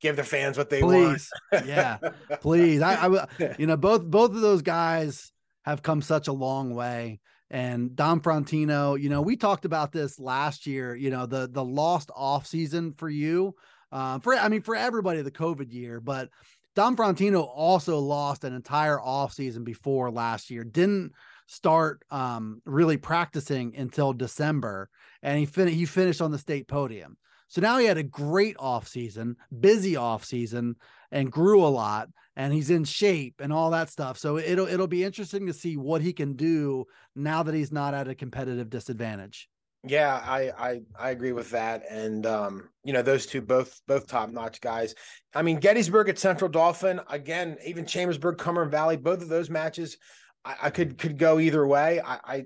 give 0.00 0.16
the 0.16 0.24
fans 0.24 0.56
what 0.56 0.70
they 0.70 0.80
please. 0.80 1.30
want. 1.52 1.66
yeah, 1.66 1.98
please. 2.40 2.82
I, 2.82 3.06
I, 3.06 3.54
you 3.58 3.66
know, 3.66 3.76
both 3.76 4.04
both 4.04 4.30
of 4.30 4.40
those 4.40 4.62
guys 4.62 5.32
have 5.64 5.82
come 5.82 6.02
such 6.02 6.28
a 6.28 6.32
long 6.32 6.74
way. 6.74 7.20
And 7.50 7.96
Dom 7.96 8.20
Frontino, 8.20 9.00
you 9.00 9.08
know, 9.08 9.22
we 9.22 9.36
talked 9.36 9.64
about 9.64 9.90
this 9.90 10.18
last 10.18 10.66
year, 10.66 10.94
you 10.94 11.10
know, 11.10 11.26
the 11.26 11.48
the 11.50 11.64
lost 11.64 12.10
off 12.14 12.46
season 12.46 12.92
for 12.92 13.08
you. 13.08 13.54
Uh, 13.90 14.18
for 14.18 14.34
I 14.34 14.48
mean, 14.48 14.62
for 14.62 14.76
everybody, 14.76 15.22
the 15.22 15.30
COVID 15.30 15.72
year, 15.72 16.00
but 16.00 16.28
Dom 16.76 16.94
Frontino 16.94 17.48
also 17.48 17.98
lost 17.98 18.44
an 18.44 18.54
entire 18.54 19.00
off 19.00 19.32
season 19.32 19.64
before 19.64 20.10
last 20.10 20.50
year. 20.50 20.62
Didn't 20.62 21.12
start 21.48 22.04
um, 22.10 22.62
really 22.64 22.96
practicing 22.96 23.74
until 23.76 24.12
December, 24.12 24.88
and 25.22 25.38
he 25.38 25.46
fin- 25.46 25.68
he 25.68 25.84
finished 25.84 26.20
on 26.20 26.30
the 26.30 26.38
state 26.38 26.68
podium. 26.68 27.16
So 27.48 27.60
now 27.62 27.78
he 27.78 27.86
had 27.86 27.98
a 27.98 28.02
great 28.02 28.56
off 28.58 28.86
season, 28.86 29.36
busy 29.58 29.96
off 29.96 30.24
season, 30.24 30.76
and 31.10 31.32
grew 31.32 31.64
a 31.64 31.66
lot 31.66 32.08
and 32.38 32.52
he's 32.52 32.70
in 32.70 32.84
shape 32.84 33.40
and 33.40 33.52
all 33.52 33.70
that 33.70 33.90
stuff. 33.90 34.16
So 34.16 34.38
it'll 34.38 34.68
it'll 34.68 34.86
be 34.86 35.04
interesting 35.04 35.46
to 35.46 35.52
see 35.52 35.76
what 35.76 36.00
he 36.00 36.12
can 36.12 36.34
do 36.34 36.86
now 37.16 37.42
that 37.42 37.54
he's 37.54 37.72
not 37.72 37.92
at 37.92 38.08
a 38.08 38.14
competitive 38.14 38.70
disadvantage. 38.70 39.48
Yeah, 39.84 40.22
I 40.24 40.50
I 40.56 40.80
I 40.98 41.10
agree 41.10 41.32
with 41.32 41.50
that, 41.50 41.82
and 41.90 42.24
um, 42.26 42.68
you 42.84 42.92
know 42.92 43.02
those 43.02 43.26
two 43.26 43.42
both 43.42 43.80
both 43.86 44.06
top 44.06 44.30
notch 44.30 44.60
guys. 44.60 44.94
I 45.34 45.42
mean 45.42 45.58
Gettysburg 45.58 46.08
at 46.08 46.18
Central 46.18 46.50
Dauphin 46.50 47.00
again, 47.10 47.56
even 47.66 47.84
Chambersburg, 47.84 48.38
Cumberland 48.38 48.70
Valley, 48.70 48.96
both 48.96 49.20
of 49.20 49.28
those 49.28 49.50
matches, 49.50 49.98
I, 50.44 50.56
I 50.64 50.70
could 50.70 50.98
could 50.98 51.18
go 51.18 51.38
either 51.38 51.66
way. 51.66 52.00
I, 52.04 52.18
I 52.24 52.44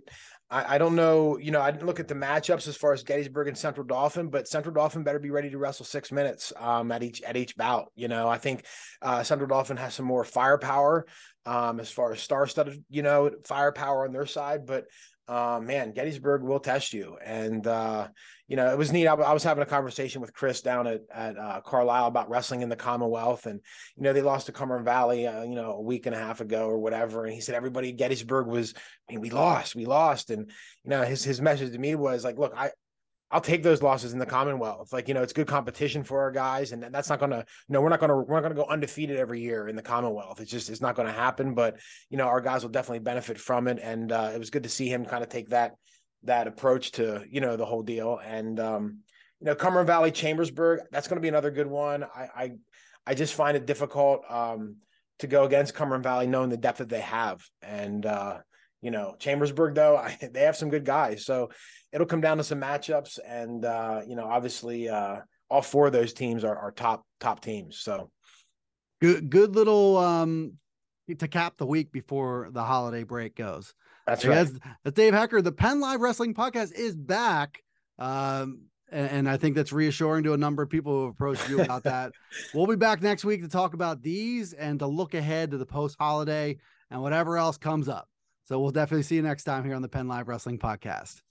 I, 0.55 0.77
don't 0.77 0.95
know, 0.95 1.39
you 1.39 1.51
know, 1.51 1.63
I 1.63 1.71
didn't 1.71 1.87
look 1.87 1.99
at 1.99 2.09
the 2.09 2.15
matchups 2.15 2.69
as 2.69 2.77
far 2.77 2.93
as 2.93 3.03
Gettysburg 3.03 3.49
and 3.49 3.57
Central 3.57 3.87
Dauphin, 3.87 4.29
but 4.29 4.47
Central 4.47 4.75
Dauphin 4.75 5.03
better 5.03 5.19
be 5.19 5.31
ready 5.31 5.49
to 5.49 5.57
wrestle 5.57 5.87
six 5.87 6.13
minutes 6.13 6.53
um, 6.59 6.93
at 6.93 7.03
each 7.03 7.23
at 7.23 7.39
each 7.39 7.57
bout. 7.57 7.91
You 7.95 8.09
know, 8.09 8.29
I 8.29 8.37
think 8.37 8.67
uh, 9.01 9.23
Central 9.23 9.49
Dauphin 9.49 9.79
has 9.79 9.95
some 9.95 10.05
more 10.05 10.25
firepower 10.25 11.07
um, 11.47 11.81
as 11.81 11.91
far 11.91 12.13
as 12.13 12.21
star-studded, 12.21 12.85
you 12.91 13.03
know, 13.03 13.31
firepower 13.47 14.05
on 14.05 14.13
their 14.13 14.27
side, 14.27 14.67
but 14.67 14.85
uh, 15.33 15.59
man, 15.61 15.93
Gettysburg 15.93 16.43
will 16.43 16.61
test 16.61 16.93
you. 16.93 17.17
And, 17.25 17.67
uh, 17.67 18.09
you 18.49 18.57
know, 18.57 18.71
it 18.71 18.77
was 18.77 18.93
neat. 18.93 19.07
I, 19.07 19.33
was 19.33 19.43
having 19.43 19.63
a 19.63 19.67
conversation 19.67 20.21
with 20.21 20.35
Chris 20.35 20.61
down 20.61 20.87
at, 20.87 21.01
at 21.11 21.39
uh, 21.39 21.63
Carlisle 21.65 22.09
about 22.09 22.29
wrestling 22.29 22.61
in 22.61 22.69
the 22.69 22.77
Commonwealth. 22.77 23.47
And, 23.47 23.59
you 23.97 24.03
know, 24.03 24.13
they 24.13 24.21
lost 24.21 24.45
to 24.47 24.53
Cumberland 24.53 24.85
Valley, 24.85 25.27
uh, 25.27 25.43
you 25.45 25.55
know, 25.55 25.73
a 25.73 25.81
week 25.81 26.05
and 26.05 26.15
a 26.15 26.19
half 26.19 26.43
ago 26.43 26.67
or 26.67 26.77
whatever. 26.79 27.25
And 27.25 27.33
he 27.33 27.41
said, 27.41 27.55
everybody 27.55 27.89
at 27.89 27.97
Gettysburg 27.97 28.47
was, 28.47 28.75
I 29.09 29.13
mean, 29.13 29.23
we 29.23 29.31
lost, 29.31 29.75
we 29.75 29.87
lost. 29.87 30.29
And, 30.29 30.51
you 30.85 30.91
know, 30.91 31.03
his, 31.03 31.25
his 31.25 31.41
message 31.41 31.73
to 31.73 31.79
me 31.79 31.95
was 31.95 32.25
like, 32.25 32.37
look, 32.37 32.53
I, 32.55 32.73
I'll 33.33 33.41
take 33.41 33.63
those 33.63 33.81
losses 33.81 34.13
in 34.13 34.19
the 34.19 34.27
Commonwealth. 34.27 34.93
Like, 34.93 35.09
you 35.09 35.15
know, 35.15 35.23
it's 35.23 35.33
good 35.33 35.47
competition 35.47 36.05
for 36.05 36.21
our 36.21 36.31
guys. 36.31 36.73
And 36.73 36.83
that's 36.83 37.09
not 37.09 37.19
going 37.19 37.31
to, 37.31 37.39
you 37.39 37.73
know, 37.73 37.81
we're 37.81 37.89
not 37.89 37.99
going 37.99 38.11
to, 38.11 38.17
we're 38.17 38.35
not 38.35 38.43
going 38.43 38.55
to 38.55 38.63
go 38.63 38.69
undefeated 38.69 39.17
every 39.17 39.41
year 39.41 39.69
in 39.69 39.75
the 39.75 39.83
Commonwealth. 39.83 40.39
It's 40.43 40.51
just, 40.51 40.69
it's 40.69 40.83
not 40.83 40.97
going 40.97 41.09
to 41.09 41.15
happen. 41.15 41.55
But, 41.55 41.81
you 42.11 42.19
know, 42.19 42.27
our 42.27 42.43
guys 42.43 42.63
will 42.63 42.71
definitely 42.71 42.99
benefit 42.99 43.41
from 43.41 43.69
it. 43.69 43.79
And 43.83 44.13
uh, 44.13 44.33
it 44.35 44.39
was 44.39 44.51
good 44.51 44.65
to 44.65 44.69
see 44.69 44.87
him 44.87 45.07
kind 45.07 45.23
of 45.23 45.31
take 45.31 45.49
that, 45.49 45.77
that 46.25 46.47
approach 46.47 46.93
to, 46.93 47.25
you 47.31 47.41
know, 47.41 47.57
the 47.57 47.65
whole 47.65 47.83
deal. 47.83 48.21
And, 48.23 48.61
um, 48.61 48.99
you 49.41 49.47
know, 49.47 49.55
Cumberland 49.55 49.87
Valley, 49.87 50.11
Chambersburg, 50.11 50.81
that's 50.91 51.09
going 51.09 51.17
to 51.17 51.23
be 51.23 51.29
another 51.29 51.51
good 51.51 51.67
one. 51.67 52.05
I, 52.05 52.29
I, 52.37 52.53
I 53.07 53.15
just 53.15 53.33
find 53.33 53.57
it 53.57 53.65
difficult 53.65 54.21
um, 54.29 54.77
to 55.21 55.27
go 55.27 55.45
against 55.45 55.75
Cumberland 55.75 56.05
Valley, 56.05 56.27
knowing 56.27 56.51
the 56.51 56.59
depth 56.59 56.79
that 56.79 56.91
they 56.91 57.01
have. 57.01 57.43
And, 57.63 58.05
uh, 58.05 58.41
you 58.83 58.91
know, 58.91 59.15
Chambersburg 59.19 59.75
though, 59.75 59.97
I, 59.97 60.19
they 60.33 60.43
have 60.43 60.57
some 60.57 60.69
good 60.69 60.85
guys. 60.85 61.25
So 61.25 61.51
it'll 61.93 62.07
come 62.07 62.21
down 62.21 62.37
to 62.37 62.45
some 62.45 62.61
matchups, 62.61 63.19
and 63.27 63.65
uh, 63.65 64.03
you 64.07 64.17
know, 64.17 64.27
obviously, 64.27 64.89
uh, 64.89 65.21
all 65.49 65.63
four 65.63 65.87
of 65.87 65.93
those 65.93 66.13
teams 66.13 66.45
are, 66.45 66.57
are 66.57 66.73
top 66.73 67.05
top 67.21 67.41
teams. 67.41 67.79
So 67.79 68.11
good, 69.01 69.31
good 69.31 69.55
little 69.55 69.97
um 69.97 70.55
to 71.19 71.29
cap 71.29 71.55
the 71.59 71.67
week 71.67 71.93
before 71.93 72.49
the 72.53 72.63
holiday 72.63 73.05
break 73.05 73.37
goes. 73.37 73.75
That's 74.07 74.25
right. 74.25 74.49
That's 74.83 74.95
Dave 74.95 75.13
Heckard. 75.13 75.45
The 75.45 75.53
PennLive 75.53 76.01
Wrestling 76.01 76.35
Podcast 76.35 76.73
is 76.73 76.97
back. 76.97 77.63
Um, 77.99 78.63
and, 78.91 79.11
and 79.11 79.29
I 79.29 79.37
think 79.37 79.57
that's 79.57 79.73
reassuring 79.73 80.25
to 80.25 80.33
a 80.33 80.37
number 80.37 80.63
of 80.63 80.71
people 80.71 80.93
who 80.93 81.07
approached 81.09 81.49
you 81.49 81.61
about 81.61 81.85
that. 81.85 82.13
we'll 82.55 82.67
be 82.67 82.77
back 82.77 83.03
next 83.03 83.25
week 83.25 83.43
to 83.43 83.49
talk 83.49 83.75
about 83.75 84.03
these 84.03 84.53
and 84.55 84.79
to 84.81 84.87
look 84.87 85.15
ahead 85.15 85.51
to 85.51 85.59
the 85.59 85.67
post 85.67 85.97
holiday 85.99 86.57
and 86.91 87.01
whatever 87.01 87.37
else 87.37 87.57
comes 87.57 87.89
up. 87.89 88.09
So 88.45 88.61
we'll 88.61 88.71
definitely 88.73 89.05
see 89.05 89.17
you 89.17 89.23
next 89.23 89.45
time 89.45 89.65
here 89.65 89.75
on 89.75 89.83
the 89.83 89.89
PennLive 89.89 90.27
Wrestling 90.27 90.59
Podcast. 90.59 91.23